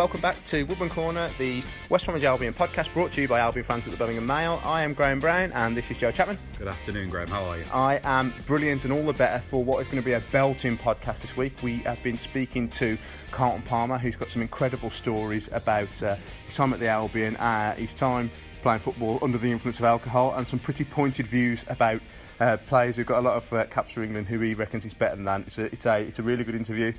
Welcome 0.00 0.22
back 0.22 0.42
to 0.46 0.62
Woodman 0.62 0.88
Corner, 0.88 1.30
the 1.36 1.62
West 1.90 2.06
Bromwich 2.06 2.24
Albion 2.24 2.54
podcast 2.54 2.90
brought 2.94 3.12
to 3.12 3.20
you 3.20 3.28
by 3.28 3.38
Albion 3.38 3.66
fans 3.66 3.86
at 3.86 3.90
the 3.90 3.98
Birmingham 3.98 4.26
Mail. 4.26 4.58
I 4.64 4.80
am 4.80 4.94
Graham 4.94 5.20
Brown 5.20 5.52
and 5.52 5.76
this 5.76 5.90
is 5.90 5.98
Joe 5.98 6.10
Chapman. 6.10 6.38
Good 6.56 6.68
afternoon, 6.68 7.10
Graham. 7.10 7.28
How 7.28 7.44
are 7.44 7.58
you? 7.58 7.66
I 7.70 8.00
am 8.02 8.32
brilliant 8.46 8.84
and 8.84 8.94
all 8.94 9.04
the 9.04 9.12
better 9.12 9.40
for 9.40 9.62
what 9.62 9.82
is 9.82 9.88
going 9.88 9.98
to 9.98 10.02
be 10.02 10.14
a 10.14 10.20
belting 10.32 10.78
podcast 10.78 11.20
this 11.20 11.36
week. 11.36 11.52
We 11.62 11.80
have 11.80 12.02
been 12.02 12.18
speaking 12.18 12.70
to 12.70 12.96
Carlton 13.30 13.60
Palmer, 13.60 13.98
who's 13.98 14.16
got 14.16 14.30
some 14.30 14.40
incredible 14.40 14.88
stories 14.88 15.50
about 15.52 16.02
uh, 16.02 16.16
his 16.46 16.56
time 16.56 16.72
at 16.72 16.80
the 16.80 16.88
Albion, 16.88 17.36
uh, 17.36 17.74
his 17.74 17.92
time 17.92 18.30
playing 18.62 18.80
football 18.80 19.18
under 19.20 19.36
the 19.36 19.52
influence 19.52 19.80
of 19.80 19.84
alcohol, 19.84 20.34
and 20.34 20.48
some 20.48 20.60
pretty 20.60 20.84
pointed 20.84 21.26
views 21.26 21.66
about 21.68 22.00
uh, 22.40 22.56
players 22.66 22.96
who've 22.96 23.06
got 23.06 23.18
a 23.18 23.20
lot 23.20 23.36
of 23.36 23.52
uh, 23.52 23.66
caps 23.66 23.92
for 23.92 24.02
England 24.02 24.28
who 24.28 24.40
he 24.40 24.54
reckons 24.54 24.86
is 24.86 24.94
better 24.94 25.16
than 25.16 25.26
that. 25.26 25.42
It's 25.42 25.58
a, 25.58 25.64
it's 25.66 25.84
a, 25.84 26.00
it's 26.00 26.18
a 26.18 26.22
really 26.22 26.42
good 26.42 26.54
interview. 26.54 26.94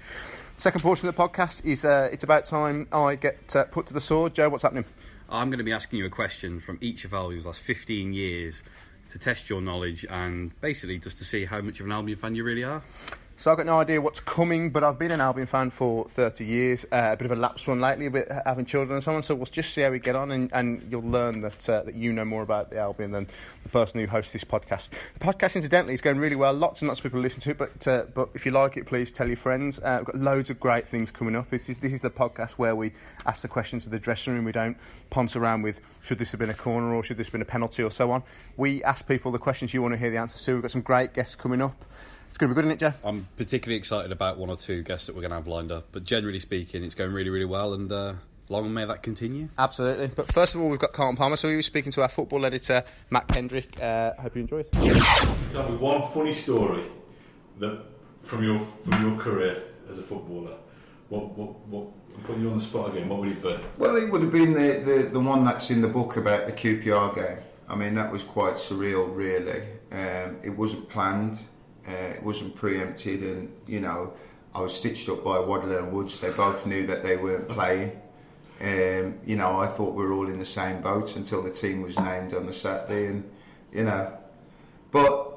Second 0.58 0.82
portion 0.82 1.08
of 1.08 1.16
the 1.16 1.22
podcast 1.22 1.66
is 1.66 1.84
uh, 1.84 2.10
it's 2.12 2.24
about 2.24 2.46
time 2.46 2.88
I 2.92 3.16
get 3.16 3.56
uh, 3.56 3.64
put 3.66 3.88
to 3.88 3.94
the 3.94 4.00
sword. 4.00 4.36
Joe, 4.36 4.50
what's 4.50 4.64
happening? 4.64 4.86
I'm 5.30 5.50
going 5.50 5.58
to 5.58 5.64
be 5.64 5.72
asking 5.72 6.00
you 6.00 6.06
a 6.06 6.10
question 6.10 6.60
from 6.60 6.78
each 6.82 7.06
of 7.06 7.14
Albion's 7.14 7.46
last 7.46 7.62
15 7.62 8.14
years 8.14 8.64
to 9.10 9.18
test 9.18 9.50
your 9.50 9.62
knowledge 9.62 10.06
and 10.10 10.60
basically 10.62 11.00
just 11.00 11.18
to 11.18 11.26
see 11.26 11.46
how 11.46 11.62
much 11.62 11.80
of 11.80 11.86
an 11.86 11.92
Albion 11.92 12.18
fan 12.18 12.36
you 12.36 12.44
really 12.44 12.64
are. 12.64 12.84
So 13.42 13.50
I've 13.50 13.58
got 13.58 13.66
no 13.66 13.80
idea 13.80 14.00
what's 14.00 14.20
coming, 14.20 14.70
but 14.70 14.84
I've 14.84 15.00
been 15.00 15.10
an 15.10 15.20
Albion 15.20 15.48
fan 15.48 15.72
for 15.72 16.06
30 16.08 16.46
years. 16.46 16.86
Uh, 16.92 17.10
a 17.14 17.18
bit 17.18 17.26
of 17.26 17.32
a 17.32 17.36
lapsed 17.36 17.68
one 17.68 17.82
lately, 17.82 18.06
a 18.06 18.12
bit 18.12 18.32
having 18.46 18.66
children 18.66 18.98
and 18.98 19.04
so 19.04 19.14
on. 19.14 19.24
So 19.24 19.34
we'll 19.34 19.48
just 19.48 19.74
see 19.74 19.82
how 19.82 19.90
we 19.90 19.98
get 19.98 20.16
on, 20.16 20.30
and, 20.30 20.54
and 20.54 20.88
you'll 20.92 21.02
learn 21.02 21.42
that 21.42 21.68
uh, 21.68 21.82
that 21.82 21.96
you 21.96 22.14
know 22.14 22.24
more 22.24 22.44
about 22.44 22.70
the 22.70 22.78
Albion 22.78 23.10
than 23.10 23.26
the 23.64 23.70
person 23.70 24.00
who 24.00 24.06
hosts 24.06 24.32
this 24.32 24.44
podcast. 24.44 24.92
The 25.14 25.20
podcast, 25.20 25.56
incidentally, 25.56 25.96
is 25.96 26.02
going 26.02 26.20
really 26.20 26.36
well. 26.36 26.54
Lots 26.54 26.84
and 26.84 26.88
lots 26.88 27.00
of 27.00 27.04
people 27.06 27.20
listen 27.20 27.42
to 27.42 27.50
it, 27.50 27.58
but 27.58 27.88
uh, 27.88 28.06
but 28.14 28.30
if 28.36 28.46
you 28.46 28.52
like 28.52 28.78
it, 28.78 28.86
please 28.86 29.12
tell 29.12 29.26
your 29.26 29.38
friends. 29.38 29.80
Uh, 29.80 29.96
we've 30.02 30.14
got 30.14 30.18
loads 30.18 30.52
of 30.52 30.60
great 30.60 30.86
things 30.86 31.10
coming 31.10 31.36
up. 31.36 31.50
This 31.50 31.68
is 31.68 31.80
this 31.80 31.94
is 31.94 32.02
the 32.02 32.12
podcast 32.12 32.52
where 32.60 32.76
we 32.76 32.92
ask 33.26 33.42
the 33.42 33.48
questions 33.48 33.86
of 33.86 33.92
the 33.92 33.98
dressing 33.98 34.34
room. 34.34 34.46
We 34.46 34.52
don't 34.52 34.78
ponce 35.10 35.36
around 35.36 35.64
with 35.64 35.82
should 36.04 36.20
this 36.20 36.30
have 36.30 36.40
been 36.40 36.52
a 36.52 36.54
corner 36.54 36.94
or 36.94 37.02
should 37.02 37.18
this 37.18 37.26
have 37.26 37.32
been 37.32 37.42
a 37.42 37.46
penalty 37.46 37.82
or 37.82 37.90
so 37.90 38.12
on. 38.12 38.22
We 38.56 38.84
ask 38.84 39.08
people 39.08 39.32
the 39.32 39.40
questions 39.40 39.74
you 39.74 39.82
want 39.82 39.96
to 39.96 39.98
hear 39.98 40.12
the 40.12 40.18
answers 40.18 40.44
to. 40.44 40.54
We've 40.54 40.62
got 40.62 40.70
some 40.70 40.82
great 40.82 41.16
guests 41.16 41.36
coming 41.36 41.64
up. 41.64 41.84
It's 42.32 42.38
going 42.38 42.50
to 42.50 42.56
be 42.56 42.62
good, 42.62 42.66
isn't 42.66 42.78
it, 42.78 42.80
Jeff? 42.80 43.06
I'm 43.06 43.28
particularly 43.36 43.78
excited 43.78 44.12
about 44.14 44.38
one 44.38 44.50
or 44.50 44.56
two 44.56 44.84
guests 44.84 45.08
that 45.08 45.16
we're 45.16 45.22
going 45.22 45.32
to 45.32 45.36
have 45.36 45.48
lined 45.48 45.70
up, 45.70 45.90
but 45.92 46.06
generally 46.06 46.40
speaking, 46.40 46.82
it's 46.82 46.96
going 46.96 47.12
really, 47.12 47.30
really 47.30 47.46
well, 47.46 47.74
and 47.74 47.92
uh, 47.92 48.14
long 48.48 48.74
may 48.74 48.86
that 48.86 49.04
continue. 49.04 49.50
Absolutely. 49.58 50.08
But 50.08 50.32
first 50.32 50.56
of 50.56 50.62
all, 50.62 50.70
we've 50.70 50.80
got 50.80 50.94
Carlton 50.94 51.18
Palmer. 51.18 51.36
So 51.36 51.50
we 51.50 51.58
were 51.58 51.62
speaking 51.62 51.92
to 51.92 52.02
our 52.02 52.08
football 52.08 52.46
editor, 52.46 52.86
Matt 53.10 53.28
Kendrick. 53.28 53.82
Uh, 53.82 54.14
hope 54.14 54.36
you 54.36 54.42
enjoy 54.44 54.60
it. 54.60 54.72
Tell 54.72 55.70
me 55.70 55.76
one 55.76 56.10
funny 56.14 56.34
story 56.34 56.86
that 57.60 57.84
from 58.22 58.46
your 58.46 58.60
from 58.60 59.06
your 59.06 59.20
career 59.20 59.64
as 59.90 59.98
a 60.00 60.04
footballer. 60.04 60.56
What 61.10 61.38
what 61.38 61.60
what? 61.68 61.88
I'm 62.16 62.24
putting 62.24 62.44
you 62.44 62.52
on 62.52 62.60
the 62.60 62.64
spot 62.64 62.92
again. 62.92 63.10
What 63.10 63.20
would 63.20 63.30
it 63.30 63.42
be? 63.42 63.58
Well, 63.78 63.98
it 63.98 64.10
would 64.10 64.22
have 64.22 64.32
been 64.32 64.54
the, 64.54 64.82
the, 64.84 65.10
the 65.14 65.20
one 65.20 65.46
that's 65.46 65.70
in 65.70 65.82
the 65.82 65.88
book 65.88 66.18
about 66.18 66.46
the 66.46 66.54
QPR 66.54 67.16
game. 67.16 67.38
I 67.70 67.76
mean, 67.76 67.96
that 67.96 68.12
was 68.12 68.22
quite 68.22 68.56
surreal, 68.56 69.16
really. 69.16 69.62
Um, 69.94 70.38
it 70.44 70.50
wasn't 70.50 70.90
planned, 70.90 71.40
uh, 71.88 71.92
it 71.92 72.24
wasn't 72.24 72.56
preempted, 72.56 73.24
and 73.24 73.52
you 73.68 73.80
know, 73.80 74.14
I 74.54 74.62
was 74.62 74.76
stitched 74.76 75.10
up 75.10 75.24
by 75.24 75.40
Waddler 75.40 75.80
and 75.80 75.92
Woods. 75.92 76.20
They 76.20 76.32
both 76.32 76.66
knew 76.66 76.86
that 76.88 77.04
they 77.04 77.18
weren't 77.18 77.48
playing. 77.50 78.00
Um, 78.62 79.20
you 79.26 79.36
know, 79.38 79.58
I 79.58 79.68
thought 79.68 79.96
we 79.96 80.06
were 80.06 80.14
all 80.14 80.30
in 80.30 80.38
the 80.38 80.46
same 80.46 80.82
boat 80.82 81.16
until 81.16 81.42
the 81.42 81.50
team 81.50 81.82
was 81.82 81.98
named 82.00 82.34
on 82.34 82.46
the 82.46 82.54
Saturday, 82.54 83.08
and 83.08 83.30
you 83.72 83.84
know, 83.84 84.16
but 84.92 85.32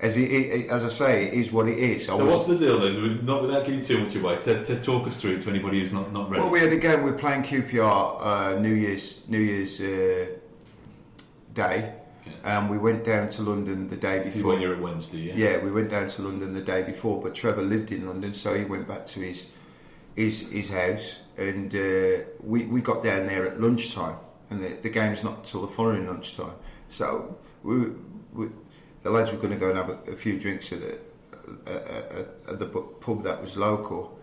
as 0.00 0.16
it, 0.18 0.30
it, 0.30 0.70
as 0.70 0.84
I 0.84 0.88
say, 0.88 1.26
it 1.26 1.34
is 1.34 1.52
what 1.52 1.68
it 1.68 1.78
is. 1.78 2.08
I 2.08 2.18
So 2.18 2.26
what's 2.26 2.46
the 2.46 2.58
deal 2.58 2.80
then? 2.80 3.24
Not 3.24 3.42
without 3.42 3.64
giving 3.64 3.82
too 3.82 4.04
much 4.04 4.14
away. 4.16 4.36
To, 4.42 4.64
to 4.64 4.80
talk 4.80 5.06
us 5.06 5.20
through 5.20 5.36
it 5.36 5.42
to 5.42 5.50
anybody 5.50 5.80
who's 5.80 5.92
not 5.92 6.12
not 6.12 6.28
ready. 6.28 6.42
Well, 6.42 6.50
we 6.50 6.60
had 6.60 6.72
a 6.72 6.78
game. 6.78 7.02
We're 7.02 7.12
playing 7.12 7.42
QPR 7.42 8.56
uh, 8.56 8.60
New 8.60 8.74
Year's 8.74 9.28
New 9.28 9.38
Year's 9.38 9.80
uh, 9.80 10.26
Day, 11.54 11.94
and 12.44 12.68
we 12.68 12.76
went 12.76 13.04
down 13.04 13.30
to 13.30 13.42
London 13.42 13.88
the 13.88 13.96
day 13.96 14.22
before. 14.22 14.52
when 14.52 14.60
you're 14.60 14.74
at 14.74 14.80
Wednesday, 14.80 15.18
yeah. 15.18 15.34
Yeah, 15.34 15.64
we 15.64 15.70
went 15.70 15.90
down 15.90 16.08
to 16.08 16.22
London 16.22 16.52
the 16.52 16.60
day 16.60 16.82
before, 16.82 17.20
but 17.20 17.34
Trevor 17.34 17.62
lived 17.62 17.90
in 17.90 18.06
London, 18.06 18.32
so 18.34 18.54
he 18.54 18.64
went 18.64 18.86
back 18.86 19.06
to 19.06 19.20
his 19.20 19.48
his 20.14 20.52
his 20.52 20.70
house, 20.70 21.20
and 21.38 21.74
uh, 21.74 22.24
we 22.42 22.66
we 22.66 22.82
got 22.82 23.02
down 23.02 23.26
there 23.26 23.46
at 23.46 23.60
lunchtime, 23.60 24.18
and 24.50 24.62
the, 24.62 24.68
the 24.82 24.90
game's 24.90 25.24
not 25.24 25.44
till 25.44 25.62
the 25.62 25.68
following 25.68 26.06
lunchtime. 26.06 26.54
So 26.88 27.38
we, 27.62 27.92
we 28.34 28.48
the 29.02 29.10
lads 29.10 29.32
were 29.32 29.38
going 29.38 29.54
to 29.54 29.58
go 29.58 29.70
and 29.70 29.78
have 29.78 29.88
a, 29.88 30.12
a 30.12 30.16
few 30.16 30.38
drinks 30.38 30.70
at 30.72 30.80
the 30.80 30.98
at, 31.66 31.86
at, 31.86 32.28
at 32.50 32.58
the 32.58 32.66
pub 32.66 33.24
that 33.24 33.40
was 33.40 33.56
local. 33.56 34.18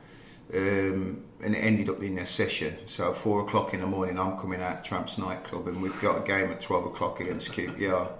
Um, 0.53 1.24
and 1.44 1.56
it 1.56 1.59
ended 1.59 1.90
up 1.90 2.00
being 2.00 2.19
a 2.19 2.25
session. 2.25 2.78
So 2.85 3.12
at 3.12 3.18
four 3.18 3.41
o'clock 3.41 3.74
in 3.74 3.81
the 3.81 3.88
morning, 3.88 4.19
I'm 4.19 4.38
coming 4.38 4.62
out 4.62 4.84
Tramps 4.84 5.18
nightclub, 5.18 5.68
and 5.68 5.81
we've 5.81 6.00
got 6.02 6.24
a 6.24 6.28
game 6.28 6.50
at 6.52 6.62
twelve 6.62 6.85
o'clock 6.85 7.19
against 7.19 7.52
QPR. 7.52 8.12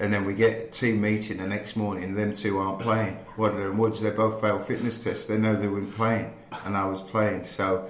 And 0.00 0.12
then 0.12 0.24
we 0.24 0.34
get 0.34 0.68
a 0.68 0.70
team 0.70 1.00
meeting 1.00 1.36
the 1.36 1.46
next 1.46 1.76
morning. 1.76 2.14
Them 2.14 2.32
two 2.32 2.58
aren't 2.58 2.80
playing. 2.80 3.18
Waddler 3.38 3.70
and 3.70 3.78
Woods, 3.78 4.00
they 4.00 4.10
both 4.10 4.40
failed 4.40 4.66
fitness 4.66 5.02
tests. 5.02 5.26
They 5.26 5.38
know 5.38 5.54
they 5.54 5.68
weren't 5.68 5.94
playing, 5.94 6.32
and 6.64 6.76
I 6.76 6.84
was 6.86 7.00
playing. 7.00 7.44
So, 7.44 7.88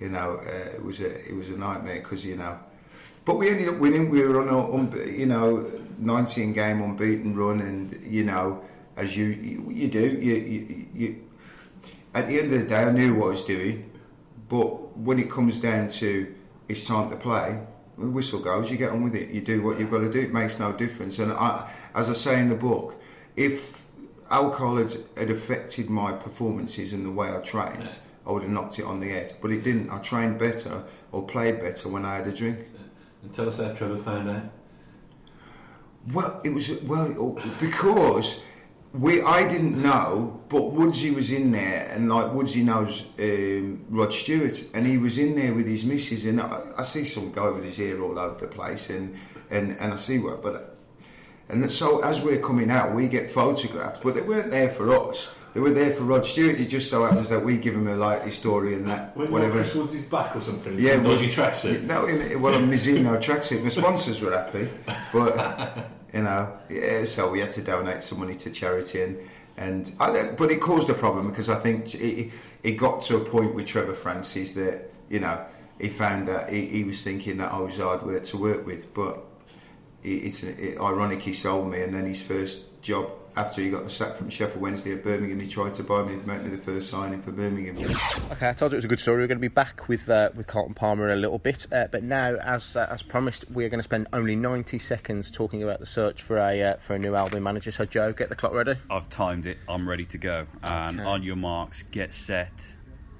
you 0.00 0.08
know, 0.08 0.40
uh, 0.44 0.74
it 0.74 0.84
was 0.84 1.00
a 1.00 1.28
it 1.28 1.34
was 1.34 1.50
a 1.50 1.56
nightmare 1.56 2.00
because 2.00 2.24
you 2.26 2.36
know. 2.36 2.58
But 3.24 3.36
we 3.36 3.48
ended 3.48 3.68
up 3.68 3.78
winning. 3.78 4.10
We 4.10 4.22
were 4.22 4.40
on 4.40 4.92
a 4.92 5.04
you 5.04 5.26
know 5.26 5.70
19 5.98 6.52
game 6.52 6.82
unbeaten 6.82 7.36
run, 7.36 7.60
and 7.60 8.00
you 8.02 8.24
know, 8.24 8.62
as 8.96 9.16
you 9.16 9.26
you, 9.26 9.70
you 9.70 9.88
do, 9.88 10.00
you, 10.00 10.34
you 10.34 10.86
you 10.92 11.24
at 12.14 12.28
the 12.28 12.38
end 12.38 12.52
of 12.52 12.60
the 12.60 12.66
day, 12.66 12.84
I 12.84 12.92
knew 12.92 13.14
what 13.16 13.26
I 13.26 13.28
was 13.30 13.44
doing. 13.44 13.90
But 14.48 14.96
when 14.96 15.18
it 15.18 15.30
comes 15.30 15.58
down 15.58 15.88
to 15.88 16.34
it's 16.68 16.86
time 16.86 17.10
to 17.10 17.16
play, 17.16 17.60
the 17.98 18.06
whistle 18.06 18.40
goes, 18.40 18.70
you 18.70 18.76
get 18.76 18.90
on 18.90 19.02
with 19.02 19.14
it. 19.14 19.30
You 19.30 19.40
do 19.40 19.62
what 19.62 19.78
you've 19.78 19.90
got 19.90 19.98
to 19.98 20.10
do. 20.10 20.20
It 20.20 20.32
makes 20.32 20.58
no 20.58 20.72
difference. 20.72 21.18
And 21.18 21.32
I, 21.32 21.70
as 21.94 22.10
I 22.10 22.12
say 22.12 22.40
in 22.40 22.48
the 22.48 22.54
book, 22.54 23.00
if 23.36 23.86
alcohol 24.30 24.76
had, 24.76 24.96
had 25.16 25.30
affected 25.30 25.90
my 25.90 26.12
performances 26.12 26.92
and 26.92 27.04
the 27.04 27.10
way 27.10 27.30
I 27.30 27.38
trained, 27.40 27.96
I 28.26 28.32
would 28.32 28.42
have 28.42 28.50
knocked 28.50 28.78
it 28.78 28.84
on 28.84 29.00
the 29.00 29.08
head. 29.10 29.34
But 29.40 29.50
it 29.50 29.62
didn't. 29.62 29.90
I 29.90 29.98
trained 29.98 30.38
better 30.38 30.84
or 31.12 31.22
played 31.22 31.60
better 31.60 31.88
when 31.88 32.04
I 32.04 32.16
had 32.16 32.26
a 32.26 32.32
drink. 32.32 32.58
And 33.22 33.32
tell 33.32 33.48
us 33.48 33.58
how 33.58 33.72
Trevor 33.72 33.96
found 33.96 34.28
out. 34.28 34.42
Well, 36.12 36.40
it 36.44 36.50
was 36.50 36.82
well 36.82 37.38
because 37.60 38.42
we 38.94 39.20
I 39.22 39.46
didn't 39.48 39.82
know, 39.82 40.40
but 40.48 40.72
Woodsy 40.72 41.10
was 41.10 41.32
in 41.32 41.50
there, 41.50 41.90
and 41.92 42.08
like 42.08 42.32
Woodsy 42.32 42.62
knows 42.62 43.06
um, 43.18 43.84
Rod 43.90 44.12
Stewart, 44.12 44.62
and 44.72 44.86
he 44.86 44.98
was 44.98 45.18
in 45.18 45.34
there 45.34 45.52
with 45.52 45.66
his 45.66 45.84
missus, 45.84 46.24
and 46.24 46.40
I, 46.40 46.62
I 46.78 46.84
see 46.84 47.04
some 47.04 47.32
guy 47.32 47.50
with 47.50 47.64
his 47.64 47.76
hair 47.76 48.00
all 48.00 48.18
over 48.18 48.38
the 48.38 48.46
place, 48.46 48.90
and 48.90 49.16
and 49.50 49.76
and 49.80 49.92
I 49.92 49.96
see 49.96 50.18
what, 50.20 50.42
but 50.42 50.76
and 51.48 51.70
so 51.70 52.02
as 52.04 52.22
we're 52.22 52.40
coming 52.40 52.70
out, 52.70 52.94
we 52.94 53.08
get 53.08 53.28
photographed, 53.28 54.02
but 54.02 54.14
they 54.14 54.22
weren't 54.22 54.52
there 54.52 54.68
for 54.68 55.10
us. 55.10 55.34
They 55.54 55.60
were 55.60 55.70
there 55.70 55.92
for 55.92 56.02
Rod 56.02 56.26
Stewart. 56.26 56.58
It 56.58 56.66
just 56.66 56.90
so 56.90 57.04
happens 57.04 57.28
that 57.28 57.44
we 57.44 57.58
give 57.58 57.74
him 57.74 57.86
a 57.86 57.94
likely 57.94 58.32
story 58.32 58.74
and 58.74 58.86
that 58.88 59.16
Wait, 59.16 59.30
whatever. 59.30 59.58
Chris 59.58 59.74
Woods' 59.74 60.02
back 60.02 60.34
or 60.34 60.40
something. 60.40 60.74
Yeah, 60.74 60.94
Yeah, 60.94 61.02
dodgy 61.02 61.30
tracksuit. 61.30 61.82
No, 61.82 62.04
well, 62.40 62.54
a 62.54 62.58
Mizuno 62.58 63.22
tracksuit. 63.22 63.62
The 63.62 63.70
sponsors 63.70 64.20
were 64.20 64.32
happy, 64.32 64.68
but 65.12 65.90
you 66.14 66.22
know, 66.22 66.56
yeah. 66.70 67.04
So 67.04 67.30
we 67.30 67.40
had 67.40 67.50
to 67.52 67.62
donate 67.62 68.00
some 68.02 68.20
money 68.20 68.36
to 68.36 68.50
charity, 68.50 69.02
and 69.02 69.18
and 69.56 69.92
I, 69.98 70.30
but 70.36 70.50
it 70.50 70.60
caused 70.60 70.88
a 70.88 70.94
problem 70.94 71.28
because 71.28 71.48
I 71.48 71.56
think 71.56 71.94
it, 71.94 72.32
it 72.62 72.72
got 72.72 73.00
to 73.02 73.16
a 73.16 73.20
point 73.20 73.54
with 73.54 73.66
Trevor 73.66 73.94
Francis 73.94 74.52
that 74.54 74.90
you 75.10 75.18
know 75.18 75.44
he 75.80 75.88
found 75.88 76.28
that 76.28 76.50
he, 76.50 76.66
he 76.66 76.84
was 76.84 77.02
thinking 77.02 77.38
that 77.38 77.52
oh, 77.52 77.56
I 77.56 77.60
was 77.60 77.78
hard 77.78 78.02
work 78.02 78.22
to 78.24 78.36
work 78.36 78.64
with, 78.64 78.94
but 78.94 79.24
it, 80.04 80.08
it's 80.08 80.44
it, 80.44 80.80
ironic 80.80 81.20
he 81.20 81.32
sold 81.32 81.68
me, 81.68 81.82
and 81.82 81.92
then 81.92 82.06
his 82.06 82.22
first 82.22 82.80
job 82.80 83.10
after 83.36 83.60
he 83.62 83.70
got 83.70 83.84
the 83.84 83.90
sack 83.90 84.14
from 84.14 84.28
Sheffield 84.30 84.60
Wednesday 84.60 84.92
at 84.92 85.02
Birmingham, 85.02 85.40
he 85.40 85.48
tried 85.48 85.74
to 85.74 85.82
buy 85.82 86.02
me, 86.04 86.16
make 86.24 86.42
me 86.42 86.50
the 86.50 86.58
first 86.58 86.88
signing 86.88 87.20
for 87.20 87.32
Birmingham. 87.32 87.78
Okay, 88.32 88.48
I 88.48 88.52
told 88.52 88.72
you 88.72 88.76
it 88.76 88.78
was 88.78 88.84
a 88.84 88.88
good 88.88 89.00
story. 89.00 89.22
We're 89.22 89.26
going 89.26 89.38
to 89.38 89.42
be 89.42 89.48
back 89.48 89.88
with 89.88 90.08
uh, 90.08 90.30
with 90.34 90.46
Carlton 90.46 90.74
Palmer 90.74 91.10
in 91.10 91.18
a 91.18 91.20
little 91.20 91.38
bit, 91.38 91.66
uh, 91.72 91.86
but 91.90 92.02
now, 92.04 92.36
as 92.36 92.76
uh, 92.76 92.86
as 92.90 93.02
promised, 93.02 93.50
we 93.50 93.64
are 93.64 93.68
going 93.68 93.78
to 93.80 93.84
spend 93.84 94.06
only 94.12 94.36
90 94.36 94.78
seconds 94.78 95.30
talking 95.30 95.62
about 95.62 95.80
the 95.80 95.86
search 95.86 96.22
for 96.22 96.38
a 96.38 96.62
uh, 96.62 96.76
for 96.76 96.94
a 96.94 96.98
new 96.98 97.14
Albion 97.14 97.42
manager. 97.42 97.70
So, 97.70 97.84
Joe, 97.84 98.12
get 98.12 98.28
the 98.28 98.36
clock 98.36 98.52
ready. 98.52 98.74
I've 98.90 99.08
timed 99.08 99.46
it. 99.46 99.58
I'm 99.68 99.88
ready 99.88 100.04
to 100.06 100.18
go. 100.18 100.46
And 100.62 101.00
Okay. 101.00 101.08
on 101.08 101.22
your 101.22 101.36
marks, 101.36 101.82
get 101.82 102.14
set, 102.14 102.52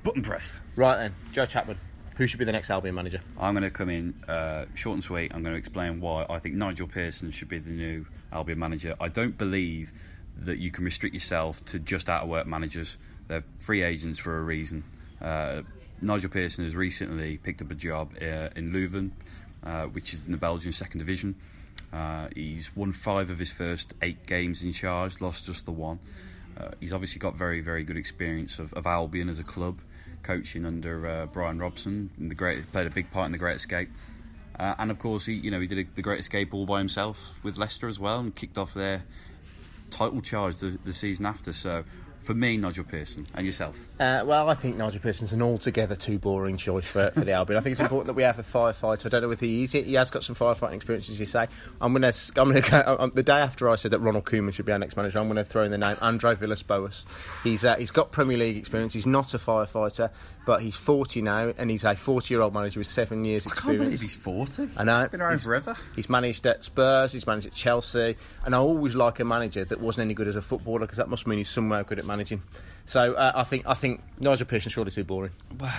button 0.05 0.23
pressed. 0.23 0.61
Right 0.77 0.97
then, 0.97 1.15
Joe 1.33 1.47
Chapman, 1.47 1.79
who 2.15 2.27
should 2.27 2.39
be 2.39 2.45
the 2.45 2.53
next 2.53 2.71
Albion 2.71 2.95
manager? 2.95 3.21
I'm 3.39 3.55
going 3.55 3.65
to 3.65 3.71
come 3.71 3.91
in 3.91 4.15
uh, 4.29 4.67
short 4.75 4.95
and 4.95 5.05
sweet. 5.05 5.35
I'm 5.35 5.43
going 5.43 5.55
to 5.55 5.59
explain 5.59 6.01
why 6.01 6.27
I 6.29 6.39
think 6.39 6.55
Nigel 6.55 6.87
Pearson 6.87 7.31
should 7.31 7.49
be 7.49 7.59
the 7.59 7.71
new 7.71 8.07
Albion 8.33 8.59
manager. 8.59 8.95
I 9.01 9.09
don't 9.09 9.37
believe 9.37 9.93
that 10.39 10.59
you 10.59 10.71
can 10.71 10.85
restrict 10.85 11.15
yourself 11.15 11.65
to 11.67 11.79
just 11.79 12.09
out 12.09 12.23
of 12.23 12.29
work 12.29 12.47
managers. 12.47 12.99
They're 13.29 13.45
free 13.59 13.83
agents 13.83 14.19
for 14.19 14.37
a 14.39 14.43
reason. 14.43 14.85
Uh, 15.21 15.63
Nigel 16.01 16.31
Pearson 16.31 16.65
has 16.65 16.75
recently 16.75 17.39
picked 17.39 17.63
up 17.63 17.71
a 17.71 17.75
job 17.75 18.13
uh, 18.21 18.51
in 18.57 18.73
Leuven, 18.73 19.11
uh, 19.65 19.85
which 19.85 20.13
is 20.13 20.27
in 20.27 20.33
the 20.33 20.39
Belgian 20.39 20.73
second 20.73 20.99
division. 20.99 21.35
Uh, 21.93 22.29
he's 22.35 22.75
won 22.77 22.93
five 22.93 23.31
of 23.31 23.39
his 23.39 23.53
first 23.53 23.95
eight 24.03 24.27
games 24.27 24.63
in 24.63 24.73
charge, 24.73 25.21
lost 25.21 25.47
just 25.47 25.65
the 25.65 25.73
one. 25.73 25.99
Uh, 26.59 26.71
he's 26.81 26.93
obviously 26.93 27.19
got 27.19 27.35
very, 27.35 27.61
very 27.61 27.85
good 27.85 27.97
experience 27.97 28.59
of, 28.59 28.73
of 28.75 28.87
Albion 28.87 29.29
as 29.29 29.39
a 29.39 29.45
club, 29.45 29.81
coaching 30.25 30.67
under 30.67 31.07
uh, 31.07 31.27
Brian 31.27 31.59
Robson. 31.59 32.11
The 32.19 32.35
great 32.35 32.71
played 32.73 32.87
a 32.87 32.91
big 32.91 33.11
part 33.13 33.27
in 33.27 33.33
the 33.33 33.39
Great 33.39 33.57
Escape, 33.57 33.91
uh, 34.59 34.75
and 34.79 34.91
of 34.91 34.99
course 34.99 35.27
he, 35.27 35.35
you 35.35 35.51
know, 35.51 35.61
he 35.61 35.69
did 35.69 35.79
a, 35.79 35.85
the 35.95 36.03
Great 36.03 36.19
Escape 36.19 36.53
all 36.53 36.67
by 36.67 36.79
himself 36.79 37.39
with 37.43 37.57
Leicester 37.59 37.87
as 37.87 38.01
well, 38.01 38.19
and 38.19 38.35
kicked 38.35 38.59
off 38.59 38.75
their 38.75 39.05
title 39.91 40.21
charge 40.21 40.59
the, 40.59 40.79
the 40.85 40.93
season 40.93 41.27
after. 41.27 41.53
So, 41.53 41.85
for 42.25 42.35
me, 42.35 42.57
Nigel 42.57 42.85
Pearson 42.85 43.25
and 43.35 43.45
yourself. 43.47 43.77
Uh, 44.01 44.25
well, 44.27 44.49
I 44.49 44.55
think 44.55 44.77
Nigel 44.77 45.01
Pearson's 45.01 45.33
an 45.33 45.43
altogether 45.43 45.95
too 45.97 46.19
boring 46.19 46.57
choice 46.57 46.85
for, 46.87 47.11
for 47.11 47.21
the 47.21 47.33
Albion. 47.33 47.59
I 47.59 47.61
think 47.61 47.73
it's 47.73 47.81
important 47.81 48.07
that 48.09 48.15
we 48.15 48.23
have 48.23 48.39
a 48.39 48.43
firefighter. 48.43 49.07
I 49.07 49.09
don't 49.11 49.23
know 49.23 49.29
whether 49.29 49.45
he 49.47 49.65
is. 49.65 49.73
He 49.73 49.95
has 49.95 50.11
got 50.11 50.25
some 50.25 50.35
firefighting 50.35 50.75
experience, 50.75 51.09
as 51.11 51.21
you 51.21 51.27
say. 51.27 51.47
I'm 51.81 51.93
going 51.93 52.11
to. 52.13 52.33
I'm 52.37 52.51
going 52.51 52.63
to 52.63 52.71
go. 52.71 52.97
Um, 52.99 53.11
the 53.15 53.23
day 53.23 53.39
after 53.39 53.69
I 53.71 53.77
said 53.77 53.91
that 53.93 54.01
Ronald 54.01 54.25
Koeman 54.25 54.53
should 54.53 54.67
be 54.67 54.73
our 54.73 54.79
next 54.79 54.97
manager, 54.97 55.19
I'm 55.19 55.27
going 55.27 55.37
to 55.37 55.45
throw 55.45 55.63
in 55.65 55.71
the 55.71 55.79
name 55.79 55.97
Andre 56.01 56.35
Villas-Boas. 56.35 57.05
He's 57.45 57.65
uh, 57.65 57.77
he's 57.77 57.91
got 57.91 58.11
Premier 58.13 58.37
League 58.39 58.57
experience. 58.57 58.93
He's 58.95 59.07
not 59.07 59.35
a 59.35 59.39
firefighter, 59.39 60.11
but 60.47 60.63
he's 60.63 60.77
40 60.77 61.23
now, 61.23 61.53
and 61.59 61.71
he's 61.71 61.85
a 61.85 61.89
40-year-old 61.89 62.55
manager 62.55 62.81
with 62.81 62.87
seven 62.87 63.25
years 63.25 63.47
I 63.47 63.51
can't 63.51 63.59
experience. 63.59 63.85
believe 63.87 64.01
he's 64.01 64.15
40. 64.15 64.69
I 64.77 64.85
know. 64.85 65.01
He's 65.01 65.09
Been 65.11 65.21
around 65.21 65.33
He's- 65.33 65.45
forever. 65.45 65.77
He's 65.95 66.09
managed 66.09 66.47
at 66.47 66.65
Spurs, 66.65 67.13
he's 67.13 67.27
managed 67.27 67.47
at 67.49 67.53
Chelsea, 67.55 68.17
and 68.45 68.55
I 68.55 68.59
always 68.59 68.95
like 68.95 69.21
a 69.21 69.25
manager 69.25 69.65
that 69.65 69.81
wasn't 69.81 70.07
any 70.07 70.15
good 70.15 70.29
as 70.29 70.37
a 70.37 70.43
footballer 70.43 70.81
because 70.81 70.99
that 70.99 71.09
must 71.09 71.27
mean 71.27 71.39
he's 71.39 71.49
somewhere 71.51 71.85
good 71.85 71.99
at 71.99 72.05
managing. 72.05 72.14
So 72.87 73.15
uh, 73.15 73.33
I 73.35 73.45
think 73.45 73.65
I 73.67 73.75
think 73.75 74.03
Nigel 74.21 74.47
Pearson's 74.47 74.73
surely 74.73 74.91
too 74.91 75.05
boring. 75.05 75.33
Wow. 75.59 75.73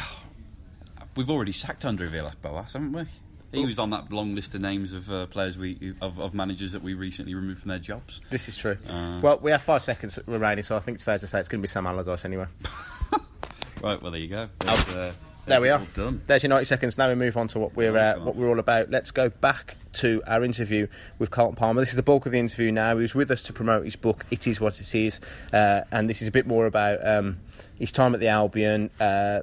We've 1.16 1.30
already 1.30 1.54
sacked 1.54 1.86
Andre 1.86 2.08
Villas-Boas, 2.08 2.74
haven't 2.74 2.92
we? 2.92 3.06
He 3.54 3.66
was 3.66 3.80
on 3.80 3.92
that 3.92 4.12
long 4.12 4.36
list 4.36 4.54
of 4.54 4.62
names 4.62 4.92
of 4.92 5.10
uh, 5.10 5.28
players 5.28 5.58
we 5.58 5.94
of, 6.02 6.20
of 6.20 6.34
managers 6.34 6.74
that 6.74 6.84
we 6.84 6.94
recently 6.94 7.36
removed 7.36 7.62
from 7.62 7.70
their 7.70 7.80
jobs. 7.80 8.20
This 8.30 8.50
is 8.50 8.58
true. 8.58 8.78
Uh. 8.90 9.20
well, 9.22 9.40
we 9.40 9.52
have 9.52 9.62
five 9.62 9.82
seconds 9.82 10.20
remaining, 10.26 10.64
so 10.64 10.76
I 10.76 10.80
think 10.80 10.96
it's 10.96 11.06
fair 11.06 11.18
to 11.18 11.28
say 11.28 11.40
it's 11.40 11.48
going 11.48 11.62
to 11.62 11.62
be 11.62 11.70
Sam 11.70 11.88
Allardyce 11.88 12.26
anyway. 12.26 12.48
Right, 13.84 14.02
well 14.02 14.12
there 14.12 14.22
you 14.22 14.30
go. 14.30 14.50
There's, 15.46 15.62
There 15.62 15.62
we 15.62 15.70
are. 15.70 15.82
Done. 15.94 16.22
There's 16.26 16.44
your 16.44 16.50
90 16.50 16.66
seconds. 16.66 16.98
Now 16.98 17.10
we 17.10 17.16
move 17.16 17.38
on 17.38 17.48
to 17.50 17.60
what 17.60 17.76
we're 17.76 17.96
uh, 17.96 18.14
Oh, 18.14 18.18
God. 18.18 18.26
what 18.26 18.36
we're 18.36 18.50
all 18.50 18.60
about. 18.60 18.90
Let's 18.90 19.12
go 19.12 19.30
back 19.30 19.78
to 19.94 20.22
our 20.28 20.44
interview 20.44 20.88
with 21.20 21.32
Carlton 21.32 21.56
Palmer. 21.56 21.82
This 21.82 21.90
is 21.90 21.96
the 21.96 22.04
bulk 22.04 22.26
of 22.26 22.32
the 22.32 22.40
interview 22.40 22.72
now. 22.72 22.96
He 22.96 23.02
was 23.04 23.16
with 23.16 23.32
us 23.32 23.44
to 23.44 23.54
promote 23.54 23.86
his 23.86 23.96
book, 23.96 24.26
It 24.32 24.48
Is 24.48 24.60
What 24.60 24.80
It 24.82 24.94
Is, 24.96 25.22
uh, 25.54 25.82
and 25.92 26.10
this 26.10 26.22
is 26.22 26.28
a 26.28 26.32
bit 26.32 26.46
more 26.48 26.66
about 26.66 27.06
um, 27.08 27.38
his 27.80 27.92
time 27.94 28.14
at 28.14 28.20
the 28.20 28.28
Albion, 28.28 28.90
uh, 29.00 29.42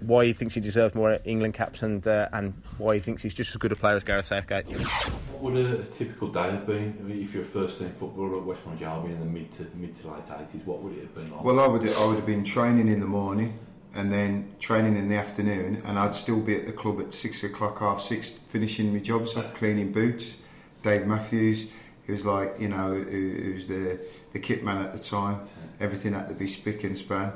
why 0.00 0.26
he 0.26 0.32
thinks 0.32 0.54
he 0.54 0.60
deserves 0.60 0.94
more 0.94 1.18
England 1.24 1.54
caps, 1.54 1.82
and 1.82 2.06
uh, 2.06 2.28
and 2.32 2.54
why 2.76 2.94
he 2.94 3.00
thinks 3.00 3.22
he's 3.22 3.34
just 3.34 3.50
as 3.50 3.56
good 3.56 3.72
a 3.72 3.76
player 3.76 3.96
as 3.96 4.04
Gareth 4.04 4.26
Southgate. 4.26 4.66
What 4.66 5.52
would 5.52 5.56
a, 5.66 5.80
a 5.80 5.84
typical 5.84 6.28
day 6.28 6.50
have 6.50 6.66
been 6.66 6.94
I 6.98 7.02
mean, 7.02 7.20
if 7.22 7.32
you're 7.34 7.42
a 7.42 7.46
first 7.46 7.78
team 7.78 7.90
footballer 7.90 8.38
at 8.38 8.44
West 8.44 8.62
Bromwich 8.62 8.82
Albion 8.82 9.14
in 9.14 9.20
the 9.20 9.26
mid 9.26 9.50
to 9.56 9.66
mid 9.74 9.96
to 9.96 10.08
late 10.12 10.22
eighties? 10.40 10.62
What 10.64 10.80
would 10.82 10.92
it 10.92 11.00
have 11.00 11.14
been 11.14 11.32
like? 11.32 11.42
Well, 11.42 11.58
I 11.58 11.66
would 11.66 11.82
I 11.82 12.04
would 12.06 12.16
have 12.16 12.26
been 12.26 12.44
training 12.44 12.86
in 12.88 13.00
the 13.00 13.06
morning 13.06 13.58
and 13.94 14.12
then 14.12 14.54
training 14.60 14.96
in 14.96 15.08
the 15.08 15.16
afternoon, 15.16 15.82
and 15.86 15.98
I'd 15.98 16.14
still 16.14 16.40
be 16.40 16.54
at 16.56 16.66
the 16.66 16.72
club 16.72 17.00
at 17.00 17.12
six 17.14 17.42
o'clock, 17.44 17.78
half 17.80 18.00
six, 18.00 18.30
finishing 18.32 18.92
my 18.92 19.00
jobs 19.00 19.36
off, 19.36 19.54
cleaning 19.54 19.92
boots. 19.92 20.36
Dave 20.82 21.06
Matthews, 21.06 21.70
he 22.06 22.12
was 22.12 22.24
like, 22.24 22.54
you 22.60 22.68
know, 22.68 22.94
who, 22.94 23.30
who 23.30 23.52
was 23.54 23.68
the 23.68 23.98
the 24.32 24.38
kit 24.38 24.62
man 24.62 24.78
at 24.84 24.92
the 24.92 24.98
time. 24.98 25.40
Everything 25.80 26.12
had 26.12 26.28
to 26.28 26.34
be 26.34 26.46
spick 26.46 26.84
and 26.84 26.96
span, 26.96 27.32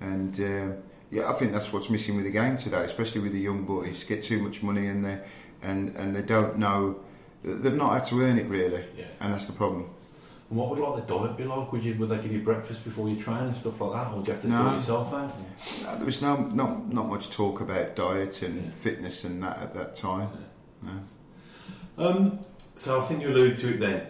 and 0.00 0.38
um, 0.40 0.74
yeah, 1.10 1.28
I 1.28 1.32
think 1.34 1.52
that's 1.52 1.72
what's 1.72 1.90
missing 1.90 2.14
with 2.16 2.24
the 2.24 2.30
game 2.30 2.56
today, 2.56 2.82
especially 2.84 3.20
with 3.22 3.32
the 3.32 3.40
young 3.40 3.64
boys. 3.64 4.04
Get 4.04 4.22
too 4.22 4.40
much 4.40 4.62
money 4.62 4.86
in 4.86 5.02
there, 5.02 5.24
and 5.62 5.94
and 5.96 6.14
they 6.14 6.22
don't 6.22 6.58
know. 6.58 7.00
They've 7.42 7.74
not 7.74 7.94
had 7.94 8.04
to 8.04 8.20
earn 8.22 8.38
it 8.38 8.46
really, 8.46 8.84
Yeah. 8.96 9.06
and 9.20 9.32
that's 9.32 9.46
the 9.46 9.54
problem. 9.54 9.90
And 10.50 10.58
what 10.58 10.68
would 10.70 10.80
like 10.80 11.06
the 11.06 11.14
diet 11.16 11.36
be 11.36 11.44
like? 11.44 11.70
Would 11.72 11.84
you 11.84 11.94
would 11.94 12.08
they 12.08 12.16
give 12.18 12.32
you 12.32 12.40
breakfast 12.42 12.82
before 12.84 13.08
you 13.08 13.16
train 13.16 13.38
and 13.38 13.54
stuff 13.54 13.80
like 13.80 13.92
that, 13.92 14.12
or 14.12 14.16
would 14.16 14.26
you 14.26 14.32
have 14.32 14.42
to 14.42 14.48
No. 14.48 14.56
sort 14.62 14.74
yourself 14.74 15.14
out? 15.14 15.32
No, 15.84 15.96
there 15.96 16.04
was 16.06 16.20
no 16.22 16.36
not 16.36 16.92
not 16.92 17.08
much 17.08 17.30
talk 17.30 17.60
about 17.60 17.94
diet 17.94 18.42
and 18.42 18.56
Yeah. 18.56 18.70
fitness 18.70 19.24
and 19.24 19.42
that 19.44 19.58
at 19.62 19.74
that 19.74 19.94
time. 19.94 20.28
No. 20.82 22.04
Um, 22.06 22.38
so 22.74 23.00
I 23.00 23.04
think 23.04 23.22
you 23.22 23.28
alluded 23.28 23.58
to 23.58 23.74
it 23.74 23.80
then. 23.80 24.06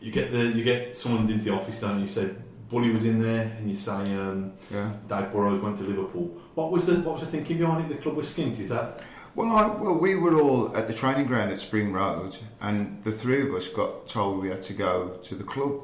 You 0.00 0.10
get 0.10 0.32
the 0.32 0.46
you 0.46 0.64
get 0.64 0.96
summoned 0.96 1.30
into 1.30 1.44
the 1.44 1.54
office, 1.54 1.78
don't 1.80 1.96
you? 1.98 2.02
You 2.06 2.08
say 2.08 2.30
Bully 2.68 2.90
was 2.90 3.04
in 3.04 3.20
there, 3.22 3.50
and 3.58 3.70
you 3.70 3.76
say 3.76 3.92
um, 4.16 4.52
Yeah. 4.72 4.90
Dave 5.08 5.30
Burrows 5.32 5.62
went 5.62 5.78
to 5.78 5.84
Liverpool. 5.84 6.36
What 6.54 6.72
was 6.72 6.86
the 6.86 6.94
what 6.96 7.14
was 7.14 7.20
the 7.20 7.28
thinking 7.28 7.58
behind 7.58 7.84
it? 7.84 7.94
The 7.96 8.02
club 8.02 8.16
was 8.16 8.26
skint. 8.26 8.58
Is 8.58 8.70
that 8.70 9.00
Well, 9.38 9.52
I, 9.52 9.68
well, 9.68 9.94
we 9.94 10.16
were 10.16 10.34
all 10.34 10.76
at 10.76 10.88
the 10.88 10.92
training 10.92 11.26
ground 11.26 11.52
at 11.52 11.60
Spring 11.60 11.92
Road, 11.92 12.36
and 12.60 13.04
the 13.04 13.12
three 13.12 13.42
of 13.42 13.54
us 13.54 13.68
got 13.68 14.08
told 14.08 14.42
we 14.42 14.48
had 14.48 14.62
to 14.62 14.72
go 14.72 15.10
to 15.22 15.34
the 15.36 15.44
club. 15.44 15.82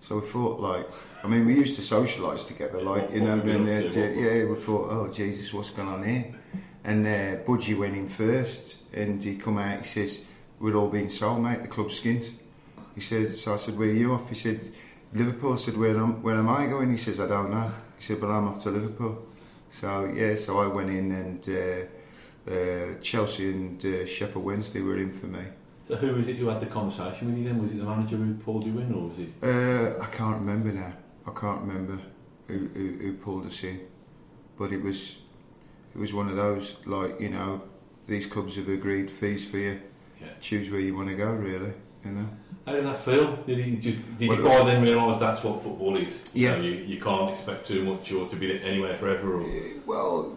So 0.00 0.20
we 0.20 0.26
thought, 0.26 0.58
like, 0.58 0.88
I 1.22 1.28
mean, 1.28 1.44
we 1.44 1.54
used 1.54 1.74
to 1.74 1.82
socialise 1.82 2.46
together, 2.46 2.80
like, 2.80 3.10
you 3.10 3.20
know, 3.20 3.40
and 3.40 3.68
uh? 3.68 3.98
Yeah, 3.98 4.46
we 4.46 4.54
thought, 4.54 4.90
oh 4.90 5.08
Jesus, 5.12 5.52
what's 5.52 5.68
going 5.68 5.88
on 5.88 6.02
here? 6.02 6.32
And 6.82 7.06
uh, 7.06 7.44
Budgie 7.44 7.76
went 7.76 7.94
in 7.94 8.08
first, 8.08 8.78
and 8.94 9.22
he 9.22 9.36
come 9.36 9.58
out. 9.58 9.80
He 9.80 9.84
says, 9.84 10.24
"We're 10.58 10.74
all 10.74 10.88
being 10.88 11.10
sold, 11.10 11.42
mate. 11.42 11.60
The 11.60 11.68
club's 11.68 12.00
skint." 12.00 12.30
He 12.94 13.02
said, 13.02 13.34
so 13.34 13.52
I 13.52 13.56
said, 13.58 13.76
"Where 13.76 13.90
are 13.90 13.92
you 13.92 14.14
off?" 14.14 14.30
He 14.30 14.34
said, 14.34 14.72
"Liverpool." 15.12 15.52
I 15.52 15.56
said, 15.56 15.76
"Where 15.76 15.94
am 15.94 16.22
Where 16.22 16.36
am 16.36 16.48
I 16.48 16.68
going?" 16.68 16.90
He 16.90 16.96
says, 16.96 17.20
"I 17.20 17.26
don't 17.26 17.50
know." 17.50 17.70
He 17.98 18.02
said, 18.02 18.18
"But 18.18 18.30
I'm 18.30 18.48
off 18.48 18.62
to 18.62 18.70
Liverpool." 18.70 19.26
So 19.70 20.06
yeah, 20.06 20.36
so 20.36 20.58
I 20.58 20.68
went 20.68 20.88
in, 20.88 21.12
and 21.12 21.46
uh, 21.50 21.86
uh, 22.50 22.94
Chelsea 23.00 23.50
and 23.50 23.84
uh, 23.84 24.06
Sheffield 24.06 24.44
Wednesday 24.44 24.80
were 24.80 24.98
in 24.98 25.12
for 25.12 25.26
me. 25.26 25.40
so? 25.88 25.96
Who 25.96 26.14
was 26.14 26.28
it 26.28 26.36
who 26.36 26.48
had 26.48 26.60
the 26.60 26.66
conversation 26.66 27.28
with 27.28 27.38
you 27.38 27.44
then? 27.44 27.62
Was 27.62 27.72
it 27.72 27.78
the 27.78 27.84
manager 27.84 28.16
who 28.16 28.34
pulled 28.34 28.64
you 28.66 28.78
in, 28.78 28.92
or 28.92 29.08
was 29.08 29.18
it? 29.18 29.30
Uh, 29.42 30.02
I 30.02 30.06
can't 30.06 30.38
remember 30.40 30.72
now. 30.72 30.92
I 31.26 31.30
can't 31.38 31.60
remember 31.62 31.98
who, 32.48 32.68
who, 32.68 32.92
who 32.98 33.12
pulled 33.14 33.46
us 33.46 33.64
in, 33.64 33.80
but 34.58 34.72
it 34.72 34.82
was 34.82 35.18
it 35.94 35.98
was 35.98 36.12
one 36.12 36.28
of 36.28 36.36
those 36.36 36.76
like 36.86 37.18
you 37.20 37.30
know 37.30 37.62
these 38.06 38.26
clubs 38.26 38.56
have 38.56 38.68
agreed 38.68 39.10
fees 39.10 39.44
for 39.48 39.56
you. 39.58 39.80
Yeah. 40.20 40.28
Choose 40.40 40.70
where 40.70 40.80
you 40.80 40.94
want 40.94 41.08
to 41.08 41.14
go, 41.16 41.30
really. 41.32 41.72
You 42.04 42.10
know. 42.10 42.28
How 42.66 42.72
did 42.72 42.84
that 42.84 42.98
feel? 42.98 43.36
Did 43.46 43.58
he 43.58 43.76
just 43.76 44.16
did 44.18 44.28
Well, 44.28 44.38
you 44.38 44.44
by 44.44 44.64
then 44.72 44.82
realise 44.82 45.18
that's 45.18 45.42
what 45.42 45.62
football 45.62 45.96
is? 45.96 46.22
You 46.34 46.48
Yeah. 46.48 46.56
know, 46.56 46.62
you, 46.62 46.72
you 46.72 47.00
can't 47.00 47.30
expect 47.30 47.66
too 47.66 47.82
much 47.84 48.12
or 48.12 48.26
to 48.28 48.36
be 48.36 48.62
anywhere 48.62 48.94
forever. 48.94 49.40
Or, 49.40 49.46
Well, 49.86 50.36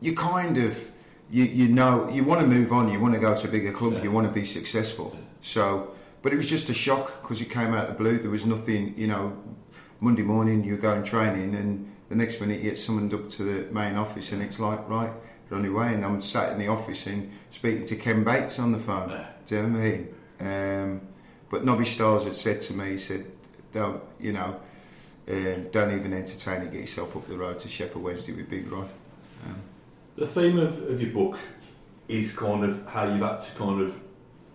you 0.00 0.14
kind 0.14 0.58
of 0.58 0.90
you 1.30 1.44
you 1.44 1.68
know 1.68 2.08
you 2.10 2.24
want 2.24 2.40
to 2.40 2.46
move 2.46 2.72
on. 2.72 2.90
You 2.90 3.00
want 3.00 3.14
to 3.14 3.20
go 3.20 3.34
to 3.36 3.48
a 3.48 3.50
bigger 3.50 3.72
club. 3.72 3.94
Yeah. 3.94 4.04
You 4.04 4.10
want 4.10 4.26
to 4.26 4.32
be 4.32 4.44
successful. 4.44 5.16
So, 5.40 5.94
but 6.22 6.32
it 6.32 6.36
was 6.36 6.48
just 6.48 6.68
a 6.70 6.74
shock 6.74 7.22
because 7.22 7.40
it 7.40 7.50
came 7.50 7.74
out 7.74 7.88
of 7.88 7.96
the 7.96 8.02
blue. 8.02 8.18
There 8.18 8.30
was 8.30 8.46
nothing. 8.46 8.94
You 8.96 9.08
know, 9.08 9.36
Monday 10.00 10.22
morning 10.22 10.64
you're 10.64 10.78
going 10.78 11.02
training, 11.02 11.54
and 11.54 11.92
the 12.08 12.16
next 12.16 12.40
minute 12.40 12.58
you 12.58 12.70
get 12.70 12.78
summoned 12.78 13.12
up 13.14 13.28
to 13.30 13.42
the 13.42 13.72
main 13.72 13.96
office, 13.96 14.32
and 14.32 14.42
it's 14.42 14.60
like 14.60 14.88
right. 14.88 15.12
You're 15.50 15.58
on 15.58 15.64
your 15.64 15.78
way, 15.78 15.94
and 15.94 16.04
I'm 16.04 16.20
sat 16.20 16.52
in 16.52 16.58
the 16.58 16.68
office 16.68 17.06
and 17.06 17.30
speaking 17.48 17.84
to 17.86 17.96
Ken 17.96 18.22
Bates 18.22 18.58
on 18.58 18.72
the 18.72 18.78
phone. 18.78 19.08
Yeah. 19.08 19.28
Do 19.46 19.56
you 19.56 19.62
know 19.62 19.68
what 19.68 19.78
I 19.78 19.82
mean? 19.82 20.14
Um, 20.40 21.00
but 21.48 21.64
Nobby 21.64 21.86
Stiles 21.86 22.24
had 22.24 22.34
said 22.34 22.60
to 22.62 22.74
me, 22.74 22.92
he 22.92 22.98
said, 22.98 23.24
"Don't 23.72 24.02
you 24.20 24.32
know? 24.32 24.60
Um, 25.28 25.68
don't 25.70 25.92
even 25.92 26.12
entertain 26.12 26.62
it. 26.62 26.72
Get 26.72 26.80
yourself 26.80 27.16
up 27.16 27.26
the 27.26 27.36
road 27.36 27.58
to 27.60 27.68
Sheffield 27.68 28.04
Wednesday 28.04 28.32
with 28.32 28.48
Big 28.48 28.70
Ron." 28.70 28.88
Um, 29.46 29.62
The 30.18 30.26
theme 30.26 30.58
of, 30.58 30.82
of 30.90 31.00
your 31.00 31.12
book 31.12 31.38
is 32.08 32.32
kind 32.32 32.64
of 32.64 32.84
how 32.88 33.04
you've 33.04 33.20
had 33.20 33.38
to 33.38 33.52
kind 33.52 33.80
of 33.80 33.96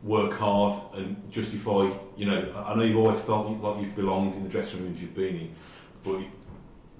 work 0.03 0.33
hard 0.33 0.77
and 0.95 1.31
justify. 1.31 1.89
You 2.17 2.25
know, 2.25 2.63
I 2.67 2.75
know 2.75 2.83
you've 2.83 2.97
always 2.97 3.21
felt 3.21 3.47
like 3.47 3.81
you've 3.81 3.95
belonged 3.95 4.35
in 4.35 4.43
the 4.43 4.49
dressing 4.49 4.83
rooms 4.83 5.01
you've 5.01 5.15
been 5.15 5.35
in, 5.35 5.55
but 6.03 6.19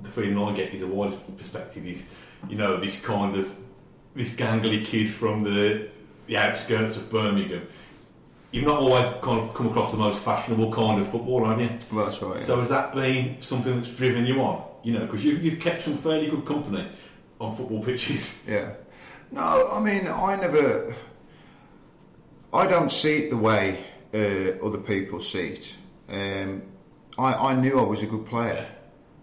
the 0.01 0.07
feeling 0.07 0.37
I 0.37 0.55
get 0.55 0.73
is 0.73 0.81
a 0.81 0.87
wider 0.87 1.17
perspective 1.37 1.85
is, 1.85 2.07
you 2.47 2.55
know, 2.55 2.77
this 2.77 3.01
kind 3.01 3.35
of 3.35 3.53
this 4.15 4.33
gangly 4.33 4.85
kid 4.85 5.11
from 5.11 5.43
the 5.43 5.89
the 6.27 6.37
outskirts 6.37 6.95
of 6.95 7.11
Birmingham. 7.11 7.67
you've 8.53 8.63
not 8.63 8.79
always 8.79 9.05
kind 9.21 9.41
of 9.41 9.53
come 9.53 9.67
across 9.67 9.91
the 9.91 9.97
most 9.97 10.19
fashionable 10.19 10.71
kind 10.71 11.01
of 11.01 11.09
football, 11.09 11.43
have 11.43 11.59
you? 11.59 11.69
Well, 11.91 12.05
that's 12.05 12.21
right. 12.21 12.37
yeah. 12.37 12.45
So 12.45 12.59
has 12.61 12.69
that 12.69 12.93
been 12.93 13.41
something 13.41 13.75
that's 13.75 13.89
driven 13.89 14.25
you 14.25 14.41
on? 14.41 14.63
You 14.83 14.93
know, 14.93 15.01
because 15.01 15.25
you've, 15.25 15.43
you've 15.43 15.59
kept 15.59 15.81
some 15.81 15.97
fairly 15.97 16.29
good 16.29 16.45
company 16.45 16.87
on 17.43 17.55
football 17.55 17.83
pitches. 17.85 18.41
Yeah. 18.47 18.73
No, 19.31 19.69
I 19.71 19.79
mean, 19.79 20.07
I 20.07 20.35
never. 20.35 20.93
I 22.53 22.67
don't 22.67 22.91
see 22.91 23.23
it 23.23 23.29
the 23.31 23.37
way 23.37 23.83
uh, 24.13 24.63
other 24.65 24.77
people 24.77 25.19
see 25.19 25.55
it. 25.57 25.77
Um, 26.07 26.61
I, 27.17 27.33
I 27.33 27.55
knew 27.55 27.79
I 27.79 27.83
was 27.83 28.03
a 28.03 28.05
good 28.05 28.25
player, 28.27 28.67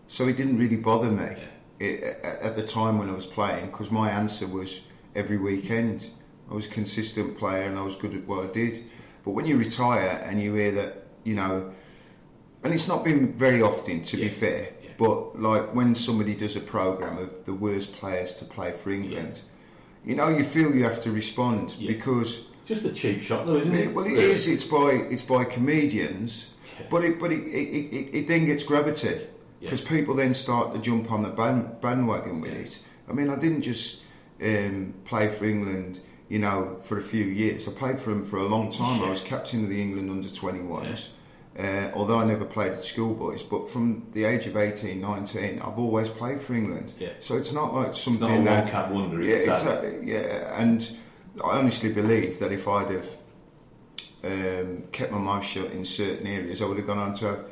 so 0.09 0.27
it 0.27 0.37
didn't 0.37 0.59
really 0.59 0.77
bother 0.77 1.11
me 1.11 1.37
it, 1.79 2.03
at 2.25 2.41
at 2.43 2.57
the 2.57 2.65
time 2.65 2.99
when 2.99 3.09
I 3.09 3.13
was 3.13 3.27
playing 3.27 3.67
because 3.67 3.91
my 3.91 4.11
answer 4.11 4.47
was 4.47 4.81
every 5.15 5.39
weekend. 5.39 6.11
I 6.51 6.55
was 6.55 6.67
a 6.67 6.71
consistent 6.71 7.39
player 7.39 7.63
and 7.63 7.79
I 7.79 7.83
was 7.83 7.95
good 7.95 8.15
at 8.15 8.27
what 8.27 8.45
I 8.45 8.53
did. 8.53 8.83
But 9.25 9.33
when 9.33 9.47
you 9.47 9.57
retire 9.57 10.21
and 10.25 10.43
you 10.43 10.55
hear 10.55 10.73
that, 10.73 11.07
you 11.23 11.37
know, 11.37 11.73
and 12.65 12.75
it's 12.75 12.89
not 12.89 13.05
been 13.05 13.33
very 13.35 13.63
often 13.63 14.03
to 14.03 14.17
be 14.17 14.29
fair, 14.29 14.71
Yeah. 14.80 14.80
But 15.01 15.41
like 15.41 15.75
when 15.75 15.95
somebody 15.95 16.35
does 16.37 16.55
a 16.57 16.61
program 16.77 17.17
of 17.25 17.31
the 17.47 17.55
worst 17.55 17.89
players 18.01 18.35
to 18.35 18.45
play 18.45 18.71
for 18.81 18.91
England, 18.91 19.41
you 20.05 20.15
know, 20.15 20.29
you 20.29 20.45
feel 20.45 20.69
you 20.75 20.85
have 20.85 21.01
to 21.01 21.11
respond 21.11 21.75
Yeah. 21.79 21.93
because 21.95 22.31
Just 22.67 22.85
a 22.85 22.93
cheap 22.93 23.23
shot, 23.23 23.47
though, 23.47 23.57
isn't 23.57 23.75
it? 23.75 23.95
well, 23.95 24.05
it 24.05 24.11
Really? 24.13 24.31
is. 24.33 24.47
It's 24.47 24.65
by 24.65 24.89
it's 25.15 25.23
by 25.35 25.43
comedians, 25.57 26.31
Yeah. 26.79 26.87
but 26.93 27.01
it 27.09 27.19
but 27.19 27.33
it, 27.33 27.43
it, 27.61 27.69
it, 27.99 28.07
it 28.19 28.25
then 28.29 28.45
gets 28.45 28.63
gravity 28.63 29.17
because 29.61 29.81
people 29.95 30.15
then 30.15 30.35
start 30.35 30.73
to 30.75 30.79
jump 30.79 31.11
on 31.11 31.23
the 31.23 31.31
band, 31.41 31.81
bandwagon 31.81 32.41
with 32.43 32.53
it. 32.65 32.73
I 33.09 33.13
mean, 33.13 33.29
I 33.31 33.37
didn't 33.45 33.63
just 33.63 34.03
um, 34.51 34.95
play 35.11 35.29
for 35.29 35.45
England, 35.47 36.01
you 36.29 36.39
know, 36.45 36.59
for 36.85 36.97
a 36.99 37.03
few 37.03 37.25
years. 37.25 37.67
I 37.69 37.73
played 37.73 37.99
for 37.99 38.11
them 38.11 38.23
for 38.25 38.37
a 38.39 38.49
long 38.55 38.71
time. 38.71 39.03
I 39.03 39.11
was 39.11 39.21
captain 39.23 39.65
of 39.65 39.71
the 39.71 39.81
England 39.87 40.11
under 40.11 40.29
21s. 40.29 41.09
Uh, 41.61 41.91
although 41.95 42.19
I 42.19 42.25
never 42.25 42.45
played 42.47 42.73
at 42.73 42.83
schoolboys, 42.85 43.43
but 43.43 43.69
from 43.69 44.07
the 44.13 44.25
age 44.25 44.47
of 44.47 44.57
18, 44.57 45.01
19, 45.01 45.61
I've 45.61 45.79
always 45.79 46.09
played 46.09 46.41
for 46.41 46.55
England. 46.55 46.93
Yeah. 46.99 47.11
So 47.21 47.37
it's 47.37 47.53
not 47.53 47.75
like 47.75 47.89
It's 47.89 48.01
something 48.01 48.29
not 48.29 48.41
a 48.41 48.45
that 48.45 48.63
one-cap 48.65 48.91
wonder. 48.91 49.21
yeah, 49.23 49.35
It's 49.35 49.49
exactly. 49.49 49.99
Yeah, 50.11 50.61
and 50.61 50.91
I 51.45 51.59
honestly 51.59 51.93
believe 51.93 52.39
that 52.39 52.51
if 52.53 52.67
I'd 52.67 52.91
have 52.93 53.09
um, 54.25 54.85
kept 54.93 55.13
my 55.13 55.19
mouth 55.19 55.45
shut 55.45 55.71
in 55.73 55.85
certain 55.85 56.27
areas, 56.27 56.63
I 56.63 56.67
would 56.67 56.77
have 56.79 56.87
gone 56.87 56.99
on 56.99 57.15
to 57.15 57.25
have 57.27 57.45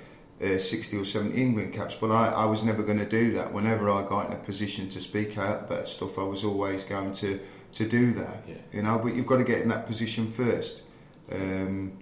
uh, 0.54 0.58
60 0.58 0.96
or 0.98 1.04
70 1.04 1.34
England 1.36 1.72
caps. 1.74 1.96
But 1.96 2.10
I, 2.10 2.28
I 2.30 2.44
was 2.46 2.64
never 2.64 2.82
going 2.82 2.98
to 2.98 3.08
do 3.08 3.32
that. 3.32 3.52
Whenever 3.52 3.90
I 3.90 4.06
got 4.06 4.26
in 4.28 4.32
a 4.32 4.36
position 4.42 4.88
to 4.90 5.00
speak 5.00 5.36
out 5.38 5.64
about 5.64 5.88
stuff, 5.88 6.18
I 6.18 6.22
was 6.22 6.44
always 6.44 6.84
going 6.84 7.12
to, 7.14 7.40
to 7.72 7.86
do 7.88 8.12
that. 8.14 8.42
Yeah. 8.46 8.54
You 8.72 8.82
know, 8.82 8.98
but 9.02 9.14
you've 9.14 9.26
got 9.26 9.38
to 9.38 9.44
get 9.44 9.60
in 9.60 9.68
that 9.68 9.86
position 9.86 10.30
first. 10.30 10.82
Um, 11.32 11.92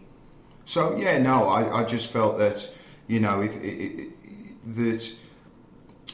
so 0.66 0.96
yeah, 0.96 1.16
no, 1.16 1.48
I, 1.48 1.80
I 1.80 1.84
just 1.84 2.12
felt 2.12 2.36
that 2.38 2.70
you 3.08 3.20
know 3.20 3.40
if, 3.40 3.54
that 4.74 5.12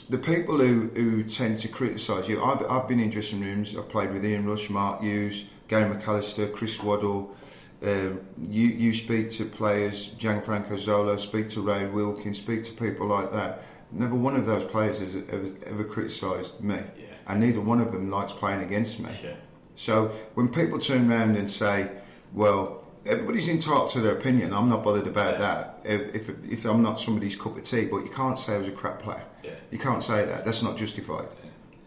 the 0.09 0.19
people 0.19 0.59
who, 0.59 0.89
who 0.95 1.25
tend 1.25 1.59
to 1.59 1.69
criticise 1.69 2.29
you, 2.29 2.43
I've, 2.43 2.65
I've 2.71 2.87
been 2.87 3.01
in 3.01 3.11
dressing 3.11 3.41
rooms. 3.41 3.77
I've 3.77 3.89
played 3.89 4.13
with 4.13 4.25
Ian 4.25 4.47
Rush, 4.47 4.69
Mark 4.71 5.01
Hughes, 5.03 5.47
Gary 5.69 5.93
McAllister, 5.93 6.53
Chris 6.53 6.81
Waddle. 6.83 7.35
Uh, 7.83 8.11
you 8.49 8.69
you 8.69 8.93
speak 8.95 9.31
to 9.31 9.45
players, 9.45 10.11
Gianfranco 10.15 10.79
Zola, 10.79 11.19
speak 11.19 11.49
to 11.51 11.63
Ray 11.63 11.87
Wilkins, 11.87 12.39
speak 12.39 12.63
to 12.65 12.73
people 12.73 13.07
like 13.09 13.33
that. 13.33 13.65
Never 13.91 14.15
one 14.15 14.37
of 14.37 14.47
those 14.47 14.65
players 14.65 15.01
has 15.01 15.17
ever, 15.17 15.51
ever 15.67 15.85
criticised 15.85 16.63
me, 16.63 16.77
Yeah. 16.77 17.07
and 17.27 17.41
neither 17.41 17.61
one 17.61 17.81
of 17.81 17.91
them 17.93 18.09
likes 18.11 18.33
playing 18.33 18.63
against 18.63 19.01
me. 19.01 19.11
Yeah. 19.23 19.35
So 19.75 20.13
when 20.35 20.49
people 20.49 20.79
turn 20.79 21.11
around 21.11 21.37
and 21.37 21.51
say, 21.51 21.91
"Well, 22.33 22.82
everybody's 23.07 23.49
entitled 23.49 23.89
to 23.91 24.01
their 24.01 24.17
opinion," 24.17 24.53
I'm 24.53 24.69
not 24.69 24.83
bothered 24.83 25.07
about 25.07 25.39
that. 25.39 25.81
If, 25.85 26.29
if 26.29 26.53
if 26.53 26.65
I'm 26.65 26.83
not 26.83 26.99
somebody's 27.01 27.37
cup 27.37 27.57
of 27.57 27.63
tea, 27.63 27.87
but 27.87 27.99
you 28.05 28.11
can't 28.11 28.39
say 28.39 28.55
I 28.55 28.59
was 28.59 28.69
a 28.69 28.73
crap 28.73 29.01
player. 29.03 29.25
Yeah. 29.43 29.53
You 29.71 29.79
can't 29.79 30.03
say 30.03 30.25
that. 30.25 30.45
That's 30.45 30.63
not 30.63 30.77
justified. 30.77 31.29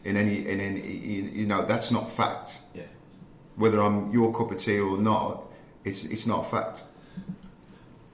In 0.04 0.18
any 0.18 0.48
in 0.48 0.60
any 0.60 0.82
you 0.82 1.24
you 1.24 1.46
know 1.46 1.64
that's 1.66 1.92
not 1.92 2.10
fact. 2.12 2.60
Yeah. 2.74 2.84
Whether 3.56 3.82
I'm 3.82 4.12
your 4.12 4.34
cup 4.34 4.52
of 4.52 4.58
tea 4.58 4.80
or 4.80 4.98
not, 4.98 5.44
it's 5.84 6.06
it's 6.06 6.28
not 6.28 6.50
fact. 6.50 6.84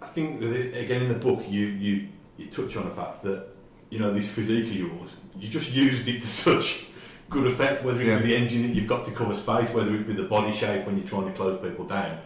I 0.01 0.07
think 0.07 0.39
that 0.41 0.77
again 0.77 1.01
in 1.03 1.09
the 1.09 1.15
book 1.19 1.43
you, 1.49 1.65
you 1.67 2.07
you 2.37 2.47
touch 2.47 2.75
on 2.77 2.85
the 2.85 2.95
fact 2.95 3.23
that 3.23 3.47
you 3.89 3.99
know 3.99 4.13
this 4.13 4.29
physique 4.29 4.65
of 4.65 4.75
yours, 4.75 5.15
you 5.37 5.47
just 5.47 5.71
used 5.71 6.07
it 6.07 6.21
to 6.21 6.27
such 6.27 6.85
good 7.29 7.47
effect. 7.47 7.83
Whether 7.83 8.01
it 8.01 8.07
Yeah. 8.07 8.17
be 8.19 8.23
the 8.27 8.35
engine 8.35 8.61
that 8.63 8.73
you've 8.75 8.87
got 8.87 9.03
to 9.05 9.11
cover 9.11 9.35
space, 9.35 9.69
whether 9.73 9.93
it 9.95 10.07
be 10.07 10.13
the 10.13 10.23
body 10.23 10.53
shape 10.53 10.85
when 10.85 10.97
you're 10.97 11.07
trying 11.07 11.25
to 11.25 11.33
close 11.33 11.59
people 11.61 11.85
down. 11.85 12.19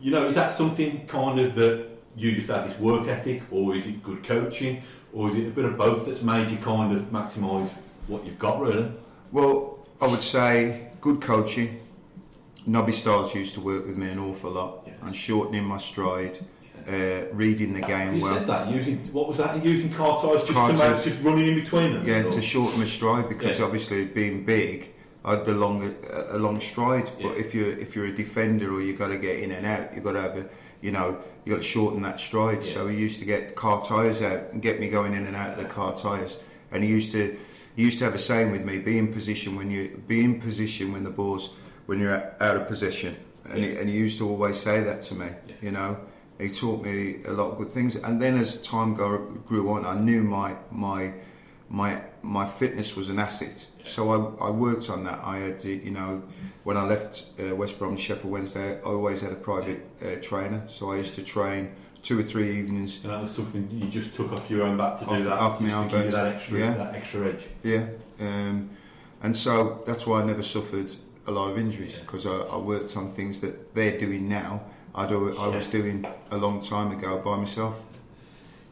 You 0.00 0.12
know, 0.12 0.26
is 0.28 0.34
that 0.36 0.52
something 0.52 1.06
kind 1.06 1.40
of 1.40 1.54
that 1.56 1.86
you 2.16 2.32
just 2.32 2.48
had 2.48 2.68
this 2.68 2.78
work 2.78 3.06
ethic, 3.08 3.42
or 3.50 3.74
is 3.74 3.86
it 3.86 4.02
good 4.02 4.22
coaching, 4.22 4.82
or 5.12 5.28
is 5.28 5.34
it 5.36 5.48
a 5.48 5.50
bit 5.50 5.64
of 5.64 5.76
both 5.76 6.06
that's 6.06 6.22
made 6.22 6.50
you 6.50 6.56
kind 6.58 6.92
of 6.96 7.02
maximise 7.10 7.70
what 8.06 8.24
you've 8.24 8.38
got, 8.38 8.60
really? 8.60 8.90
Well, 9.32 9.86
I 10.00 10.06
would 10.06 10.22
say 10.22 10.88
good 11.00 11.20
coaching. 11.20 11.80
Nobby 12.66 12.92
Stiles 12.92 13.34
used 13.34 13.54
to 13.54 13.60
work 13.60 13.86
with 13.86 13.96
me 13.96 14.08
an 14.10 14.18
awful 14.18 14.50
lot 14.50 14.84
Yeah. 14.86 14.92
and 15.02 15.16
shortening 15.16 15.64
my 15.64 15.78
stride, 15.78 16.38
uh, 16.86 16.92
reading 17.32 17.72
the 17.72 17.80
game 17.80 18.16
You 18.16 18.22
well. 18.22 18.34
said 18.34 18.46
that 18.46 18.70
using 18.70 18.98
what 19.12 19.26
was 19.28 19.38
that? 19.38 19.64
Using 19.64 19.90
car 19.92 20.20
tyres 20.20 20.42
just 20.42 20.52
Car 20.52 20.68
to 20.68 20.72
make 20.74 20.82
tyres. 20.82 21.04
just 21.04 21.22
running 21.22 21.46
in 21.48 21.54
between 21.54 21.92
them. 21.94 22.06
Yeah, 22.06 22.22
to 22.28 22.42
shorten 22.42 22.78
my 22.78 22.84
stride 22.84 23.28
because 23.28 23.58
Yeah. 23.58 23.64
obviously 23.64 24.04
being 24.04 24.44
big, 24.44 24.90
I 25.24 25.36
had 25.36 25.48
a 25.48 25.52
long 25.52 25.94
a 26.30 26.38
long 26.38 26.60
stride. 26.60 27.10
But 27.20 27.36
if 27.36 27.54
you're 27.54 27.70
if 27.78 27.94
you're 27.94 28.06
a 28.06 28.14
defender 28.14 28.72
or 28.72 28.80
you've 28.80 28.98
got 28.98 29.08
to 29.08 29.18
get 29.18 29.40
in 29.40 29.52
and 29.52 29.66
out, 29.66 29.94
you 29.94 30.00
got 30.00 30.12
to 30.12 30.22
have 30.22 30.38
a 30.38 30.48
you 30.80 30.92
know 30.92 31.18
you 31.44 31.52
got 31.52 31.62
to 31.62 31.66
shorten 31.66 32.02
that 32.02 32.20
stride. 32.20 32.62
Yeah. 32.62 32.72
So 32.72 32.86
he 32.86 32.96
used 32.96 33.18
to 33.20 33.24
get 33.24 33.56
car 33.56 33.82
tyres 33.82 34.22
out 34.22 34.52
and 34.52 34.62
get 34.62 34.80
me 34.80 34.88
going 34.88 35.14
in 35.14 35.26
and 35.26 35.36
out 35.36 35.58
of 35.58 35.62
the 35.62 35.68
car 35.68 35.94
tyres. 35.94 36.38
And 36.70 36.84
he 36.84 36.90
used 36.90 37.12
to 37.12 37.36
he 37.74 37.82
used 37.82 37.98
to 37.98 38.04
have 38.04 38.14
a 38.14 38.18
saying 38.18 38.52
with 38.52 38.64
me: 38.64 38.78
be 38.78 38.98
in 38.98 39.12
position 39.12 39.56
when 39.56 39.70
you 39.70 40.02
be 40.06 40.24
in 40.24 40.40
position 40.40 40.92
when 40.92 41.04
the 41.04 41.10
ball's 41.10 41.54
when 41.86 41.98
you're 41.98 42.14
out 42.14 42.56
of 42.56 42.68
possession. 42.68 43.16
And, 43.50 43.64
he, 43.64 43.76
and 43.76 43.88
he 43.88 43.96
used 43.96 44.18
to 44.18 44.28
always 44.28 44.58
say 44.58 44.82
that 44.82 45.00
to 45.02 45.14
me. 45.14 45.26
Yeah. 45.26 45.54
You 45.62 45.72
know, 45.72 46.00
he 46.38 46.48
taught 46.48 46.84
me 46.84 47.22
a 47.24 47.32
lot 47.32 47.52
of 47.52 47.58
good 47.58 47.70
things. 47.70 47.96
And 47.96 48.20
then 48.20 48.36
as 48.36 48.60
time 48.60 48.94
go, 48.94 49.18
grew 49.46 49.70
on, 49.70 49.86
I 49.86 49.98
knew 49.98 50.22
my 50.22 50.56
my 50.70 51.14
my 51.68 52.02
my 52.22 52.46
fitness 52.46 52.96
was 52.96 53.08
an 53.08 53.18
asset. 53.18 53.66
So 53.88 54.10
I, 54.40 54.46
I 54.46 54.50
worked 54.50 54.90
on 54.90 55.04
that. 55.04 55.20
I 55.24 55.38
had, 55.38 55.58
to, 55.60 55.70
you 55.70 55.90
know, 55.90 56.22
when 56.64 56.76
I 56.76 56.84
left 56.84 57.24
uh, 57.40 57.54
West 57.56 57.78
Brom 57.78 57.96
Sheffield 57.96 58.30
Wednesday, 58.32 58.78
I 58.78 58.82
always 58.82 59.20
had 59.22 59.32
a 59.32 59.36
private 59.36 59.86
uh, 60.02 60.16
trainer. 60.22 60.62
So 60.68 60.92
I 60.92 60.96
used 60.98 61.14
to 61.14 61.22
train 61.22 61.72
two 62.02 62.18
or 62.20 62.22
three 62.22 62.58
evenings. 62.58 63.02
And 63.04 63.12
that 63.12 63.20
was 63.20 63.30
something 63.30 63.68
you 63.72 63.88
just 63.88 64.14
took 64.14 64.32
off 64.32 64.48
your 64.50 64.62
own 64.64 64.76
back 64.76 64.98
to 65.00 65.04
do 65.04 65.10
Off- 65.12 65.24
that, 65.24 65.32
off 65.32 65.60
my 65.60 65.72
own 65.72 65.88
back. 65.88 66.06
that 66.08 66.34
extra, 66.34 66.58
Yeah. 66.58 66.74
that 66.74 66.94
extra 66.94 67.28
edge. 67.28 67.46
Yeah, 67.62 67.86
um, 68.20 68.70
and 69.22 69.36
so 69.36 69.82
that's 69.84 70.06
why 70.06 70.22
I 70.22 70.24
never 70.24 70.42
suffered 70.44 70.90
a 71.26 71.30
lot 71.32 71.50
of 71.50 71.58
injuries 71.58 71.94
Yeah. 71.96 72.02
because 72.02 72.24
I, 72.24 72.30
I 72.36 72.56
worked 72.56 72.96
on 72.96 73.10
things 73.10 73.40
that 73.40 73.74
they're 73.74 73.98
doing 73.98 74.28
now. 74.28 74.62
I 74.94 75.06
do. 75.06 75.36
I 75.38 75.48
was 75.48 75.66
doing 75.66 76.06
a 76.30 76.36
long 76.36 76.60
time 76.60 76.92
ago 76.92 77.18
by 77.18 77.36
myself. 77.36 77.84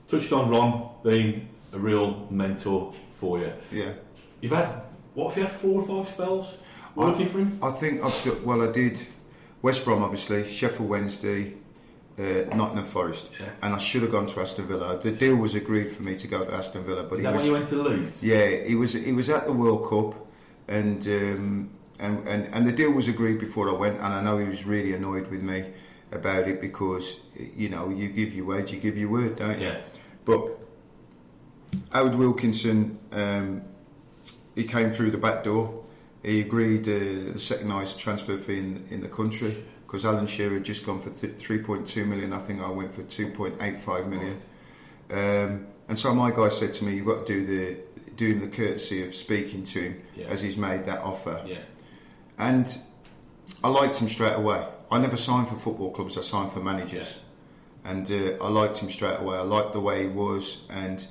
Touched 0.08 0.32
on 0.32 0.48
Ron 0.48 0.88
being 1.02 1.48
a 1.72 1.78
real 1.78 2.26
mentor 2.30 2.94
for 3.14 3.38
you. 3.40 3.52
Yeah. 3.72 3.92
You've 4.40 4.52
had 4.52 4.82
what 5.16 5.28
have 5.30 5.36
you 5.38 5.42
had 5.44 5.52
four 5.52 5.80
or 5.80 5.86
five 6.04 6.06
spells 6.12 6.54
working 6.94 7.26
for 7.26 7.38
him? 7.38 7.58
I 7.62 7.70
think 7.70 8.02
I've 8.04 8.22
got, 8.24 8.42
well, 8.42 8.60
I 8.68 8.70
did 8.70 8.94
West 9.62 9.82
Brom, 9.84 10.02
obviously, 10.02 10.44
Sheffield 10.48 10.88
Wednesday, 10.90 11.54
uh, 12.18 12.22
Nottingham 12.54 12.84
Forest, 12.84 13.30
Yeah. 13.40 13.46
and 13.62 13.74
I 13.74 13.78
should 13.78 14.02
have 14.02 14.10
gone 14.12 14.26
to 14.26 14.40
Aston 14.40 14.66
Villa. 14.66 14.98
The 14.98 15.10
deal 15.12 15.36
was 15.36 15.54
agreed 15.54 15.90
for 15.90 16.02
me 16.02 16.16
to 16.16 16.26
go 16.28 16.44
to 16.44 16.52
Aston 16.54 16.84
Villa, 16.84 17.02
but 17.04 17.14
Is 17.16 17.20
he 17.20 17.22
that 17.24 17.32
was 17.32 17.42
when 17.42 17.46
you 17.46 17.52
went 17.58 17.68
to 17.70 17.82
Leeds? 17.82 18.22
yeah, 18.22 18.46
he 18.68 18.74
was 18.74 18.92
he 18.92 19.12
was 19.12 19.28
at 19.30 19.46
the 19.46 19.52
World 19.52 19.82
Cup, 19.90 20.26
and 20.68 21.00
um, 21.06 21.70
and, 21.98 22.14
and 22.28 22.40
and 22.54 22.66
the 22.66 22.72
deal 22.72 22.92
was 22.92 23.08
agreed 23.08 23.38
before 23.38 23.68
I 23.70 23.72
went, 23.72 23.96
and 23.96 24.06
I 24.18 24.22
know 24.22 24.36
he 24.38 24.48
was 24.48 24.66
really 24.66 24.92
annoyed 24.94 25.26
with 25.30 25.42
me 25.42 25.64
about 26.12 26.46
it 26.48 26.60
because 26.60 27.20
you 27.62 27.68
know 27.70 27.88
you 27.90 28.08
give 28.10 28.30
your 28.34 28.46
word, 28.46 28.70
you 28.70 28.78
give 28.78 28.96
your 28.98 29.10
word, 29.10 29.36
don't 29.36 29.58
you? 29.58 29.66
Yeah. 29.68 29.80
But 30.24 30.40
Howard 31.92 32.14
Wilkinson, 32.14 32.98
um, 33.12 33.62
he 34.56 34.64
came 34.64 34.90
through 34.90 35.12
the 35.12 35.18
back 35.18 35.44
door. 35.44 35.84
He 36.24 36.40
agreed 36.40 36.88
uh, 36.88 37.32
the 37.34 37.38
second 37.38 37.70
highest 37.70 38.00
transfer 38.00 38.36
fee 38.36 38.58
in, 38.58 38.84
in 38.90 39.00
the 39.00 39.08
country 39.08 39.62
because 39.86 40.04
Alan 40.04 40.26
Shearer 40.26 40.54
had 40.54 40.64
just 40.64 40.84
gone 40.84 41.00
for 41.00 41.10
th- 41.10 41.38
3.2 41.38 42.04
million. 42.04 42.32
I 42.32 42.40
think 42.40 42.60
I 42.60 42.68
went 42.70 42.92
for 42.92 43.02
2.85 43.04 44.08
million. 44.08 44.40
Um, 45.10 45.66
and 45.88 45.96
so 45.96 46.12
my 46.12 46.32
guy 46.32 46.48
said 46.48 46.74
to 46.74 46.84
me, 46.84 46.96
"You've 46.96 47.06
got 47.06 47.24
to 47.26 47.32
do 47.32 47.46
the 47.46 47.76
doing 48.16 48.40
the 48.40 48.48
courtesy 48.48 49.04
of 49.06 49.14
speaking 49.14 49.62
to 49.62 49.80
him 49.80 50.02
Yeah. 50.16 50.26
as 50.26 50.42
he's 50.42 50.56
made 50.56 50.86
that 50.86 51.00
offer." 51.02 51.40
Yeah. 51.46 51.58
And 52.38 52.66
I 53.62 53.68
liked 53.68 53.98
him 53.98 54.08
straight 54.08 54.34
away. 54.34 54.66
I 54.90 54.98
never 54.98 55.16
signed 55.16 55.46
for 55.48 55.54
football 55.54 55.90
clubs. 55.92 56.18
I 56.18 56.22
signed 56.22 56.50
for 56.50 56.60
managers, 56.60 57.18
yeah. 57.84 57.90
and 57.92 58.10
uh, 58.10 58.44
I 58.44 58.48
liked 58.48 58.78
him 58.78 58.90
straight 58.90 59.20
away. 59.20 59.36
I 59.36 59.42
liked 59.42 59.72
the 59.74 59.80
way 59.80 60.02
he 60.02 60.08
was, 60.08 60.64
and 60.68 61.06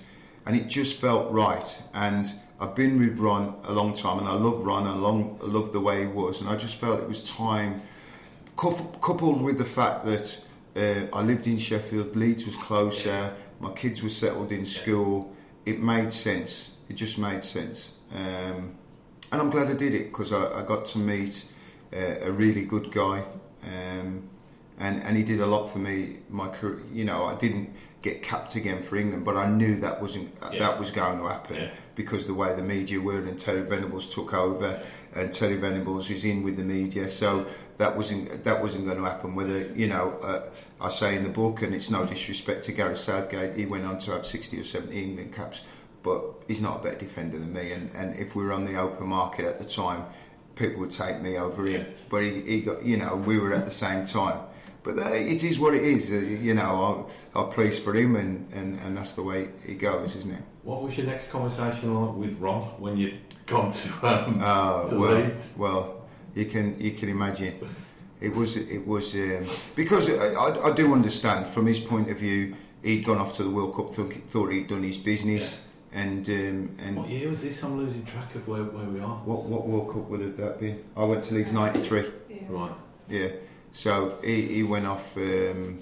and 0.46 0.58
it 0.58 0.68
just 0.68 1.00
felt 1.00 1.32
right. 1.32 1.82
And 1.94 2.28
I've 2.60 2.74
been 2.76 3.00
with 3.00 3.20
Ron 3.20 3.56
a 3.66 3.74
long 3.74 3.94
time, 3.94 4.20
and 4.20 4.28
I 4.28 4.34
love 4.34 4.64
Ron. 4.66 4.88
and 4.88 4.96
I, 4.96 4.98
long, 4.98 5.38
I 5.44 5.46
love 5.48 5.74
the 5.74 5.80
way 5.82 6.02
he 6.02 6.08
was, 6.08 6.42
and 6.42 6.50
I 6.50 6.56
just 6.56 6.76
felt 6.76 7.00
it 7.02 7.08
was 7.08 7.30
time, 7.30 7.82
coupled 8.56 9.42
with 9.42 9.58
the 9.58 9.66
fact 9.66 10.06
that 10.06 10.42
Uh, 10.78 11.08
I 11.14 11.22
lived 11.24 11.48
in 11.48 11.58
Sheffield. 11.58 12.18
Leeds 12.18 12.46
was 12.46 12.58
closer. 12.58 13.34
My 13.62 13.72
kids 13.72 14.04
were 14.04 14.10
settled 14.10 14.52
in 14.52 14.66
school. 14.66 15.32
It 15.66 15.80
made 15.82 16.12
sense. 16.12 16.72
It 16.90 16.96
just 16.98 17.18
made 17.18 17.46
sense. 17.46 17.92
Um, 18.14 18.76
and 19.32 19.42
I'm 19.42 19.50
glad 19.50 19.68
I 19.70 19.74
did 19.76 19.94
it 19.94 20.06
because 20.12 20.34
I, 20.34 20.60
I 20.60 20.64
got 20.64 20.84
to 20.88 20.98
meet 21.00 21.46
uh, 21.94 22.26
a 22.30 22.30
really 22.30 22.66
good 22.66 22.92
guy. 22.92 23.24
Um, 23.64 24.28
and, 24.78 25.02
and 25.04 25.16
he 25.16 25.24
did 25.24 25.40
a 25.40 25.46
lot 25.46 25.68
for 25.68 25.80
me. 25.80 26.18
My 26.30 26.50
career, 26.50 26.80
you 26.92 27.06
know, 27.06 27.24
I 27.24 27.36
didn't 27.36 27.70
get 28.02 28.22
capped 28.22 28.56
again 28.58 28.84
for 28.84 28.98
England, 28.98 29.24
but 29.24 29.38
I 29.38 29.50
knew 29.50 29.80
that 29.80 30.02
wasn't 30.02 30.30
Yeah. 30.52 30.60
that 30.60 30.78
was 30.78 30.92
going 30.92 31.20
to 31.20 31.28
happen 31.30 31.56
Yeah. 31.56 31.70
Because 31.96 32.26
the 32.26 32.34
way 32.34 32.54
the 32.56 32.62
media 32.62 33.00
were 33.00 33.18
and 33.18 33.40
Terry 33.40 33.62
Venables 33.62 34.14
took 34.14 34.34
over, 34.34 34.82
and 35.14 35.32
Terry 35.32 35.56
Venables 35.56 36.10
is 36.10 36.26
in 36.26 36.44
with 36.44 36.58
the 36.58 36.64
media, 36.64 37.08
so 37.08 37.46
that 37.78 37.96
wasn't 37.96 38.44
that 38.44 38.62
wasn't 38.62 38.86
going 38.86 38.98
to 38.98 39.04
happen. 39.04 39.36
Whether 39.36 39.68
you 39.74 39.88
know, 39.88 40.18
uh, 40.22 40.42
I 40.80 40.90
say 40.90 41.16
in 41.16 41.24
the 41.24 41.30
book, 41.30 41.62
and 41.62 41.74
it's 41.74 41.90
no 41.90 42.06
disrespect 42.06 42.64
to 42.66 42.72
Gary 42.72 42.98
Southgate, 42.98 43.56
he 43.56 43.66
went 43.66 43.86
on 43.86 43.98
to 44.00 44.12
have 44.12 44.26
sixty 44.26 44.60
or 44.60 44.64
seventy 44.64 45.04
England 45.04 45.34
caps, 45.34 45.64
but 46.04 46.22
he's 46.48 46.62
not 46.62 46.80
a 46.80 46.84
better 46.84 47.00
defender 47.00 47.38
than 47.40 47.54
me. 47.54 47.72
And, 47.72 47.92
and 47.96 48.16
if 48.20 48.36
we 48.36 48.46
were 48.46 48.54
on 48.54 48.66
the 48.66 48.78
open 48.78 49.08
market 49.08 49.46
at 49.46 49.58
the 49.58 49.66
time, 49.66 50.06
people 50.56 50.82
would 50.82 50.92
take 50.92 51.22
me 51.22 51.38
over 51.38 51.66
him. 51.66 51.86
But 52.10 52.24
he, 52.24 52.42
he 52.42 52.62
got, 52.62 52.86
you 52.86 52.98
know, 52.98 53.16
we 53.16 53.40
were 53.40 53.54
at 53.54 53.66
the 53.66 53.72
same 53.72 54.06
time. 54.06 54.40
But 54.86 55.00
uh, 55.00 55.10
it 55.14 55.44
is 55.44 55.60
what 55.60 55.74
it 55.74 55.82
is. 55.84 56.12
Uh, 56.12 56.16
you 56.18 56.54
know, 56.54 57.08
I, 57.36 57.40
I'm 57.40 57.50
pleased 57.50 57.84
for 57.84 57.94
him, 57.96 58.16
and, 58.16 58.48
and, 58.54 58.80
and 58.82 58.96
that's 58.96 59.16
the 59.16 59.24
way 59.24 59.50
it 59.66 59.80
goes, 59.80 60.16
isn't 60.16 60.32
it? 60.32 60.44
What 60.64 60.84
was 60.84 60.96
your 60.98 61.08
next 61.08 61.32
conversation 61.32 61.94
like 61.94 62.16
with 62.16 62.38
Ron 62.40 62.62
when 62.80 62.96
you'd 62.96 63.18
gone 63.48 63.72
to 63.72 63.90
um, 64.08 64.40
Oh 64.44 64.88
to 64.90 65.00
well, 65.00 65.16
Leeds? 65.16 65.50
well, 65.58 66.06
you 66.36 66.46
can 66.46 66.80
you 66.80 66.92
can 66.92 67.10
imagine. 67.10 67.56
It 68.22 68.34
was 68.36 68.58
it 68.58 68.86
was 68.88 69.14
um, 69.16 69.44
because 69.76 70.10
I, 70.10 70.34
I, 70.34 70.70
I 70.70 70.74
do 70.74 70.94
understand 70.94 71.48
from 71.48 71.66
his 71.66 71.80
point 71.80 72.10
of 72.12 72.18
view. 72.20 72.56
He'd 72.84 73.04
gone 73.04 73.18
off 73.18 73.36
to 73.38 73.44
the 73.44 73.50
World 73.50 73.76
Cup, 73.76 73.92
thought, 73.92 74.14
thought 74.30 74.52
he'd 74.52 74.68
done 74.68 74.84
his 74.84 74.98
business, 74.98 75.58
and 75.92 76.28
um, 76.30 76.76
and 76.80 76.96
What 76.98 77.10
year 77.10 77.30
was 77.32 77.42
this? 77.42 77.64
I'm 77.64 77.78
losing 77.78 78.06
track 78.06 78.36
of 78.36 78.48
where, 78.48 78.62
where 78.64 78.86
we 78.86 79.00
are. 79.00 79.16
what 79.26 79.46
what 79.46 79.68
World 79.68 79.92
Cup 79.92 80.08
would 80.10 80.22
have 80.22 80.38
that 80.38 80.60
been? 80.60 80.84
I 80.96 81.04
went 81.04 81.24
to 81.26 81.34
Leeds 81.34 81.52
'93. 81.52 82.06
Right. 82.48 82.72
Yeah. 83.10 83.30
So 83.76 84.18
he, 84.24 84.42
he 84.44 84.64
went 84.64 84.88
off 84.88 85.18
um, 85.18 85.80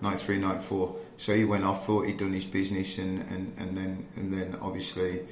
93, 0.00 0.38
94. 0.38 0.96
So 1.16 1.34
he 1.34 1.44
went 1.44 1.64
off, 1.64 1.84
thought 1.84 2.06
he'd 2.06 2.16
done 2.16 2.32
his 2.32 2.44
business, 2.44 2.96
and, 2.98 3.20
and, 3.28 3.52
and 3.58 3.76
then 3.76 4.06
and 4.14 4.32
then 4.32 4.56
obviously, 4.62 5.22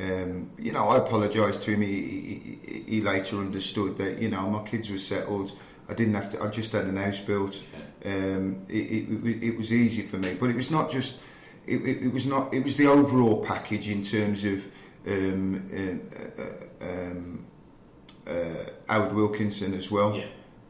um, 0.00 0.50
you 0.58 0.72
know, 0.72 0.88
I 0.88 0.96
apologised 0.96 1.60
to 1.62 1.72
him. 1.72 1.82
He, 1.82 2.58
he, 2.64 2.82
he- 2.86 3.00
later 3.02 3.36
understood 3.36 3.98
that 3.98 4.22
you 4.22 4.30
know 4.30 4.48
my 4.48 4.62
kids 4.66 4.88
were 4.90 4.96
settled. 4.98 5.52
I 5.86 5.92
didn't 5.92 6.14
have 6.14 6.32
to. 6.32 6.42
I 6.42 6.48
just 6.48 6.72
had 6.72 6.86
an 6.86 6.96
house 6.96 7.20
built. 7.20 7.62
Um, 8.06 8.64
it, 8.68 8.72
it, 8.74 9.44
it, 9.44 9.58
was- 9.58 9.70
easy 9.70 10.00
for 10.02 10.16
me, 10.16 10.34
but 10.40 10.48
it 10.48 10.56
was 10.56 10.70
not 10.70 10.90
just. 10.90 11.20
It, 11.66 11.76
it, 11.82 12.06
it 12.06 12.12
was 12.12 12.26
not. 12.26 12.54
It 12.54 12.64
was 12.64 12.76
the 12.76 12.86
overall 12.86 13.44
package 13.44 13.88
in 13.90 14.00
terms 14.00 14.44
of. 14.44 14.64
Um, 15.06 15.56
um, 15.76 16.00
uh, 16.38 16.84
um, 16.86 17.44
uh, 18.26 18.70
Howard 18.88 19.12
Wilkinson 19.14 19.74
as 19.74 19.90
well. 19.90 20.16
Yeah. 20.16 20.24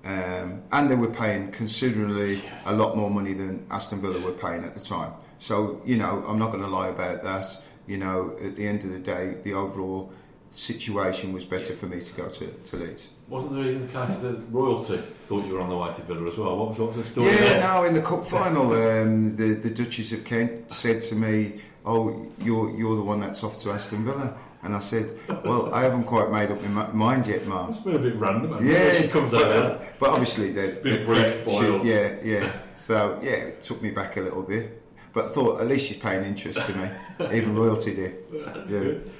Um, 0.05 0.63
and 0.71 0.91
they 0.91 0.95
were 0.97 1.09
paying 1.11 1.51
considerably 1.51 2.43
a 2.67 2.75
lot 2.75 2.97
more 2.97 3.11
money 3.11 3.33
than 3.33 3.67
Aston 3.71 4.03
Villa 4.03 4.21
were 4.21 4.33
paying 4.33 4.63
at 4.65 4.75
the 4.75 4.81
time. 4.81 5.13
So, 5.39 5.81
you 5.85 5.97
know, 5.97 6.23
I'm 6.29 6.39
not 6.39 6.51
going 6.53 6.63
to 6.63 6.69
lie 6.69 6.89
about 6.89 7.23
that. 7.23 7.47
You 7.87 7.99
know, 7.99 8.37
at 8.43 8.57
the 8.57 8.67
end 8.67 8.85
of 8.85 8.91
the 8.91 8.99
day, 8.99 9.37
the 9.43 9.55
overall 9.55 10.13
situation 10.51 11.33
was 11.33 11.45
better 11.45 11.75
for 11.75 11.87
me 11.87 12.01
to 12.01 12.13
go 12.15 12.29
to, 12.29 12.47
to 12.47 12.77
Leeds. 12.77 13.09
Wasn't 13.29 13.53
there 13.55 13.65
even 13.65 13.87
the 13.87 13.93
case 13.93 14.19
that 14.19 14.39
royalty 14.51 14.99
thought 14.99 15.47
you 15.47 15.55
were 15.55 15.61
on 15.61 15.69
the 15.71 15.77
way 15.77 15.93
to 15.93 16.03
Villa 16.03 16.27
as 16.29 16.37
well? 16.37 16.57
What 16.57 16.69
was, 16.71 16.79
what 16.79 16.89
was 16.89 16.97
the 16.99 17.05
story 17.05 17.29
Yeah, 17.29 17.37
there? 17.37 17.61
no, 17.61 17.85
in 17.85 17.95
the 17.95 18.03
cup 18.03 18.27
final, 18.27 18.73
um, 18.75 19.37
the, 19.37 19.55
the 19.55 19.71
Duchess 19.71 20.13
of 20.13 20.25
Kent 20.25 20.73
said 20.73 21.01
to 21.03 21.15
me, 21.15 21.61
Oh, 21.85 22.26
you're, 22.41 22.71
you're 22.76 22.97
the 22.97 23.03
one 23.03 23.21
that's 23.21 23.45
off 23.45 23.59
to 23.59 23.71
Aston 23.71 24.05
Villa. 24.05 24.35
And 24.62 24.75
I 24.75 24.79
said, 24.79 25.12
Well, 25.45 25.75
I 25.75 25.83
haven't 25.83 26.05
quite 26.05 26.31
made 26.31 26.50
up 26.50 26.62
my 26.71 26.87
mind 26.93 27.26
yet, 27.26 27.47
Mum. 27.47 27.69
It's 27.69 27.79
been 27.81 27.97
a 27.97 27.99
bit 27.99 28.14
random. 28.16 28.55
it? 28.55 28.64
Yeah, 28.64 28.92
She 29.03 29.09
comes 29.09 29.31
but, 29.31 29.53
out. 29.53 29.83
but 29.99 30.09
obviously 30.11 30.53
they 30.53 30.70
been 30.83 31.05
briefed 31.05 31.44
by. 31.44 31.83
Yeah, 31.85 32.14
yeah. 32.23 32.51
So 32.75 33.18
yeah, 33.23 33.31
it 33.33 33.61
took 33.61 33.83
me 33.83 33.90
back 33.90 34.16
a 34.16 34.23
little 34.23 34.42
bit, 34.42 34.81
but 35.12 35.27
I 35.27 35.29
thought 35.29 35.61
at 35.61 35.68
least 35.68 35.87
she's 35.88 35.99
paying 35.99 36.25
interest 36.25 36.66
to 36.66 36.77
me. 36.79 36.90
Even 37.37 37.55
royalty 37.55 37.94
did. 37.94 38.16
That's 38.33 38.70
Yeah. 38.70 38.79
good. 38.81 39.11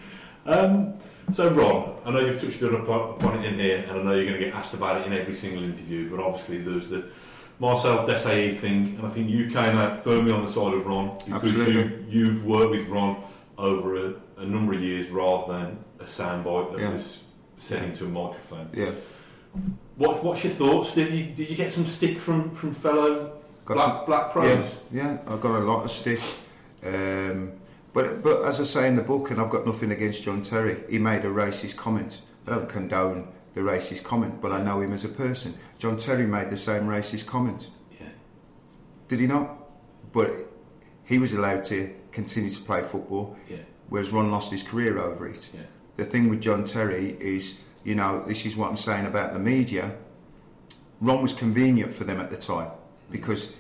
Um, 0.47 0.95
so, 1.31 1.51
Ron, 1.51 1.95
I 2.07 2.11
know 2.11 2.21
you've 2.21 2.41
touched 2.41 2.61
upon 2.63 3.39
it 3.39 3.45
in 3.47 3.55
here, 3.59 3.85
and 3.89 3.99
I 3.99 4.03
know 4.03 4.13
you're 4.15 4.27
going 4.27 4.39
to 4.39 4.45
get 4.47 4.55
asked 4.55 4.75
about 4.75 5.01
it 5.01 5.07
in 5.07 5.13
every 5.15 5.35
single 5.35 5.63
interview, 5.63 6.11
but 6.11 6.21
obviously 6.21 6.59
there's 6.59 6.89
the 6.91 7.07
Marcel 7.59 8.07
Desailly 8.07 8.57
thing, 8.57 8.97
and 8.99 9.07
I 9.07 9.09
think 9.11 9.29
you 9.31 9.47
came 9.47 9.77
out 9.77 10.03
firmly 10.03 10.33
on 10.33 10.43
the 10.43 10.49
side 10.49 10.75
of 10.75 10.85
Ron 10.87 11.17
because 11.27 11.53
you, 11.53 12.05
you've 12.09 12.45
worked 12.45 12.71
with 12.73 12.89
Ron 12.89 13.23
over 13.59 14.07
a, 14.09 14.15
a 14.39 14.45
number 14.45 14.75
of 14.75 14.81
years 14.83 15.09
rather 15.09 15.53
than 15.53 15.79
a 16.01 16.05
soundbite 16.05 16.73
that 16.73 16.81
Yeah. 16.81 16.93
was 16.95 17.21
set 17.57 17.85
into 17.85 18.05
a 18.07 18.09
microphone. 18.09 18.69
Yeah, 18.75 18.91
What, 19.97 20.25
what's 20.25 20.43
your 20.43 20.53
thoughts? 20.53 20.95
Did 20.95 21.13
you, 21.13 21.27
did 21.27 21.49
you 21.49 21.57
get 21.57 21.73
some 21.73 21.87
stick 21.87 22.19
from, 22.19 22.51
from 22.51 22.73
fellow 22.75 23.41
Got 23.65 23.75
black, 23.77 23.87
some- 23.97 24.05
black 24.07 24.31
pros? 24.33 24.77
yeah, 24.91 25.19
yeah. 25.27 25.33
I 25.33 25.37
got 25.37 25.55
a 25.55 25.65
lot 25.65 25.85
of 25.85 25.91
stick. 25.91 26.21
Um, 26.85 27.53
but 27.95 28.23
but 28.25 28.43
as 28.45 28.61
I 28.61 28.65
say 28.65 28.89
in 28.89 28.97
the 28.97 29.03
book, 29.03 29.31
and 29.31 29.41
I've 29.41 29.49
got 29.51 29.65
nothing 29.65 29.93
against 29.93 30.25
John 30.25 30.43
Terry. 30.43 30.77
He 30.91 30.99
made 30.99 31.25
a 31.25 31.29
racist 31.29 31.77
comment. 31.77 32.21
I 32.47 32.51
don't 32.51 32.69
condone 32.69 33.29
the 33.55 33.61
racist 33.61 34.05
comment, 34.05 34.41
but 34.41 34.53
I 34.53 34.63
know 34.63 34.81
him 34.81 34.93
as 34.93 35.05
a 35.05 35.09
person. 35.09 35.55
John 35.79 35.97
Terry 35.97 36.27
made 36.27 36.51
the 36.51 36.57
same 36.57 36.85
racist 36.85 37.27
comment. 37.27 37.71
Yeah. 38.01 38.09
Did 39.09 39.21
he 39.21 39.27
not? 39.27 39.59
But 40.13 40.31
he 41.05 41.19
was 41.19 41.33
allowed 41.33 41.65
to 41.65 41.95
continue 42.13 42.51
to 42.51 42.61
play 42.61 42.83
football, 42.83 43.37
Yeah. 43.49 43.59
whereas 43.89 44.13
Ron 44.13 44.31
lost 44.31 44.51
his 44.51 44.63
career 44.63 44.99
over 44.99 45.29
it. 45.29 45.51
Yeah. 45.55 45.61
The 45.97 46.05
thing 46.05 46.29
with 46.29 46.41
John 46.41 46.65
Terry 46.65 47.17
is, 47.21 47.59
you 47.85 47.95
know, 47.95 48.25
this 48.27 48.45
is 48.45 48.57
what 48.57 48.71
I'm 48.71 48.77
saying 48.77 49.07
about 49.07 49.33
the 49.33 49.39
media. 49.39 49.97
Ron 51.01 51.23
was 51.23 51.33
convenient 51.33 51.95
for 51.95 52.05
them 52.05 52.21
at 52.21 52.31
the 52.31 52.37
time 52.37 52.69
mm-hmm. 52.69 53.13
because 53.13 53.55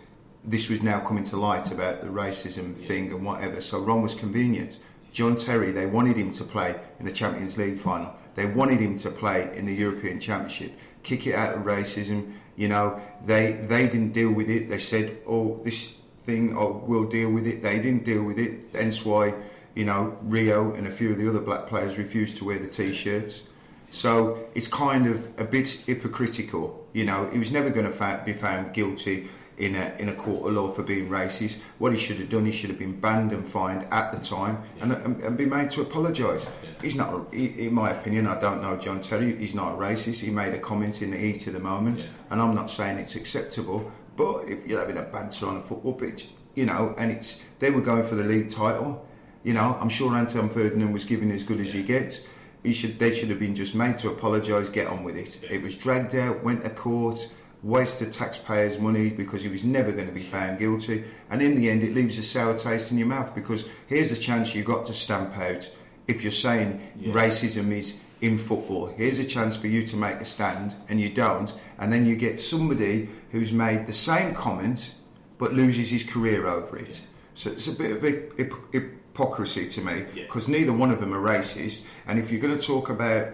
this 0.44 0.68
was 0.68 0.82
now 0.82 1.00
coming 1.00 1.24
to 1.24 1.36
light 1.36 1.70
about 1.70 2.00
the 2.00 2.08
racism 2.08 2.74
thing 2.74 3.12
and 3.12 3.24
whatever. 3.24 3.60
So 3.60 3.80
Ron 3.80 4.02
was 4.02 4.14
convenient. 4.14 4.78
John 5.12 5.36
Terry, 5.36 5.70
they 5.70 5.86
wanted 5.86 6.16
him 6.16 6.30
to 6.32 6.44
play 6.44 6.74
in 6.98 7.04
the 7.04 7.12
Champions 7.12 7.56
League 7.56 7.78
final. 7.78 8.14
They 8.34 8.46
wanted 8.46 8.80
him 8.80 8.96
to 8.98 9.10
play 9.10 9.50
in 9.56 9.66
the 9.66 9.74
European 9.74 10.20
Championship. 10.20 10.72
Kick 11.02 11.26
it 11.26 11.34
out 11.34 11.56
of 11.56 11.62
racism. 11.62 12.32
You 12.56 12.68
know, 12.68 13.00
they 13.24 13.52
they 13.52 13.88
didn't 13.88 14.12
deal 14.12 14.32
with 14.32 14.48
it. 14.48 14.68
They 14.68 14.78
said, 14.78 15.18
"Oh, 15.26 15.60
this 15.64 15.98
thing, 16.22 16.56
oh, 16.56 16.82
we'll 16.86 17.08
deal 17.08 17.30
with 17.30 17.46
it." 17.46 17.62
They 17.62 17.80
didn't 17.80 18.04
deal 18.04 18.24
with 18.24 18.38
it. 18.38 18.60
Hence 18.72 19.04
why, 19.04 19.34
you 19.74 19.84
know, 19.84 20.16
Rio 20.22 20.72
and 20.72 20.86
a 20.86 20.90
few 20.90 21.10
of 21.12 21.18
the 21.18 21.28
other 21.28 21.40
black 21.40 21.66
players 21.66 21.98
refused 21.98 22.36
to 22.38 22.44
wear 22.44 22.58
the 22.58 22.68
t-shirts. 22.68 23.42
So 23.90 24.46
it's 24.54 24.66
kind 24.66 25.06
of 25.06 25.28
a 25.38 25.44
bit 25.44 25.68
hypocritical. 25.86 26.84
You 26.92 27.04
know, 27.04 27.28
he 27.30 27.38
was 27.38 27.52
never 27.52 27.70
going 27.70 27.86
to 27.86 27.92
fa- 27.92 28.22
be 28.24 28.32
found 28.32 28.72
guilty 28.72 29.28
in 29.58 29.74
a 29.76 29.94
in 29.98 30.08
a 30.08 30.14
court 30.14 30.48
of 30.48 30.54
law 30.54 30.68
for 30.68 30.82
being 30.82 31.08
racist. 31.08 31.60
What 31.78 31.92
he 31.92 31.98
should 31.98 32.18
have 32.18 32.28
done, 32.28 32.46
he 32.46 32.52
should 32.52 32.70
have 32.70 32.78
been 32.78 32.98
banned 33.00 33.32
and 33.32 33.46
fined 33.46 33.86
at 33.90 34.12
the 34.12 34.18
time, 34.18 34.62
and, 34.80 34.92
and, 34.92 35.20
and 35.22 35.36
be 35.36 35.46
made 35.46 35.70
to 35.70 35.82
apologise. 35.82 36.48
He's 36.82 36.96
not, 36.96 37.14
a, 37.14 37.36
he, 37.36 37.66
in 37.68 37.74
my 37.74 37.90
opinion, 37.90 38.26
I 38.26 38.40
don't 38.40 38.60
know 38.62 38.76
John 38.76 39.00
Terry. 39.00 39.36
He's 39.36 39.54
not 39.54 39.74
a 39.74 39.76
racist. 39.76 40.20
He 40.20 40.30
made 40.30 40.54
a 40.54 40.58
comment 40.58 41.02
in 41.02 41.10
the 41.12 41.16
heat 41.16 41.46
of 41.46 41.52
the 41.52 41.60
moment, 41.60 42.00
Yeah. 42.00 42.06
and 42.30 42.42
I'm 42.42 42.54
not 42.54 42.70
saying 42.70 42.98
it's 42.98 43.14
acceptable. 43.16 43.90
But 44.16 44.44
if 44.48 44.66
you're 44.66 44.80
having 44.80 44.96
a 44.96 45.02
banter 45.02 45.46
on 45.46 45.56
a 45.56 45.62
football 45.62 45.92
pitch, 45.94 46.28
you 46.54 46.66
know, 46.66 46.94
and 46.98 47.10
it's 47.10 47.40
they 47.58 47.70
were 47.70 47.80
going 47.80 48.04
for 48.04 48.14
the 48.14 48.24
league 48.24 48.50
title. 48.50 49.06
You 49.42 49.52
know, 49.54 49.76
I'm 49.80 49.88
sure 49.90 50.14
Anton 50.14 50.48
Ferdinand 50.48 50.92
was 50.92 51.04
giving 51.04 51.30
as 51.30 51.42
good 51.44 51.60
as 51.60 51.72
he 51.72 51.82
gets. 51.82 52.22
He 52.62 52.72
should, 52.72 52.98
they 52.98 53.12
should 53.12 53.28
have 53.28 53.38
been 53.38 53.54
just 53.54 53.74
made 53.74 53.98
to 53.98 54.08
apologise, 54.08 54.70
get 54.70 54.86
on 54.86 55.04
with 55.04 55.18
it. 55.18 55.38
It 55.50 55.60
was 55.62 55.76
dragged 55.76 56.14
out, 56.14 56.42
went 56.42 56.64
to 56.64 56.70
court, 56.70 57.30
wasted 57.64 58.12
taxpayers' 58.12 58.78
money 58.78 59.08
because 59.10 59.42
he 59.42 59.48
was 59.48 59.64
never 59.64 59.90
going 59.90 60.06
to 60.06 60.12
be 60.12 60.20
found 60.20 60.58
guilty. 60.58 61.02
And 61.30 61.40
in 61.40 61.54
the 61.54 61.70
end, 61.70 61.82
it 61.82 61.94
leaves 61.94 62.18
a 62.18 62.22
sour 62.22 62.56
taste 62.56 62.92
in 62.92 62.98
your 62.98 63.06
mouth 63.08 63.34
because 63.34 63.66
here's 63.86 64.12
a 64.12 64.16
chance 64.16 64.54
you 64.54 64.62
got 64.62 64.86
to 64.86 64.94
stamp 64.94 65.36
out 65.38 65.68
if 66.06 66.22
you're 66.22 66.30
saying 66.30 66.80
racism 67.00 67.72
is 67.72 68.00
in 68.20 68.36
football. 68.38 68.86
Here's 68.96 69.18
a 69.18 69.24
chance 69.24 69.56
for 69.56 69.66
you 69.66 69.82
to 69.86 69.96
make 69.96 70.16
a 70.16 70.24
stand, 70.24 70.74
and 70.88 71.00
you 71.00 71.08
don't. 71.08 71.52
And 71.78 71.92
then 71.92 72.04
you 72.06 72.16
get 72.16 72.38
somebody 72.38 73.08
who's 73.30 73.52
made 73.52 73.86
the 73.86 73.92
same 73.92 74.34
comment 74.34 74.94
but 75.38 75.52
loses 75.54 75.90
his 75.90 76.04
career 76.04 76.46
over 76.46 76.78
it. 76.78 77.00
So 77.34 77.50
it's 77.50 77.66
a 77.66 77.72
bit 77.72 77.96
of 77.96 78.04
a, 78.04 78.28
hypocrisy 78.72 79.66
to 79.68 79.80
me 79.80 80.04
Yeah. 80.14 80.24
because 80.24 80.48
neither 80.48 80.72
one 80.72 80.90
of 80.90 81.00
them 81.00 81.12
are 81.14 81.20
racist. 81.20 81.82
And 82.06 82.18
if 82.18 82.30
you're 82.30 82.40
going 82.40 82.56
to 82.56 82.66
talk 82.66 82.90
about 82.90 83.28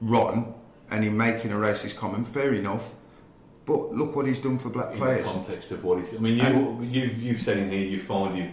Ron 0.00 0.54
and 0.90 1.02
him 1.04 1.16
making 1.16 1.50
a 1.52 1.56
racist 1.56 1.96
comment, 1.96 2.28
fair 2.28 2.52
enough. 2.54 2.92
But 3.70 3.92
look 3.94 4.16
what 4.16 4.26
he's 4.26 4.40
done 4.40 4.58
for 4.58 4.68
black 4.68 4.92
in 4.92 4.98
players. 4.98 5.26
the 5.26 5.32
context 5.32 5.70
of 5.70 5.84
what 5.84 6.00
he's. 6.00 6.12
I 6.12 6.18
mean, 6.18 6.36
you, 6.36 6.42
And- 6.42 6.92
you've, 6.92 7.22
you've 7.22 7.40
said 7.40 7.56
in 7.56 7.70
here 7.70 7.86
you 7.86 8.00
find 8.00 8.34
him 8.34 8.52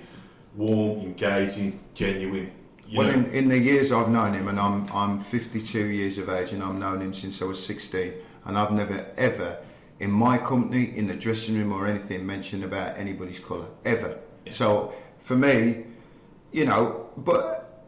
warm, 0.55 0.99
engaging, 0.99 1.79
genuine. 1.95 2.51
Well, 2.95 3.09
in, 3.09 3.25
in 3.31 3.49
the 3.49 3.57
years 3.57 3.91
I've 3.91 4.09
known 4.09 4.33
him, 4.33 4.47
and 4.47 4.59
I'm 4.59 4.87
I'm 4.93 5.19
52 5.19 5.87
years 5.87 6.19
of 6.19 6.29
age, 6.29 6.53
and 6.53 6.63
I've 6.63 6.75
known 6.75 7.01
him 7.01 7.13
since 7.13 7.41
I 7.41 7.45
was 7.45 7.65
16, 7.65 8.13
and 8.45 8.57
I've 8.57 8.71
never 8.71 9.05
ever 9.17 9.57
in 9.99 10.11
my 10.11 10.37
company, 10.37 10.95
in 10.95 11.07
the 11.07 11.15
dressing 11.15 11.57
room 11.57 11.73
or 11.73 11.87
anything, 11.87 12.25
mentioned 12.25 12.63
about 12.63 12.97
anybody's 12.97 13.39
colour 13.39 13.65
ever. 13.83 14.19
So 14.51 14.93
for 15.17 15.35
me, 15.35 15.85
you 16.51 16.65
know, 16.65 17.09
but 17.17 17.83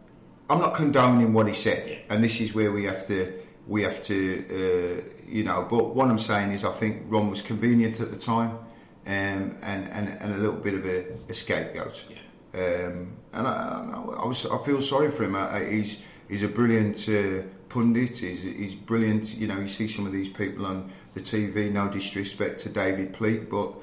I'm 0.50 0.60
not 0.60 0.74
condoning 0.74 1.32
what 1.34 1.48
he 1.48 1.54
said, 1.54 2.02
and 2.10 2.24
this 2.24 2.42
is 2.42 2.56
where 2.56 2.72
we 2.72 2.86
have 2.86 3.06
to 3.08 3.34
we 3.68 3.84
have 3.84 4.02
to 4.04 4.18
uh, 4.50 5.19
you 5.30 5.44
know. 5.44 5.65
But 5.70 5.96
what 5.96 6.08
I'm 6.10 6.20
saying 6.20 6.52
is, 6.52 6.65
I 6.65 6.72
think 6.72 7.04
Ron 7.08 7.30
was 7.30 7.42
convenient 7.42 8.00
at 8.02 8.12
the 8.12 8.18
time, 8.18 8.52
um, 8.52 9.56
and, 9.62 9.88
and 9.89 10.10
and 10.22 10.34
a 10.34 10.38
little 10.38 10.60
bit 10.60 10.74
of 10.74 10.86
a, 10.86 11.06
a 11.30 11.34
scapegoat. 11.34 12.06
Um, 12.54 13.13
and 13.34 13.48
I, 13.48 13.52
I, 13.94 14.22
I 14.24 14.26
was 14.26 14.46
I 14.46 14.58
feel 14.65 14.82
sorry 14.82 15.12
for 15.12 15.24
him. 15.24 15.36
I, 15.36 15.63
he's 15.65 16.04
he's 16.28 16.44
a 16.44 16.48
brilliant 16.48 17.08
uh, 17.08 17.44
pundit. 17.70 18.18
He's 18.18 18.44
he's 18.44 18.76
brilliant. 18.76 19.36
You 19.36 19.48
know, 19.48 19.60
you 19.60 19.68
see 19.68 19.88
some 19.88 20.06
of 20.06 20.12
these 20.12 20.30
people 20.30 20.65
on 20.65 20.92
the 21.13 21.22
TV. 21.22 21.72
No 21.72 21.89
disrespect 21.89 22.60
to 22.62 22.70
David 22.70 23.13
Pleat, 23.13 23.50
but 23.50 23.74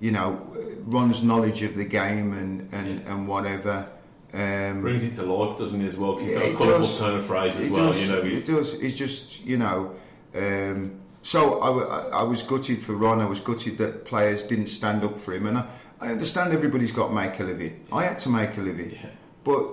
you 0.00 0.10
know, 0.12 0.40
Ron's 0.84 1.22
knowledge 1.22 1.62
of 1.62 1.74
the 1.76 1.84
game 1.86 2.32
and 2.34 2.68
and, 2.72 3.06
and 3.06 3.26
whatever. 3.28 3.86
Um, 4.32 4.82
Brings 4.82 5.02
it 5.02 5.14
to 5.14 5.24
life, 5.24 5.58
doesn't 5.58 5.80
he, 5.80 5.86
as 5.88 5.96
well? 5.96 6.12
'Cause 6.14 6.22
he's 6.22 6.30
Yeah, 6.30 6.38
got 6.52 6.54
a 6.54 6.56
colourful 6.56 6.86
turn 6.98 7.16
of 7.16 7.24
phrase 7.26 7.56
as 7.56 7.68
well. 7.70 7.86
does, 7.88 8.02
You 8.02 8.08
know, 8.14 8.22
it 8.22 8.46
does. 8.46 8.74
It's 8.74 8.94
just 8.96 9.44
you 9.44 9.56
know. 9.58 9.94
Um, 10.34 11.00
so 11.22 11.60
I 11.60 12.22
was 12.22 12.42
gutted 12.42 12.82
for 12.82 12.94
Ron. 12.94 13.20
I 13.20 13.26
was 13.26 13.40
gutted 13.40 13.78
that 13.78 14.04
players 14.04 14.44
didn't 14.44 14.68
stand 14.68 15.04
up 15.04 15.18
for 15.18 15.34
him, 15.34 15.46
and 15.46 15.58
I, 15.58 15.68
I 16.00 16.08
understand 16.08 16.52
everybody's 16.52 16.92
got 16.92 17.08
to 17.08 17.14
make 17.14 17.38
a 17.40 17.44
living. 17.44 17.84
I 17.92 18.04
had 18.04 18.18
to 18.18 18.30
make 18.30 18.56
a 18.56 18.60
living, 18.60 18.96
but 19.44 19.66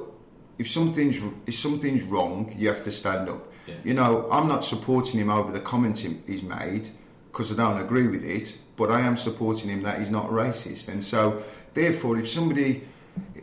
if 0.57 0.69
something's 0.69 1.21
if 1.45 1.55
something's 1.55 2.03
wrong, 2.03 2.53
you 2.57 2.67
have 2.67 2.83
to 2.83 2.91
stand 2.91 3.29
up. 3.29 3.47
Yeah. 3.65 3.75
You 3.83 3.93
know, 3.93 4.27
I'm 4.29 4.47
not 4.47 4.63
supporting 4.63 5.19
him 5.19 5.29
over 5.29 5.51
the 5.51 5.59
comments 5.59 6.01
he's 6.01 6.43
made 6.43 6.89
because 7.31 7.51
I 7.51 7.55
don't 7.55 7.81
agree 7.81 8.07
with 8.07 8.25
it, 8.25 8.57
but 8.75 8.91
I 8.91 9.01
am 9.01 9.15
supporting 9.15 9.69
him 9.69 9.83
that 9.83 9.99
he's 9.99 10.11
not 10.11 10.29
racist, 10.29 10.89
and 10.89 11.03
so 11.03 11.43
therefore, 11.73 12.17
if 12.17 12.27
somebody, 12.27 12.85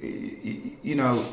you 0.03 0.95
know, 0.95 1.25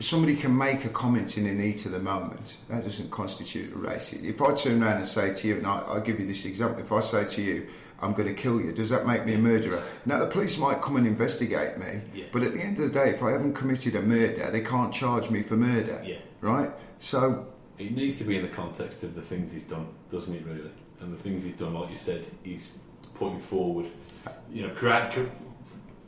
somebody 0.00 0.36
can 0.36 0.56
make 0.56 0.84
a 0.84 0.88
comment 0.88 1.36
in 1.36 1.44
the 1.58 1.64
heat 1.64 1.84
of 1.86 1.92
the 1.92 1.98
moment, 1.98 2.58
that 2.68 2.84
doesn't 2.84 3.10
constitute 3.10 3.72
a 3.72 3.76
racist. 3.76 4.24
If 4.24 4.40
I 4.40 4.54
turn 4.54 4.82
around 4.82 4.98
and 4.98 5.06
say 5.06 5.34
to 5.34 5.48
you, 5.48 5.56
and 5.58 5.66
I, 5.66 5.78
I'll 5.80 6.00
give 6.00 6.20
you 6.20 6.26
this 6.26 6.44
example, 6.44 6.80
if 6.80 6.92
I 6.92 7.00
say 7.00 7.24
to 7.24 7.42
you, 7.42 7.66
I'm 8.00 8.12
going 8.12 8.28
to 8.28 8.34
kill 8.34 8.60
you, 8.60 8.72
does 8.72 8.90
that 8.90 9.06
make 9.08 9.26
me 9.26 9.34
a 9.34 9.38
murderer? 9.38 9.82
Now, 10.06 10.20
the 10.20 10.26
police 10.26 10.56
might 10.56 10.80
come 10.80 10.96
and 10.96 11.06
investigate 11.06 11.78
me, 11.78 12.00
Yeah. 12.14 12.26
but 12.32 12.42
at 12.42 12.54
the 12.54 12.60
end 12.60 12.78
of 12.78 12.84
the 12.84 12.90
day, 12.90 13.10
if 13.10 13.22
I 13.24 13.32
haven't 13.32 13.54
committed 13.54 13.96
a 13.96 14.02
murder, 14.02 14.48
they 14.52 14.60
can't 14.60 14.94
charge 14.94 15.30
me 15.30 15.42
for 15.42 15.56
murder. 15.56 16.00
Yeah. 16.04 16.18
Right? 16.40 16.70
So, 17.00 17.48
it 17.76 17.92
needs 17.96 18.18
to 18.18 18.24
be 18.24 18.36
in 18.36 18.42
the 18.42 18.48
context 18.48 19.02
of 19.02 19.16
the 19.16 19.20
things 19.20 19.50
he's 19.50 19.64
done, 19.64 19.88
doesn't 20.12 20.32
it, 20.32 20.44
really? 20.46 20.70
And 21.00 21.12
the 21.12 21.16
things 21.16 21.42
he's 21.42 21.54
done, 21.54 21.74
like 21.74 21.90
you 21.90 21.96
said, 21.98 22.24
he's 22.44 22.72
putting 23.14 23.40
forward, 23.40 23.86
you 24.52 24.66
know, 24.68 24.74
cr- 24.74 25.26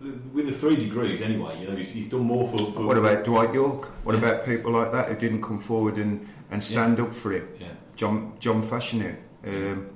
with 0.01 0.47
the 0.47 0.53
three 0.53 0.77
degrees 0.77 1.21
anyway, 1.21 1.61
you 1.61 1.69
know, 1.69 1.77
he's, 1.77 1.91
he's 1.91 2.09
done 2.09 2.23
more 2.23 2.49
for. 2.49 2.73
for 2.73 2.87
what 2.87 2.97
about 2.97 3.25
Dwight 3.25 3.53
Yorke? 3.55 3.87
What 4.05 4.15
Yeah. 4.15 4.23
about 4.23 4.47
people 4.47 4.73
like 4.73 4.93
that 4.93 5.09
who 5.09 5.15
didn't 5.17 5.43
come 5.43 5.59
forward 5.61 5.97
and, 5.99 6.27
and 6.51 6.63
stand 6.63 6.99
up 7.01 7.13
for 7.15 7.33
him? 7.33 7.49
Yeah. 7.61 7.69
John 7.97 8.33
John 8.39 8.63
Fashanu 8.63 9.15
um, 9.47 9.91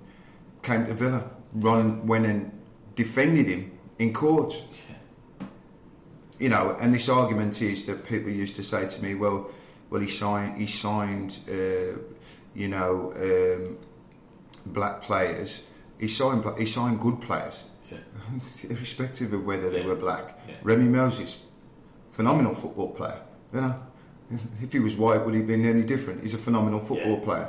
came 0.63 0.85
to 0.87 0.95
Villa. 0.95 1.31
Ron 1.55 2.07
went 2.07 2.27
and 2.27 2.51
defended 2.97 3.47
him 3.47 3.71
in 3.99 4.13
court. 4.13 4.63
You 6.39 6.49
know, 6.49 6.77
and 6.81 6.93
this 6.93 7.09
argument 7.09 7.63
is 7.63 7.87
that 7.87 8.05
people 8.07 8.31
used 8.31 8.57
to 8.57 8.63
say 8.63 8.87
to 8.89 9.03
me, 9.03 9.15
"Well, 9.15 9.51
well, 9.89 10.01
he 10.03 10.09
signed, 10.09 10.59
he 10.59 10.67
signed, 10.67 11.39
uh, 11.49 11.97
you 12.55 12.69
know, 12.69 13.13
um, 13.17 13.79
black 14.67 15.01
players. 15.03 15.63
He 15.99 16.09
signed, 16.09 16.45
he 16.59 16.67
signed 16.67 17.01
good 17.01 17.21
players, 17.23 17.65
Yeah. 17.95 18.71
irrespective 18.71 19.33
of 19.33 19.45
whether 19.45 19.71
they 19.71 19.81
Yeah. 19.81 19.87
were 19.87 19.97
black. 19.97 20.39
Yeah. 20.49 20.55
Remi 20.63 20.89
Moses, 20.89 21.43
phenomenal 22.13 22.55
football 22.55 22.89
player. 22.89 23.19
You 23.53 23.61
know, 23.61 23.75
if 24.63 24.73
he 24.73 24.81
was 24.81 24.97
white, 24.97 25.25
would 25.25 25.35
he 25.35 25.41
have 25.41 25.47
been 25.47 25.65
any 25.65 25.83
different? 25.83 26.23
He's 26.23 26.35
a 26.35 26.39
phenomenal 26.39 26.81
football 26.81 27.21
player. 27.21 27.49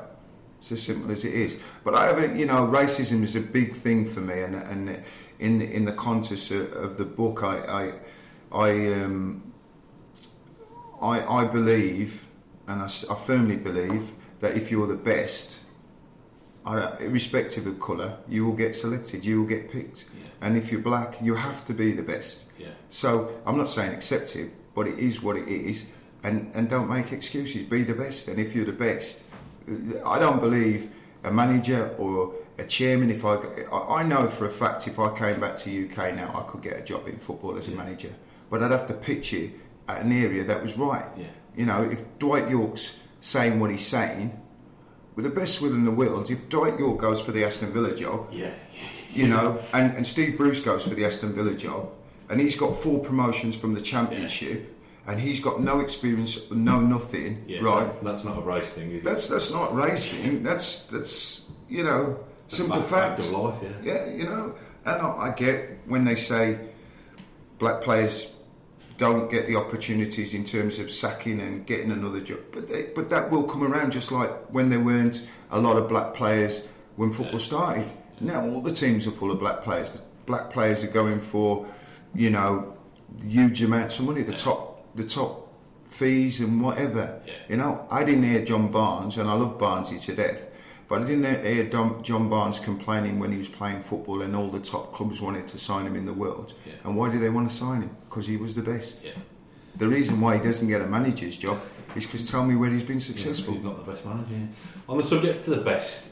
It's 0.60 0.72
as 0.72 0.82
simple 0.82 1.12
as 1.12 1.24
it 1.26 1.34
is. 1.34 1.60
But 1.84 1.96
I 1.96 2.06
have, 2.08 2.18
a, 2.24 2.38
you 2.38 2.46
know, 2.46 2.68
racism 2.68 3.24
is 3.24 3.36
a 3.36 3.42
big 3.42 3.74
thing 3.76 4.06
for 4.06 4.22
me, 4.22 4.42
and 4.42 4.56
and 4.56 5.04
in 5.40 5.58
the, 5.60 5.66
in 5.76 5.86
the 5.86 5.92
context 5.92 6.52
of, 6.52 6.72
of 6.74 6.98
the 6.98 7.06
book, 7.06 7.44
I 7.44 7.58
I 7.82 7.94
I, 8.52 8.94
um, 9.04 9.54
I 11.02 11.42
I 11.42 11.46
believe, 11.46 12.26
and 12.68 12.82
I 12.84 12.88
firmly 12.88 13.58
believe 13.58 14.14
that 14.40 14.56
if 14.56 14.72
you're 14.72 14.88
the 14.88 14.96
best, 14.96 15.60
Irrespective 16.66 17.68
of 17.68 17.80
colour, 17.80 18.18
you 18.28 18.46
will 18.46 18.56
get 18.56 18.74
selected, 18.74 19.24
you 19.24 19.42
will 19.42 19.48
get 19.48 19.72
picked. 19.72 20.06
Yeah. 20.18 20.28
And 20.42 20.58
if 20.58 20.72
you're 20.72 20.82
black, 20.82 21.18
you 21.22 21.36
have 21.36 21.64
to 21.66 21.74
be 21.74 21.92
the 21.92 22.02
best. 22.02 22.46
Yeah. 22.58 22.70
So 22.90 23.40
I'm 23.46 23.58
not 23.58 23.70
saying 23.70 23.94
accept 23.94 24.36
it, 24.36 24.52
but 24.74 24.88
it 24.88 24.98
is 24.98 25.22
what 25.22 25.38
it 25.38 25.48
is, 25.48 25.88
and 26.24 26.52
and 26.56 26.68
don't 26.68 26.90
make 26.90 27.12
excuses. 27.12 27.64
Be 27.64 27.84
the 27.84 27.94
best, 27.94 28.28
and 28.28 28.40
if 28.40 28.56
you're 28.56 28.66
the 28.66 28.72
best, 28.72 29.24
I 30.06 30.18
don't 30.18 30.42
believe 30.42 30.90
a 31.24 31.32
manager 31.32 31.94
or 32.00 32.34
a 32.58 32.64
chairman. 32.64 33.12
If 33.12 33.26
I 33.26 33.36
I 33.72 34.00
I 34.00 34.04
know 34.04 34.28
for 34.28 34.46
a 34.46 34.50
fact 34.50 34.88
if 34.88 34.98
I 35.00 35.16
came 35.16 35.40
back 35.40 35.56
to 35.58 35.70
UK 35.70 36.16
now, 36.16 36.32
I 36.34 36.50
could 36.50 36.64
get 36.64 36.78
a 36.78 36.82
job 36.84 37.08
in 37.08 37.18
football 37.18 37.58
as 37.58 37.68
a 37.68 37.72
manager, 37.72 38.14
but 38.50 38.64
I'd 38.64 38.72
have 38.72 38.88
to 38.88 38.94
pitch 38.94 39.34
it 39.34 39.52
at 39.88 40.02
an 40.02 40.12
area 40.12 40.44
that 40.46 40.62
was 40.62 40.78
right. 40.78 41.06
Yeah. 41.16 41.26
You 41.56 41.66
know, 41.68 41.84
if 41.84 42.04
Dwight 42.18 42.50
Yorke's 42.50 42.98
saying 43.22 43.60
what 43.60 43.70
he's 43.72 43.86
saying, 43.86 44.42
with 45.16 45.26
the 45.26 45.32
best 45.32 45.62
will 45.62 45.74
in 45.74 45.86
the 45.86 45.92
world, 45.92 46.30
if 46.30 46.50
Dwight 46.50 46.78
Yorke 46.80 47.00
goes 47.00 47.22
for 47.22 47.32
the 47.32 47.44
Aston 47.46 47.72
Villa 47.72 47.96
job, 47.96 48.28
Yeah. 48.32 48.54
you 49.14 49.28
know, 49.28 49.60
and, 49.74 49.94
and 49.96 50.06
Steve 50.06 50.38
Bruce 50.38 50.60
goes 50.62 50.84
for 50.88 50.94
the 50.94 51.06
Aston 51.06 51.34
Villa 51.34 51.56
job, 51.56 51.90
and 52.30 52.40
he's 52.42 52.56
got 52.56 52.76
four 52.76 53.00
promotions 53.00 53.56
from 53.56 53.74
the 53.76 53.82
Championship, 53.82 54.74
and 55.08 55.20
he's 55.20 55.40
got 55.40 55.62
no 55.62 55.80
experience, 55.80 56.50
no 56.52 56.82
nothing, 56.82 57.44
Yeah. 57.48 57.62
right? 57.62 57.86
That's, 57.86 58.00
that's 58.00 58.24
not 58.24 58.38
a 58.40 58.42
race 58.42 58.70
thing, 58.72 58.92
is 58.92 59.04
That's 59.04 59.28
that's 59.28 59.54
not 59.54 59.74
racing. 59.76 60.44
That's 60.44 60.88
that's 60.88 61.50
you 61.70 61.84
know 61.84 62.20
simple 62.48 62.82
fact, 62.82 63.20
fact. 63.20 63.22
fact 63.22 63.30
of 63.34 63.40
life, 63.40 63.56
yeah. 63.84 63.94
Yeah, 63.94 64.10
you 64.14 64.24
know, 64.26 64.56
and 64.86 65.02
I, 65.02 65.10
I 65.28 65.30
get 65.36 65.80
when 65.88 66.04
they 66.06 66.16
say 66.16 66.60
black 67.60 67.82
players 67.82 68.32
don't 68.98 69.30
get 69.30 69.48
the 69.48 69.56
opportunities 69.56 70.34
in 70.34 70.44
terms 70.44 70.80
of 70.80 70.90
sacking 70.90 71.42
and 71.42 71.66
getting 71.66 71.92
another 71.92 72.22
job, 72.22 72.40
but 72.52 72.70
they, 72.70 72.88
but 72.96 73.10
that 73.10 73.30
will 73.30 73.44
come 73.44 73.64
around 73.64 73.92
just 73.92 74.12
like 74.12 74.30
when 74.50 74.70
there 74.70 74.80
weren't 74.80 75.28
a 75.52 75.60
lot 75.60 75.78
of 75.78 75.90
black 75.90 76.14
players 76.14 76.68
when 76.96 77.12
football 77.12 77.40
started. 77.40 77.92
Now 78.20 78.48
all 78.48 78.62
the 78.62 78.72
teams 78.72 79.06
are 79.08 79.12
full 79.12 79.32
of 79.32 79.40
black 79.40 79.64
players. 79.64 79.92
The 79.92 80.02
black 80.26 80.50
players 80.50 80.84
are 80.84 80.92
going 80.92 81.20
for, 81.20 81.68
you 82.14 82.30
know, 82.30 82.78
huge 83.22 83.62
amounts 83.62 84.00
of 84.00 84.06
money. 84.06 84.22
The 84.22 84.34
top 84.34 84.96
the 84.96 85.04
top 85.04 85.46
fees 85.90 86.40
and 86.40 86.62
whatever. 86.62 87.22
You 87.50 87.58
know, 87.58 87.88
I 87.92 88.04
didn't 88.04 88.24
hear 88.24 88.44
John 88.44 88.72
Barnes, 88.72 89.18
and 89.18 89.30
I 89.30 89.34
love 89.34 89.58
Barnesy 89.58 90.04
to 90.06 90.16
death, 90.16 90.50
but 90.88 91.02
I 91.02 91.08
didn't 91.08 91.44
hear 91.44 91.64
John 91.66 92.30
Barnes 92.30 92.60
complaining 92.60 93.20
when 93.20 93.32
he 93.32 93.38
was 93.38 93.50
playing 93.50 93.82
football 93.82 94.22
and 94.22 94.36
all 94.36 94.50
the 94.50 94.60
top 94.60 94.94
clubs 94.94 95.22
wanted 95.22 95.48
to 95.50 95.58
sign 95.58 95.86
him 95.86 95.96
in 95.96 96.06
the 96.06 96.14
world. 96.14 96.54
Yeah. 96.66 96.74
And 96.84 96.96
why 96.96 97.12
did 97.12 97.22
they 97.22 97.30
want 97.30 97.50
to 97.50 97.56
sign 97.56 97.82
him? 97.82 97.96
Because 98.10 98.28
he 98.28 98.38
was 98.38 98.54
the 98.56 98.62
best. 98.62 99.04
Yeah. 99.04 99.14
The 99.78 99.88
reason 99.88 100.22
why 100.22 100.38
he 100.38 100.44
doesn't 100.44 100.68
get 100.68 100.82
a 100.82 100.88
manager's 100.88 101.38
job 101.38 101.60
is 101.96 102.06
because 102.06 102.30
tell 102.30 102.46
me 102.46 102.56
where 102.56 102.70
he's 102.70 102.84
been 102.84 103.00
successful. 103.00 103.54
He's 103.54 103.64
not 103.64 103.84
the 103.84 103.92
best 103.92 104.06
manager. 104.06 104.34
yeah. 104.34 104.46
On 104.88 104.98
the 104.98 105.04
subject 105.04 105.44
to 105.46 105.50
the 105.52 105.62
best, 105.62 106.10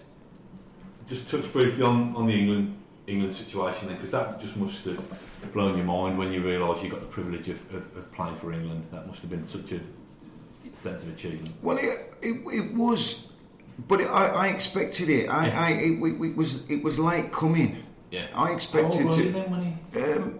just 1.07 1.29
touch 1.29 1.51
briefly 1.51 1.83
on, 1.83 2.15
on 2.15 2.25
the 2.25 2.33
England 2.33 2.79
England 3.05 3.33
situation 3.33 3.88
then, 3.88 3.97
because 3.97 4.12
that 4.12 4.39
just 4.39 4.55
must 4.55 4.86
have 4.86 5.03
blown 5.51 5.75
your 5.75 5.86
mind 5.86 6.17
when 6.17 6.31
you 6.31 6.41
realise 6.41 6.81
you 6.81 6.89
got 6.89 7.01
the 7.01 7.07
privilege 7.07 7.49
of, 7.49 7.73
of, 7.73 7.97
of 7.97 8.12
playing 8.13 8.36
for 8.36 8.53
England. 8.53 8.86
That 8.91 9.07
must 9.07 9.21
have 9.21 9.29
been 9.29 9.43
such 9.43 9.73
a 9.73 9.81
sense 10.73 11.03
of 11.03 11.09
achievement. 11.09 11.53
Well, 11.62 11.77
it, 11.77 12.15
it, 12.21 12.41
it 12.47 12.73
was, 12.73 13.33
but 13.77 14.01
it, 14.01 14.07
I, 14.07 14.27
I 14.27 14.47
expected 14.47 15.09
it. 15.09 15.29
I, 15.29 15.47
Yeah. 15.47 15.62
I 15.62 15.69
it, 15.71 15.99
it, 16.01 16.21
it 16.31 16.38
was 16.38 16.69
it 16.69 16.83
was 16.83 16.99
late 16.99 17.31
coming. 17.31 17.83
Yeah. 18.12 18.27
I 18.36 18.51
expected 18.53 19.01
How 19.01 19.07
old 19.09 19.17
were 19.17 19.23
you 19.23 19.31
to. 19.31 19.39
then 19.39 19.51
when 19.51 19.62
he- 19.93 20.01
Um, 20.01 20.39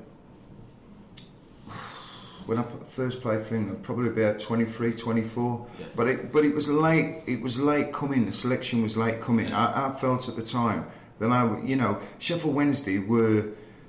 when 2.46 2.58
I 2.58 2.64
first 2.64 3.22
played 3.22 3.42
for 3.46 3.56
England, 3.56 3.84
probably 3.84 4.10
about 4.10 4.38
23, 4.38 4.94
24. 4.94 5.68
Yeah. 5.80 5.86
But 5.96 6.08
it, 6.10 6.32
but 6.34 6.44
it 6.44 6.54
was 6.54 6.68
late. 6.68 7.22
It 7.26 7.42
was 7.42 7.58
late 7.60 7.94
coming. 7.94 8.26
The 8.26 8.34
selection 8.34 8.84
was 8.84 8.98
late 8.98 9.22
coming. 9.22 9.48
Yeah. 9.48 9.66
I, 9.68 9.88
I 9.88 9.92
felt 9.94 10.28
at 10.28 10.36
the 10.36 10.44
time 10.44 10.86
that 11.20 11.32
I, 11.32 11.62
you 11.62 11.78
know, 11.78 12.00
Sheffield 12.20 12.54
Wednesday 12.54 13.00
were 13.00 13.48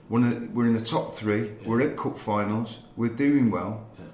one 0.08 0.22
of, 0.24 0.52
were 0.54 0.66
in 0.66 0.74
the 0.74 0.80
top 0.80 1.12
three. 1.14 1.50
We're 1.66 1.82
at 1.82 1.96
cup 1.96 2.16
finals. 2.16 2.78
We're 2.96 3.08
doing 3.14 3.50
well. 3.50 3.86
Yeah. 3.98 4.04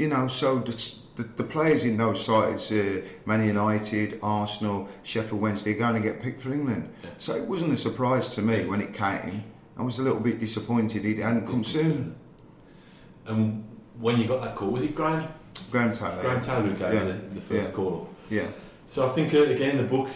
You 0.00 0.08
know, 0.08 0.26
so 0.26 0.58
the, 0.58 0.72
the, 1.16 1.22
the 1.22 1.44
players 1.44 1.84
in 1.84 1.96
those 1.96 2.24
sides, 2.24 2.70
uh, 2.72 3.00
Man 3.24 3.44
United, 3.46 4.18
Arsenal, 4.22 4.88
Sheffield 5.02 5.40
Wednesday, 5.40 5.72
are 5.74 5.78
going 5.78 5.94
to 5.94 6.00
get 6.00 6.20
picked 6.22 6.42
for 6.42 6.52
England. 6.52 6.92
Yeah. 7.02 7.10
So 7.18 7.36
it 7.36 7.44
wasn't 7.46 7.72
a 7.72 7.76
surprise 7.76 8.34
to 8.34 8.42
me 8.42 8.64
when 8.64 8.80
it 8.80 8.92
came. 8.92 9.44
I 9.76 9.82
was 9.82 9.98
a 9.98 10.02
little 10.02 10.20
bit 10.20 10.38
disappointed 10.40 11.04
it 11.04 11.18
hadn't 11.18 11.46
come 11.46 11.64
soon. 11.64 12.16
And 13.26 13.64
when 13.98 14.18
you 14.18 14.26
got 14.26 14.42
that 14.42 14.54
call, 14.56 14.70
was 14.70 14.82
it 14.82 14.94
Graham? 14.94 15.28
Graham 15.70 15.92
Taylor. 15.92 16.20
Graham 16.20 16.40
Taylor 16.42 16.62
who 16.62 16.70
gave 16.74 16.94
Yeah. 16.94 17.04
the, 17.04 17.12
the 17.12 17.40
first 17.40 17.68
Yeah. 17.68 17.74
call 17.74 17.94
up. 18.02 18.14
Yeah. 18.30 18.46
So 18.88 19.06
I 19.06 19.08
think 19.10 19.32
uh, 19.34 19.38
again 19.44 19.76
the 19.76 19.84
book 19.84 20.08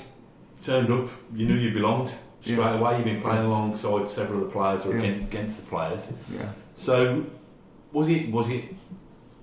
turned 0.62 0.90
up. 0.90 1.08
You 1.34 1.46
knew 1.46 1.54
you 1.54 1.72
belonged. 1.72 2.10
straight 2.40 2.56
Yeah. 2.58 2.78
away. 2.78 2.96
You've 2.96 3.04
been 3.04 3.20
playing 3.20 3.44
alongside 3.46 4.08
several 4.08 4.40
of 4.42 4.46
the 4.46 4.52
players 4.52 4.86
or 4.86 4.96
against, 4.96 5.26
against 5.26 5.56
the 5.60 5.66
players. 5.66 6.08
Yeah. 6.32 6.50
So, 6.76 7.24
was 7.92 8.08
it 8.08 8.30
was 8.30 8.48
it 8.50 8.64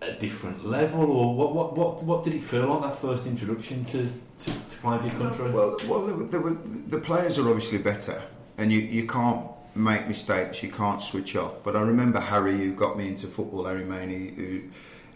a 0.07 0.13
different 0.19 0.65
level, 0.65 1.09
or 1.11 1.35
what 1.35 1.53
what 1.53 1.75
what, 1.77 2.03
what 2.03 2.23
did 2.23 2.33
it 2.33 2.43
feel 2.43 2.67
like 2.67 2.81
that 2.83 2.99
first 2.99 3.25
introduction 3.25 3.83
to, 3.85 4.11
to, 4.39 4.51
to 4.51 4.77
your 4.81 4.99
country? 4.99 5.51
Well, 5.51 5.77
well, 5.87 6.05
the, 6.07 6.39
the, 6.39 6.49
the 6.87 6.99
players 6.99 7.37
are 7.37 7.47
obviously 7.47 7.77
better, 7.79 8.21
and 8.57 8.71
you, 8.71 8.79
you 8.79 9.07
can't 9.07 9.45
make 9.75 10.07
mistakes. 10.07 10.63
You 10.63 10.71
can't 10.71 11.01
switch 11.01 11.35
off. 11.35 11.63
But 11.63 11.75
I 11.75 11.81
remember 11.81 12.19
Harry, 12.19 12.57
who 12.57 12.73
got 12.73 12.97
me 12.97 13.07
into 13.09 13.27
football, 13.27 13.65
Harry 13.65 13.83
Maney, 13.83 14.33
who 14.35 14.61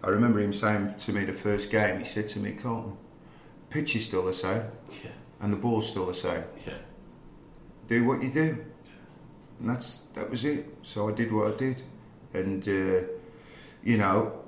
I 0.04 0.10
remember 0.10 0.40
him 0.40 0.54
saying 0.54 0.96
to 0.98 1.14
me 1.14 1.26
the 1.26 1.34
first 1.34 1.72
game. 1.72 2.00
He 2.00 2.06
said 2.06 2.28
to 2.30 2.40
me, 2.40 2.54
"Carlton, 2.54 2.98
pitch 3.70 3.96
is 3.96 4.06
still 4.06 4.26
the 4.26 4.34
same, 4.34 4.64
yeah, 5.04 5.12
and 5.42 5.54
the 5.54 5.58
ball's 5.58 5.90
still 5.90 6.06
the 6.06 6.14
same. 6.14 6.44
yeah, 6.66 6.74
Do 7.88 8.06
what 8.06 8.22
you 8.24 8.30
do." 8.30 8.66
And 9.60 9.70
that's 9.70 9.98
that 10.16 10.30
was 10.30 10.46
it. 10.46 10.66
So 10.84 11.10
I 11.10 11.12
did 11.12 11.32
what 11.32 11.54
I 11.54 11.56
did, 11.56 11.82
and 12.34 12.68
uh, 12.68 13.08
you 13.84 13.98
know. 13.98 14.46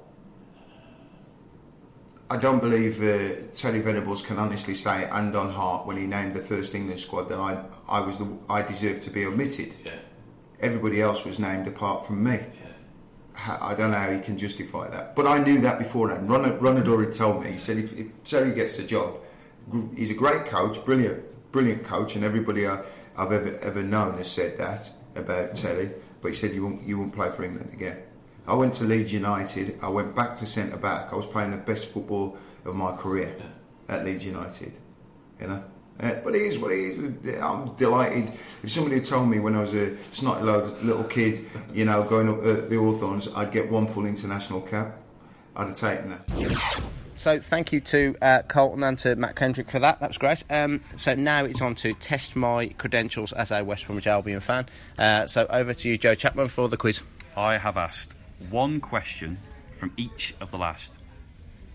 I 2.31 2.37
don't 2.37 2.61
believe 2.61 3.01
uh, 3.03 3.47
Terry 3.51 3.81
Venables 3.81 4.21
can 4.21 4.37
honestly 4.39 4.73
say, 4.73 5.03
and 5.11 5.35
on 5.35 5.49
heart, 5.49 5.85
when 5.85 5.97
he 5.97 6.07
named 6.07 6.33
the 6.33 6.41
first 6.41 6.73
England 6.73 7.01
squad, 7.01 7.23
that 7.27 7.39
I, 7.39 7.61
I 7.89 7.99
was 7.99 8.17
the, 8.19 8.27
I 8.49 8.61
deserved 8.61 9.01
to 9.01 9.09
be 9.09 9.25
omitted. 9.25 9.75
yeah, 9.83 9.99
Everybody 10.61 11.01
else 11.01 11.25
was 11.25 11.39
named 11.39 11.67
apart 11.67 12.07
from 12.07 12.23
me. 12.23 12.39
yeah. 12.39 12.67
I 13.59 13.75
don't 13.75 13.91
know 13.91 13.97
how 13.97 14.11
he 14.11 14.19
can 14.21 14.37
justify 14.37 14.89
that, 14.89 15.15
but 15.15 15.25
I 15.27 15.43
knew 15.43 15.59
that 15.61 15.77
beforehand. 15.79 16.29
Ron- 16.29 16.59
Ronador 16.59 17.03
had 17.03 17.13
told 17.13 17.43
me. 17.43 17.51
He 17.51 17.57
said, 17.57 17.77
if, 17.77 17.91
if 17.97 18.23
Terry 18.23 18.53
gets 18.53 18.77
the 18.77 18.83
job, 18.83 19.17
he's 19.95 20.11
a 20.11 20.13
great 20.13 20.45
coach, 20.45 20.83
brilliant, 20.85 21.23
brilliant 21.51 21.83
coach, 21.83 22.15
and 22.15 22.23
everybody 22.23 22.65
I, 22.67 22.81
I've 23.17 23.31
ever 23.33 23.57
ever 23.59 23.83
known 23.83 24.17
has 24.19 24.31
said 24.31 24.57
that 24.59 24.89
about 25.15 25.55
Terry. 25.55 25.91
But 26.21 26.29
he 26.29 26.35
said 26.35 26.53
you 26.53 26.63
won't 26.63 26.83
you 26.83 26.97
won't 26.99 27.13
play 27.13 27.29
for 27.31 27.43
England 27.43 27.71
again. 27.73 27.97
I 28.47 28.55
went 28.55 28.73
to 28.73 28.83
Leeds 28.83 29.13
United. 29.13 29.79
I 29.81 29.89
went 29.89 30.15
back 30.15 30.35
to 30.37 30.45
centre 30.45 30.77
back. 30.77 31.13
I 31.13 31.15
was 31.15 31.25
playing 31.25 31.51
the 31.51 31.57
best 31.57 31.87
football 31.87 32.37
of 32.65 32.75
my 32.75 32.95
career 32.95 33.35
at 33.87 34.03
Leeds 34.03 34.25
United. 34.25 34.73
You 35.39 35.47
know. 35.47 35.63
Uh, 35.99 36.15
but 36.23 36.33
it 36.35 36.41
is 36.41 36.57
what 36.57 36.71
it 36.71 36.79
is. 36.79 37.39
I'm 37.39 37.75
delighted. 37.75 38.31
If 38.63 38.71
somebody 38.71 38.95
had 38.95 39.05
told 39.05 39.29
me 39.29 39.39
when 39.39 39.55
I 39.55 39.61
was 39.61 39.75
a 39.75 39.95
snotty 40.11 40.43
little 40.43 41.03
kid, 41.03 41.45
you 41.73 41.85
know, 41.85 42.03
going 42.03 42.27
up 42.27 42.43
at 42.43 42.69
the 42.69 42.77
Hawthorns, 42.77 43.27
I'd 43.35 43.51
get 43.51 43.69
one 43.69 43.85
full 43.85 44.05
international 44.05 44.61
cap, 44.61 44.97
I'd 45.55 45.67
have 45.67 45.77
taken 45.77 46.09
that. 46.09 46.81
So 47.13 47.39
thank 47.39 47.71
you 47.71 47.81
to 47.81 48.15
uh, 48.19 48.41
Carlton 48.47 48.81
and 48.83 48.97
to 48.99 49.15
Matt 49.15 49.35
Kendrick 49.35 49.69
for 49.69 49.77
that. 49.77 49.99
That 49.99 50.09
was 50.09 50.17
great. 50.17 50.43
Um, 50.49 50.81
so 50.97 51.13
now 51.13 51.45
it's 51.45 51.61
on 51.61 51.75
to 51.75 51.93
test 51.93 52.35
my 52.35 52.69
credentials 52.69 53.31
as 53.33 53.51
a 53.51 53.63
West 53.63 53.85
Bromwich 53.85 54.07
Albion 54.07 54.39
fan. 54.39 54.65
Uh, 54.97 55.27
so 55.27 55.45
over 55.51 55.75
to 55.75 55.89
you, 55.89 55.99
Joe 55.99 56.15
Chapman, 56.15 56.47
for 56.47 56.67
the 56.67 56.77
quiz. 56.77 57.03
I 57.37 57.57
have 57.57 57.77
asked 57.77 58.15
one 58.49 58.79
question 58.79 59.37
from 59.77 59.91
each 59.97 60.33
of 60.41 60.51
the 60.51 60.57
last 60.57 60.93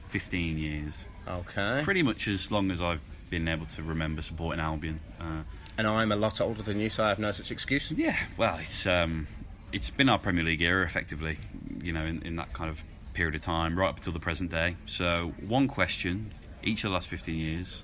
15 0.08 0.58
years. 0.58 0.94
Okay. 1.28 1.80
Pretty 1.82 2.02
much 2.02 2.28
as 2.28 2.50
long 2.50 2.70
as 2.70 2.80
I've 2.80 3.00
been 3.30 3.48
able 3.48 3.66
to 3.66 3.82
remember 3.82 4.22
supporting 4.22 4.60
Albion. 4.60 5.00
Uh, 5.20 5.42
And 5.78 5.86
I'm 5.86 6.12
a 6.12 6.16
lot 6.16 6.40
older 6.40 6.62
than 6.62 6.78
you, 6.80 6.88
so 6.90 7.04
I 7.04 7.08
have 7.08 7.18
no 7.18 7.32
such 7.32 7.50
excuse. 7.50 7.90
yeah, 7.90 8.16
well, 8.36 8.56
it's 8.58 8.86
um, 8.86 9.26
it's 9.72 9.90
been 9.90 10.08
our 10.08 10.18
Premier 10.18 10.44
League 10.44 10.62
era, 10.62 10.84
effectively, 10.84 11.38
you 11.82 11.92
know, 11.92 12.04
in, 12.06 12.22
in 12.22 12.36
that 12.36 12.52
kind 12.52 12.70
of 12.70 12.82
period 13.12 13.34
of 13.34 13.40
time, 13.42 13.78
right 13.78 13.88
up 13.88 13.96
until 13.98 14.12
the 14.12 14.20
present 14.20 14.50
day. 14.50 14.76
So, 14.86 15.32
one 15.46 15.66
question 15.68 16.32
each 16.62 16.84
of 16.84 16.90
the 16.90 16.94
last 16.94 17.08
15 17.08 17.36
years. 17.36 17.82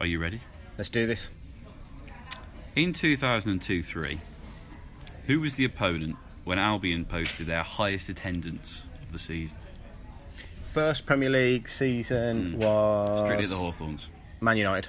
Are 0.00 0.06
you 0.06 0.18
ready? 0.18 0.40
Let's 0.78 0.90
do 0.90 1.06
this. 1.06 1.30
In 2.76 2.92
2002 2.92 3.82
3, 3.82 4.20
who 5.26 5.40
was 5.40 5.54
the 5.54 5.64
opponent 5.64 6.16
when 6.44 6.58
Albion 6.58 7.04
posted 7.04 7.46
their 7.46 7.62
highest 7.62 8.08
attendance 8.08 8.88
of 9.02 9.12
the 9.12 9.18
season? 9.18 9.58
First 10.68 11.04
Premier 11.06 11.30
League 11.30 11.68
season 11.68 12.58
was 12.58 13.20
Strictly 13.20 13.44
at 13.44 13.50
the 13.50 13.56
Hawthorns. 13.56 14.08
Man 14.40 14.56
United. 14.56 14.88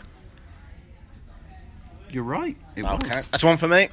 You're 2.11 2.23
right. 2.23 2.55
It 2.75 2.85
Okay, 2.85 3.15
was. 3.15 3.27
that's 3.29 3.43
one 3.43 3.57
for 3.57 3.67
me. 3.67 3.89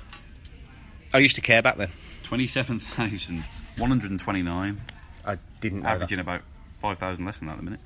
I 1.14 1.18
used 1.18 1.37
to 1.37 1.40
care 1.40 1.62
back 1.62 1.77
then. 1.79 1.88
27,129, 2.25 4.81
I 5.25 5.38
didn't 5.61 5.81
know 5.83 5.88
averaging 5.88 6.16
that. 6.16 6.23
about 6.23 6.42
5,000 6.79 7.25
less 7.25 7.38
than 7.38 7.47
that 7.49 7.59
at 7.59 7.59
the 7.59 7.64
minute. 7.64 7.81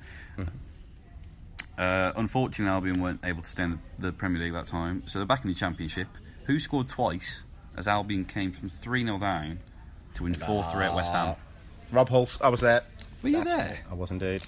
Uh, 1.77 2.11
unfortunately, 2.17 2.71
Albion 2.71 3.01
weren't 3.01 3.19
able 3.23 3.41
to 3.41 3.49
stay 3.49 3.63
in 3.63 3.71
the, 3.71 3.79
the 4.07 4.11
Premier 4.11 4.41
League 4.41 4.53
that 4.53 4.67
time, 4.67 5.03
so 5.07 5.17
they're 5.19 5.25
back 5.25 5.43
in 5.43 5.49
the 5.49 5.55
Championship. 5.55 6.07
Who 6.45 6.59
scored 6.59 6.89
twice 6.89 7.45
as 7.77 7.87
Albion 7.87 8.25
came 8.25 8.51
from 8.51 8.69
3 8.69 9.03
0 9.03 9.17
down 9.19 9.59
to 10.15 10.23
win 10.23 10.33
4 10.33 10.63
3 10.71 10.85
at 10.85 10.95
West 10.95 11.11
Ham? 11.13 11.35
Rob 11.91 12.09
Hulse, 12.09 12.41
I 12.41 12.49
was 12.49 12.61
there. 12.61 12.81
Were 13.21 13.29
you 13.29 13.37
That's- 13.37 13.57
there? 13.57 13.79
I 13.89 13.93
was 13.93 14.11
indeed. 14.11 14.43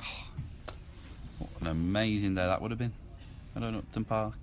What 1.40 1.50
an 1.62 1.68
amazing 1.68 2.36
day 2.36 2.46
that 2.46 2.62
would 2.62 2.72
have 2.72 2.78
been 2.80 2.94
at 3.56 3.64
Upton 3.64 4.06
Park. 4.06 4.36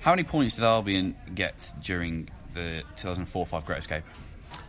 How 0.00 0.12
many 0.12 0.22
points 0.24 0.54
did 0.56 0.64
Albion 0.64 1.16
get 1.34 1.72
during 1.82 2.28
the 2.54 2.82
2004-5 2.96 3.64
Great 3.66 3.78
Escape? 3.80 4.04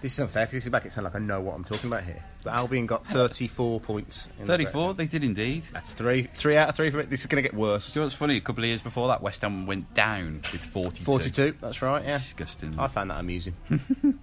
This 0.01 0.13
is 0.13 0.19
unfair 0.19 0.45
because 0.45 0.57
this 0.57 0.63
is 0.65 0.69
back. 0.69 0.85
It 0.85 0.93
sounds 0.93 1.05
like 1.05 1.15
I 1.15 1.19
know 1.19 1.41
what 1.41 1.55
I'm 1.55 1.63
talking 1.63 1.89
about 1.89 2.03
here. 2.03 2.23
The 2.43 2.53
Albion 2.53 2.85
got 2.85 3.05
34 3.05 3.79
points. 3.79 4.29
in 4.39 4.45
the 4.45 4.53
34, 4.53 4.93
they 4.93 5.07
did 5.07 5.23
indeed. 5.23 5.63
That's 5.73 5.91
three, 5.91 6.29
three 6.33 6.55
out 6.55 6.69
of 6.69 6.75
three 6.75 6.91
for 6.91 6.99
it. 6.99 7.09
This 7.09 7.21
is 7.21 7.25
going 7.25 7.43
to 7.43 7.49
get 7.49 7.57
worse. 7.57 7.91
Do 7.93 7.99
you 7.99 8.01
know 8.01 8.05
what's 8.05 8.15
funny? 8.15 8.37
A 8.37 8.41
couple 8.41 8.63
of 8.63 8.67
years 8.67 8.81
before 8.81 9.07
that, 9.07 9.21
West 9.23 9.41
Ham 9.41 9.65
went 9.65 9.93
down 9.95 10.41
with 10.51 10.61
42. 10.61 11.03
42. 11.03 11.55
That's 11.59 11.81
right. 11.81 12.03
Yeah. 12.03 12.17
Disgusting. 12.17 12.75
I 12.77 12.87
found 12.87 13.09
that 13.09 13.19
amusing. 13.19 13.55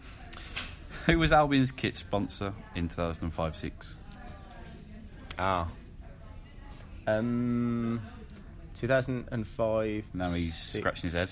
Who 1.06 1.18
was 1.18 1.32
Albion's 1.32 1.72
kit 1.72 1.96
sponsor 1.96 2.54
in 2.74 2.88
2005-6? 2.88 3.96
ah. 5.38 5.68
Um. 7.06 8.00
2005. 8.80 10.04
Now 10.14 10.30
he's 10.30 10.54
six. 10.56 10.80
scratching 10.82 11.10
his 11.10 11.12
head. 11.12 11.30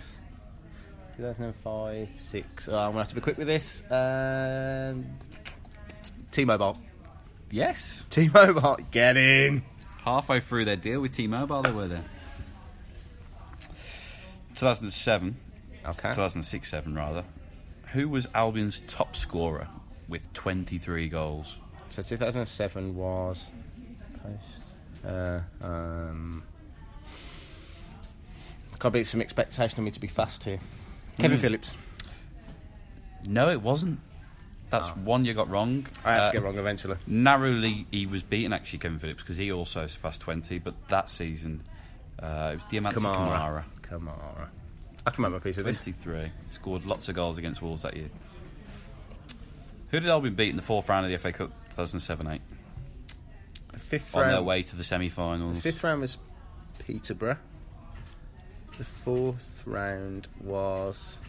2005, 1.16 2.08
six. 2.20 2.68
Oh, 2.68 2.76
I'm 2.76 2.88
gonna 2.90 2.98
have 2.98 3.08
to 3.08 3.14
be 3.14 3.20
quick 3.20 3.38
with 3.38 3.46
this. 3.46 3.82
Um, 3.90 5.06
T-Mobile. 6.30 6.78
Yes. 7.50 8.06
T-Mobile, 8.10 8.78
get 8.90 9.16
in. 9.16 9.62
Halfway 9.98 10.40
through 10.40 10.64
their 10.64 10.76
deal 10.76 11.00
with 11.00 11.14
T-Mobile, 11.14 11.62
they 11.62 11.70
were 11.70 11.88
there. 11.88 12.04
2007, 14.54 15.36
Okay. 15.86 16.10
2006-7 16.10 16.96
rather. 16.96 17.24
Who 17.88 18.08
was 18.08 18.26
Albion's 18.34 18.80
top 18.86 19.14
scorer 19.16 19.68
with 20.08 20.32
23 20.32 21.08
goals? 21.08 21.58
So 21.88 22.02
2007 22.02 22.94
was. 22.96 23.42
Post, 24.22 25.04
uh, 25.06 25.40
um, 25.60 26.42
got 28.78 28.88
to 28.88 28.90
be 28.90 29.04
some 29.04 29.20
expectation 29.20 29.78
of 29.78 29.84
me 29.84 29.90
to 29.90 30.00
be 30.00 30.06
fast 30.06 30.44
here. 30.44 30.60
Kevin 31.18 31.36
Hmm. 31.38 31.42
Phillips. 31.42 31.76
No, 33.28 33.48
it 33.50 33.62
wasn't. 33.62 34.00
That's 34.70 34.88
one 34.88 35.24
you 35.26 35.34
got 35.34 35.50
wrong. 35.50 35.86
I 36.04 36.12
had 36.14 36.20
Uh, 36.22 36.26
to 36.28 36.32
get 36.32 36.42
wrong 36.42 36.58
eventually. 36.58 36.96
Narrowly, 37.06 37.86
he 37.90 38.06
was 38.06 38.22
beaten 38.22 38.52
actually, 38.54 38.78
Kevin 38.78 38.98
Phillips, 38.98 39.22
because 39.22 39.36
he 39.36 39.52
also 39.52 39.86
surpassed 39.86 40.22
20. 40.22 40.58
But 40.58 40.88
that 40.88 41.10
season, 41.10 41.62
uh, 42.18 42.52
it 42.54 42.56
was 42.56 42.64
Diomansy 42.64 42.94
Kamara. 42.94 43.64
Kamara. 43.82 44.48
I 45.06 45.10
can 45.10 45.22
make 45.22 45.32
my 45.32 45.38
peace 45.40 45.56
with 45.56 45.66
this. 45.66 45.82
23. 45.82 46.30
Scored 46.50 46.84
lots 46.86 47.08
of 47.10 47.14
goals 47.14 47.36
against 47.36 47.60
Wolves 47.60 47.82
that 47.82 47.96
year. 47.96 48.08
Who 49.90 50.00
did 50.00 50.08
Albion 50.08 50.34
beat 50.34 50.48
in 50.50 50.56
the 50.56 50.62
fourth 50.62 50.88
round 50.88 51.04
of 51.04 51.10
the 51.10 51.18
FA 51.18 51.32
Cup 51.32 51.50
2007-8? 51.76 52.40
The 53.74 53.78
fifth 53.78 54.14
On 54.14 54.22
round. 54.22 54.32
their 54.34 54.42
way 54.42 54.62
to 54.62 54.74
the 54.76 54.84
semi-finals. 54.84 55.56
The 55.56 55.62
fifth 55.62 55.84
round 55.84 56.00
was 56.00 56.16
Peterborough. 56.78 57.36
The 58.78 58.84
fourth 58.84 59.62
round 59.66 60.28
was. 60.40 61.20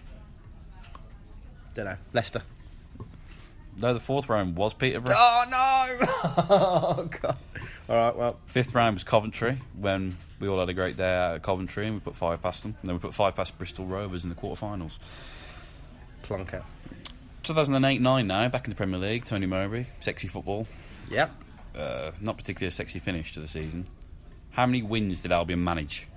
Don't 1.76 1.86
know. 1.86 1.98
Leicester. 2.14 2.42
No, 3.76 3.92
the 3.94 4.00
fourth 4.00 4.30
round 4.30 4.56
was 4.56 4.74
Peterborough. 4.74 5.16
Oh 5.18 5.46
no! 5.50 6.08
oh 6.50 7.10
god. 7.22 7.38
All 7.90 7.96
right. 7.96 8.16
Well, 8.16 8.40
Fifth 8.46 8.74
round 8.76 8.96
was 8.96 9.04
Coventry 9.04 9.60
when 9.78 10.18
we 10.40 10.48
all 10.48 10.60
had 10.60 10.70
a 10.70 10.74
great 10.74 10.96
day 10.96 11.12
out 11.16 11.36
at 11.36 11.42
Coventry 11.44 11.88
and 11.88 11.96
we 11.96 12.00
put 12.00 12.16
five 12.16 12.42
past 12.42 12.62
them. 12.64 12.76
And 12.82 12.88
then 12.90 12.96
we 12.96 13.00
put 13.00 13.16
five 13.16 13.36
past 13.36 13.58
Bristol 13.58 13.86
Rovers 13.86 14.24
in 14.24 14.30
the 14.30 14.36
quarterfinals. 14.36 14.98
plonk 16.22 16.54
out. 16.54 16.66
2008-9 17.44 18.26
now, 18.28 18.48
back 18.48 18.66
in 18.66 18.70
the 18.70 18.76
Premier 18.76 19.00
League. 19.00 19.26
Tony 19.26 19.46
Mowbray, 19.48 19.88
sexy 20.00 20.28
football. 20.28 20.68
Yep. 21.10 21.32
Uh, 21.76 22.12
not 22.22 22.38
particularly 22.38 22.68
a 22.70 22.72
sexy 22.72 23.00
finish 23.00 23.34
to 23.34 23.40
the 23.40 23.48
season. 23.48 23.88
How 24.52 24.66
many 24.66 24.82
wins 24.84 25.22
did 25.22 25.32
Albion 25.32 25.64
manage? 25.64 26.08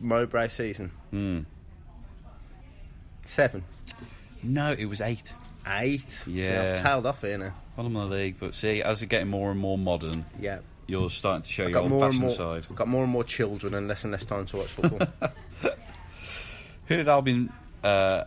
Mowbray 0.00 0.48
season. 0.48 0.90
Hmm. 1.10 1.40
Seven. 3.26 3.64
No, 4.42 4.72
it 4.72 4.84
was 4.86 5.00
eight. 5.00 5.34
Eight. 5.66 6.10
See, 6.10 6.32
Yeah. 6.32 6.74
I've 6.76 6.82
tailed 6.82 7.06
off 7.06 7.22
here 7.22 7.38
now. 7.38 7.54
Bottom 7.76 7.96
of 7.96 8.08
the 8.10 8.14
league, 8.16 8.36
but 8.38 8.54
see, 8.54 8.82
as 8.82 9.02
it's 9.02 9.08
getting 9.08 9.28
more 9.28 9.50
and 9.50 9.58
more 9.60 9.76
modern, 9.76 10.24
Yeah. 10.40 10.58
you're 10.86 11.10
starting 11.10 11.42
to 11.42 11.48
show 11.48 11.64
I've 11.64 11.70
your 11.70 11.82
and 11.82 11.92
old-fashioned 11.92 12.20
more. 12.22 12.30
side. 12.30 12.66
I've 12.70 12.76
got 12.76 12.88
more 12.88 13.02
and 13.02 13.12
more 13.12 13.24
children 13.24 13.74
and 13.74 13.88
less 13.88 14.04
and 14.04 14.12
less 14.12 14.24
time 14.24 14.46
to 14.46 14.56
watch 14.58 14.68
football. 14.68 15.08
Who 16.86 16.96
did 16.96 17.08
Albion 17.08 17.52
uh, 17.82 18.24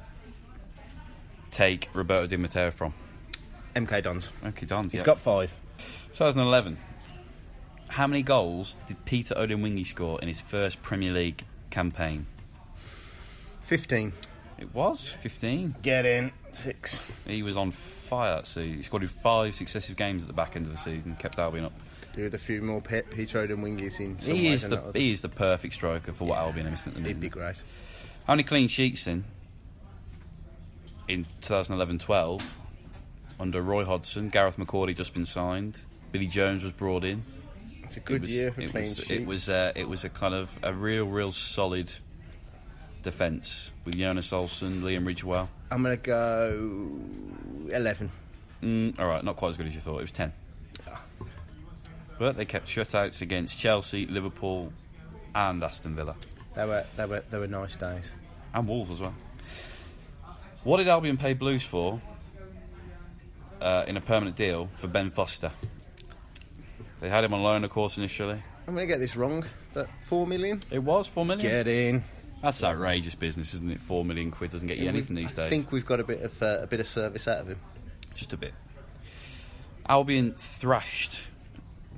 take 1.51 1.89
Roberto 1.93 2.27
Di 2.27 2.35
Matteo 2.37 2.71
from? 2.71 2.93
MK 3.75 4.03
Dons. 4.03 4.31
MK 4.43 4.67
Dons. 4.67 4.91
He's 4.91 4.99
yeah. 5.01 5.05
got 5.05 5.19
five. 5.19 5.53
2011. 6.13 6.77
How 7.87 8.05
many 8.05 8.21
goals 8.21 8.75
did 8.87 9.03
Peter 9.05 9.33
Odemwingie 9.35 9.87
score 9.87 10.19
in 10.21 10.27
his 10.27 10.41
first 10.41 10.81
Premier 10.83 11.11
League 11.11 11.45
campaign? 11.69 12.25
15. 13.61 14.13
It 14.57 14.73
was 14.73 15.07
15. 15.07 15.75
Get 15.81 16.05
in. 16.05 16.31
Six. 16.51 16.99
He 17.27 17.43
was 17.43 17.55
on 17.55 17.71
fire 17.71 18.35
that 18.35 18.47
season. 18.47 18.77
He 18.77 18.81
scored 18.81 19.03
in 19.03 19.09
five 19.09 19.55
successive 19.55 19.95
games 19.95 20.23
at 20.23 20.27
the 20.27 20.33
back 20.33 20.55
end 20.55 20.65
of 20.65 20.71
the 20.71 20.77
season, 20.77 21.15
kept 21.15 21.37
Albion 21.39 21.65
up. 21.65 21.73
Do 22.13 22.23
with 22.23 22.33
a 22.33 22.39
few 22.39 22.61
more 22.61 22.81
Pet 22.81 23.09
Peter 23.11 23.45
Odemwingies 23.47 23.99
in 23.99 24.19
some 24.19 24.33
He 24.35 24.49
ways 24.49 24.63
is 24.63 24.69
the 24.69 24.81
others. 24.81 24.91
he 25.01 25.11
is 25.13 25.21
the 25.21 25.29
perfect 25.29 25.75
striker 25.75 26.11
for 26.11 26.25
what 26.27 26.39
Albion 26.39 26.65
are 26.67 26.71
missing 26.71 26.93
at 26.95 27.03
the 27.03 27.07
He'd 27.07 27.19
be 27.19 27.27
minute. 27.29 27.31
great. 27.33 27.63
How 28.25 28.33
many 28.33 28.43
clean 28.43 28.67
sheets 28.67 29.05
in? 29.07 29.23
In 31.07 31.25
2011-12, 31.41 32.41
under 33.39 33.61
Roy 33.61 33.85
Hodgson, 33.85 34.29
Gareth 34.29 34.57
McAuley 34.57 34.95
just 34.95 35.13
been 35.13 35.25
signed. 35.25 35.79
Billy 36.11 36.27
Jones 36.27 36.63
was 36.63 36.71
brought 36.71 37.03
in. 37.03 37.23
It's 37.89 37.97
a 37.97 37.99
It 38.01 38.05
good 38.05 38.21
was- 38.21 38.31
year 38.31 38.51
for 38.51 38.61
it 38.61 38.69
clean 38.69 38.83
was. 38.89 39.09
It 39.11 39.25
was 39.25 39.49
uh, 39.49 39.71
it 39.75 39.89
was 39.89 40.03
a 40.03 40.09
kind 40.09 40.35
of 40.35 40.55
a 40.61 40.71
real, 40.71 41.05
real 41.05 41.31
solid 41.31 41.91
defence 43.01 43.71
with 43.83 43.97
Jonas 43.97 44.31
Olsson, 44.31 44.81
Liam 44.81 45.05
Ridgewell. 45.05 45.47
I'm 45.71 45.81
going 45.81 45.97
to 45.97 46.03
go 46.03 47.75
11. 47.75 48.11
Mm, 48.61 48.99
all 48.99 49.07
right, 49.07 49.23
not 49.23 49.37
quite 49.37 49.49
as 49.49 49.57
good 49.57 49.65
as 49.67 49.73
you 49.73 49.81
thought. 49.81 49.97
It 49.99 50.03
was 50.03 50.11
ten, 50.11 50.33
but 52.19 52.37
they 52.37 52.45
kept 52.45 52.67
shutouts 52.67 53.21
against 53.21 53.57
Chelsea, 53.57 54.05
Liverpool, 54.05 54.71
and 55.33 55.63
Aston 55.63 55.95
Villa, 55.95 56.15
They 56.55 56.65
were, 56.65 56.85
they 56.97 57.05
were, 57.05 57.23
they 57.31 57.37
were 57.39 57.47
nice 57.47 57.75
days. 57.75 58.11
and 58.53 58.67
Wolves 58.67 58.91
as 58.91 58.99
well. 58.99 59.13
What 60.63 60.77
did 60.77 60.87
Albion 60.89 61.17
pay 61.17 61.33
Blues 61.33 61.63
for 61.63 62.01
uh, 63.61 63.85
in 63.87 63.95
a 63.97 64.01
permanent 64.01 64.35
deal 64.35 64.69
for 64.75 64.87
Ben 64.87 65.09
Foster? 65.09 65.51
They 66.99 67.09
had 67.09 67.23
him 67.23 67.33
on 67.33 67.41
loan, 67.43 67.63
of 67.63 67.69
course, 67.71 67.97
initially. 67.97 68.41
I'm 68.67 68.75
going 68.75 68.87
to 68.87 68.93
get 68.93 68.99
this 68.99 69.15
wrong, 69.15 69.45
but 69.73 69.87
4 70.01 70.27
million? 70.27 70.61
It 70.69 70.79
was 70.79 71.07
four 71.07 71.25
million. 71.25 71.49
Get 71.49 71.67
in. 71.67 72.03
That's 72.41 72.63
outrageous 72.63 73.15
business, 73.15 73.53
isn't 73.53 73.71
it? 73.71 73.81
Four 73.81 74.05
million 74.05 74.31
quid 74.31 74.51
doesn't 74.51 74.67
get 74.67 74.77
you 74.77 74.87
anything 74.87 75.15
We've- 75.15 75.25
these 75.27 75.33
days. 75.35 75.47
I 75.47 75.49
think 75.49 75.71
we've 75.71 75.85
got 75.85 75.99
a 75.99 76.03
bit 76.03 76.21
of 76.21 76.41
uh, 76.43 76.59
a 76.61 76.67
bit 76.67 76.79
of 76.79 76.87
service 76.87 77.27
out 77.27 77.39
of 77.39 77.47
him. 77.47 77.59
Just 78.13 78.33
a 78.33 78.37
bit. 78.37 78.53
Albion 79.87 80.35
thrashed. 80.37 81.19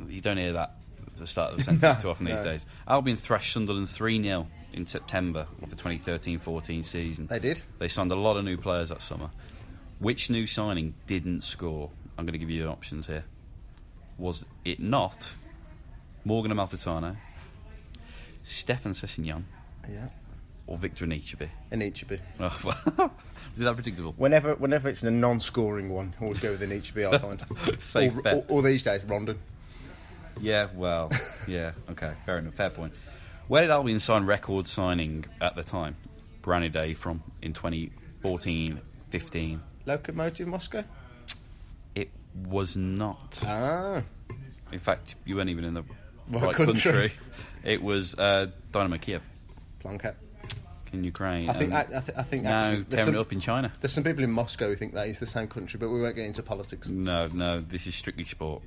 You 0.08 0.22
don't 0.22 0.38
hear 0.38 0.54
that 0.54 0.76
at 1.08 1.18
the 1.18 1.28
start 1.28 1.52
of 1.52 1.58
the 1.58 1.64
sentence 1.66 1.98
No, 1.98 2.02
too 2.02 2.10
often 2.10 2.26
these 2.26 2.38
no. 2.40 2.44
days. 2.44 2.66
Albion 2.88 3.18
thrashed 3.18 3.54
Sunderland 3.54 3.90
3 3.90 4.22
0 4.24 4.48
in 4.74 4.86
September 4.86 5.48
of 5.62 5.70
the 5.70 5.76
2013 5.76 6.40
14 6.40 6.84
season. 6.84 7.28
They 7.28 7.40
did. 7.40 7.62
They 7.80 7.88
signed 7.88 8.12
a 8.12 8.16
lot 8.16 8.38
of 8.38 8.46
new 8.46 8.58
players 8.58 8.90
that 8.90 9.02
summer. 9.02 9.30
Which 10.00 10.30
new 10.30 10.48
signing 10.48 10.94
didn't 11.08 11.42
score? 11.44 11.90
I'm 12.18 12.26
going 12.26 12.34
to 12.34 12.40
give 12.40 12.50
you 12.50 12.64
the 12.64 12.70
options 12.70 13.08
here. 13.08 13.26
Was 14.22 14.46
it 14.64 14.80
not 14.80 15.34
Morgan 16.24 16.52
Amalfitano, 16.52 17.18
Stéphane 18.44 18.94
Sessègnon, 18.94 19.44
Yeah. 19.90 20.10
or 20.68 20.78
Victor 20.78 21.06
Anichebe? 21.08 21.50
And 21.72 21.82
Ichibi. 21.82 22.20
Oh, 22.40 22.60
well, 22.64 22.78
was 22.98 23.10
that 23.58 23.74
predictable? 23.74 24.14
Whenever, 24.18 24.54
whenever 24.56 24.90
it's 24.90 25.02
a 25.02 25.10
non-scoring 25.10 25.90
one, 25.90 26.14
always 26.22 26.38
go 26.40 26.52
with 26.52 26.62
an 26.62 26.70
Ichibi. 26.70 27.12
I 27.12 27.18
find. 27.18 27.82
Safe 27.82 28.16
or, 28.16 28.22
bet. 28.22 28.36
or, 28.36 28.46
or 28.48 28.62
these 28.62 28.84
days, 28.84 29.04
Rondon. 29.06 29.40
Yeah, 30.40 30.68
well, 30.76 31.12
yeah, 31.48 31.72
okay, 31.90 32.14
fair 32.28 32.38
enough, 32.38 32.54
fair 32.54 32.70
point. 32.70 32.94
Where 33.48 33.62
did 33.64 33.72
Albion 33.72 34.00
sign 34.00 34.26
record 34.26 34.68
signing 34.68 35.26
at 35.42 35.56
the 35.56 35.64
time? 35.64 35.96
Brown 36.44 36.62
Ideye 36.62 36.96
from 36.96 37.24
in 37.42 37.54
2014 37.54 38.80
15. 39.10 39.62
Lokomotiv 39.88 40.46
Moscow. 40.46 40.84
It 41.96 42.12
was 42.36 42.76
not. 42.78 43.42
Ah. 43.46 44.04
In 44.72 44.80
fact, 44.80 45.16
you 45.26 45.36
weren't 45.36 45.50
even 45.50 45.66
in 45.66 45.74
the 45.74 45.84
What 46.28 46.44
right 46.44 46.56
country? 46.56 46.74
country. 47.10 47.14
It 47.64 47.84
was 47.84 48.16
uh, 48.18 48.48
Dynamo 48.72 48.98
Kiev 48.98 49.22
Plonkat. 49.84 50.16
in 50.94 51.04
Ukraine. 51.04 51.50
I 51.50 51.54
think. 51.54 51.74
I, 51.74 51.82
I, 51.82 51.84
th- 51.84 52.18
I 52.18 52.24
think 52.24 52.44
now 52.44 52.58
actually, 52.60 52.76
there's 52.84 52.88
tearing 52.90 53.06
some, 53.06 53.16
it 53.16 53.20
up 53.20 53.32
in 53.34 53.40
China. 53.40 53.72
there's 53.82 53.92
some 53.92 54.04
people 54.04 54.24
in 54.24 54.32
Moscow 54.32 54.68
who 54.68 54.76
think 54.76 54.94
that 54.94 55.08
is 55.08 55.20
the 55.20 55.28
same 55.28 55.48
country, 55.48 55.78
but 55.78 55.90
we 55.90 56.02
won't 56.02 56.16
get 56.16 56.26
into 56.26 56.42
politics. 56.44 56.90
No, 56.90 57.28
no, 57.28 57.62
this 57.62 57.86
is 57.86 57.96
strictly 57.96 58.24
sport. 58.24 58.64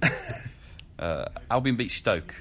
uh, 0.98 1.27
Albion 1.50 1.77
beat 1.77 1.90
Stoke 1.90 2.35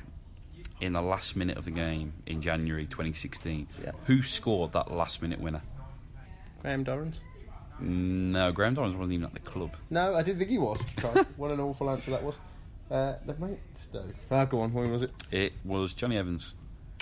in 0.81 0.93
the 0.93 1.01
last 1.01 1.35
minute 1.35 1.57
of 1.57 1.65
the 1.65 1.71
game 1.71 2.13
in 2.25 2.41
January 2.41 2.85
2016. 2.85 3.67
Yeah. 3.83 3.91
Who 4.05 4.21
scored 4.23 4.73
that 4.73 4.91
last 4.91 5.21
minute 5.21 5.39
winner? 5.39 5.61
Graham 6.61 6.83
Dorrans. 6.83 7.19
No, 7.83 8.51
Graham 8.51 8.75
Dorrans 8.75 8.95
wasn't 8.95 9.13
even 9.13 9.25
at 9.25 9.33
the 9.33 9.39
club. 9.39 9.75
No, 9.89 10.15
I 10.15 10.23
didn't 10.23 10.39
think 10.39 10.49
he 10.51 10.57
was. 10.57 10.79
Christ, 10.97 11.27
what 11.37 11.51
an 11.51 11.59
awful 11.59 11.89
answer 11.89 12.11
that 12.11 12.23
was. 12.23 12.35
Uh, 12.89 13.13
the 13.25 13.35
mate 13.35 13.59
Stoke. 13.81 14.15
Ah, 14.31 14.45
go 14.45 14.61
on. 14.61 14.73
When 14.73 14.91
was 14.91 15.03
it? 15.03 15.11
It 15.31 15.53
was 15.63 15.93
Jonny 15.93 16.17
Evans. 16.17 16.53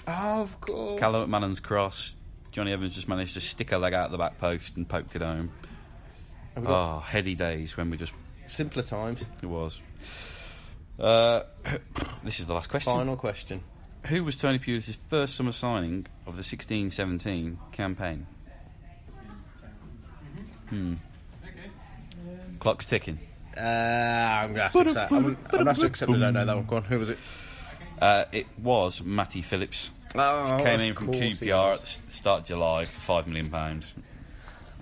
Oh, 0.08 0.41
of 0.44 0.60
course. 0.62 1.00
Callum 1.00 1.30
McManaman's 1.30 1.60
cross. 1.60 2.15
Jonny 2.52 2.72
Evans 2.74 2.96
just 2.96 3.08
managed 3.08 3.34
to 3.36 3.41
stick 3.41 3.72
a 3.72 3.78
leg 3.78 3.94
out 3.94 4.06
of 4.06 4.12
the 4.12 4.17
back 4.17 4.38
post 4.39 4.76
and 4.76 4.88
poked 4.88 5.15
it 5.15 5.22
home. 5.22 5.52
Have 6.56 6.67
Oh, 6.67 7.00
heady 7.00 7.36
days 7.36 7.78
when 7.78 7.89
we 7.89 7.98
just. 7.98 8.13
simpler 8.46 8.84
times. 8.84 9.26
It 9.41 9.46
was. 9.46 9.82
Uh, 11.00 11.41
this 12.24 12.39
is 12.39 12.48
the 12.48 12.54
last 12.54 12.70
question. 12.70 12.91
Final 12.91 13.15
question. 13.15 13.63
Who 14.08 14.24
was 14.24 14.36
Tony 14.36 14.60
Pulis' 14.60 14.98
first 15.10 15.36
summer 15.36 15.52
signing 15.52 16.08
of 16.26 16.36
the 16.36 16.44
16 16.44 16.89
17 16.89 17.60
campaign? 17.72 18.26
Hmm. 20.72 20.94
Clock's 22.60 22.86
ticking. 22.86 23.20
Uh, 23.58 23.60
I'm 23.62 24.52
gonna 24.54 24.64
have 24.64 24.72
to 24.72 24.80
accept. 24.80 25.12
I'm, 25.12 25.26
I'm 25.26 25.38
gonna 25.52 25.70
have 25.72 25.80
to 25.80 25.86
accept. 25.86 26.10
I 26.12 26.18
don't 26.18 26.34
know 26.34 26.46
that 26.46 26.56
one. 26.56 26.66
Go 26.66 26.76
on. 26.78 26.84
Who 26.84 27.00
was 27.00 27.10
it? 27.10 27.18
Uh, 28.02 28.24
it 28.32 28.48
was 28.58 29.02
Matty 29.04 29.42
Phillips. 29.42 29.92
Oh, 30.16 30.60
Came 30.64 30.80
in 30.80 30.94
from 30.96 31.08
course 31.08 31.20
he 31.40 31.48
QPR 31.48 31.70
was. 31.72 32.00
at 32.00 32.06
the 32.06 32.12
start 32.12 32.40
of 32.42 32.46
July 32.48 32.86
for 32.86 33.22
£5 33.22 33.28
million. 33.28 33.50
pounds. 33.50 33.94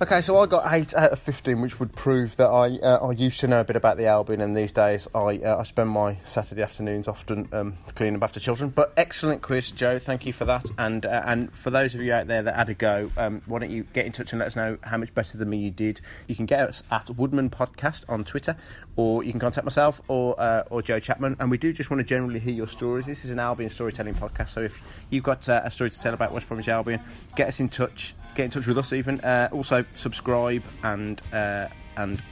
Okay, 0.01 0.21
so 0.21 0.38
I 0.38 0.45
got 0.45 0.63
eight 0.73 0.93
out 0.95 1.12
of 1.12 1.19
fifteen, 1.19 1.59
which 1.59 1.77
would 1.81 1.93
prove 1.93 2.38
that 2.38 2.47
I 2.47 2.77
uh, 2.77 3.09
I 3.09 3.12
used 3.12 3.41
to 3.41 3.49
know 3.49 3.59
a 3.59 3.65
bit 3.65 3.75
about 3.75 3.97
the 3.97 4.05
Albion, 4.05 4.39
and 4.39 4.55
these 4.55 4.71
days 4.71 5.09
I 5.13 5.39
uh, 5.39 5.57
I 5.59 5.63
spend 5.63 5.89
my 5.89 6.17
Saturday 6.23 6.62
afternoons 6.62 7.09
often 7.09 7.49
um, 7.51 7.77
cleaning 7.95 8.15
up 8.15 8.23
after 8.23 8.39
children. 8.39 8.69
But 8.69 8.93
excellent 8.95 9.41
quiz, 9.41 9.71
Joe. 9.71 9.99
Thank 9.99 10.25
you 10.25 10.31
for 10.31 10.45
that. 10.45 10.65
And 10.77 11.05
uh, 11.05 11.23
and 11.25 11.53
for 11.53 11.69
those 11.69 11.95
of 11.95 12.01
you 12.01 12.13
out 12.13 12.27
there 12.27 12.41
that 12.43 12.55
had 12.55 12.69
a 12.69 12.75
go, 12.75 13.12
um, 13.17 13.41
why 13.45 13.59
don't 13.59 13.71
you 13.71 13.83
get 13.91 14.05
in 14.05 14.13
touch 14.13 14.31
and 14.31 14.39
let 14.39 14.47
us 14.47 14.55
know 14.55 14.77
how 14.83 14.95
much 14.95 15.13
better 15.13 15.38
than 15.38 15.49
me 15.49 15.57
you 15.57 15.71
did? 15.71 15.99
You 16.29 16.35
can 16.35 16.45
get 16.45 16.62
us 16.62 16.81
at 16.91 17.09
Woodman 17.09 17.49
Podcast 17.49 18.05
on 18.07 18.23
Twitter, 18.23 18.55
or 18.95 19.25
you 19.25 19.31
can 19.31 19.41
contact 19.41 19.65
myself 19.65 20.01
or 20.07 20.39
uh, 20.39 20.63
or 20.69 20.81
Joe 20.81 21.01
Chapman. 21.01 21.35
And 21.41 21.51
we 21.51 21.57
do 21.57 21.73
just 21.73 21.91
want 21.91 21.99
to 21.99 22.05
generally 22.05 22.39
hear 22.39 22.53
your 22.53 22.69
stories. 22.69 23.05
This 23.05 23.25
is 23.25 23.31
an 23.31 23.39
Albion 23.39 23.69
storytelling 23.69 24.15
podcast, 24.15 24.47
so 24.47 24.62
if 24.62 24.81
you've 25.09 25.23
got 25.23 25.49
uh, 25.49 25.59
a 25.65 25.69
story 25.69 25.89
to 25.89 25.99
tell 25.99 26.13
about 26.13 26.31
West 26.31 26.47
Bromwich 26.47 26.69
Albion, 26.69 27.01
get 27.35 27.49
us 27.49 27.59
in 27.59 27.67
touch. 27.67 28.15
Get 28.39 28.45
in 28.45 28.52
touch 28.52 28.67
with 28.67 28.78
us 28.78 28.93
even. 28.93 29.19
Uh, 29.19 29.49
also 29.52 29.84
subscribe 29.95 30.63
and 30.82 31.21
uh, 31.34 31.67
and 31.97 32.23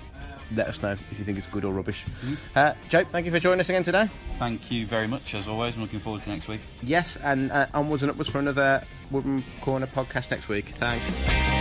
let 0.56 0.70
us 0.70 0.82
know 0.82 0.92
if 0.92 1.20
you 1.20 1.26
think 1.26 1.38
it's 1.38 1.48
good 1.48 1.66
or 1.66 1.74
rubbish. 1.74 2.06
Uh, 2.56 2.76
Joe, 2.88 3.04
thank 3.04 3.26
you 3.26 3.32
for 3.34 3.40
joining 3.40 3.60
us 3.60 3.68
again 3.68 3.84
today. 3.84 4.08
Thank 4.38 4.72
you 4.72 4.86
very 4.86 5.10
much, 5.10 5.36
as 5.36 5.50
always. 5.50 5.76
I'm 5.76 5.82
looking 5.82 6.00
forward 6.00 6.24
to 6.24 6.30
next 6.30 6.48
week. 6.48 6.62
Yes, 6.82 7.18
and 7.18 7.52
uh, 7.52 7.66
onwards 7.74 8.04
and 8.04 8.10
upwards 8.10 8.30
for 8.30 8.40
another 8.40 8.86
Woodman 9.12 9.44
Corner 9.60 9.86
podcast 9.86 10.32
next 10.32 10.48
week. 10.48 10.68
Thanks. 10.78 11.57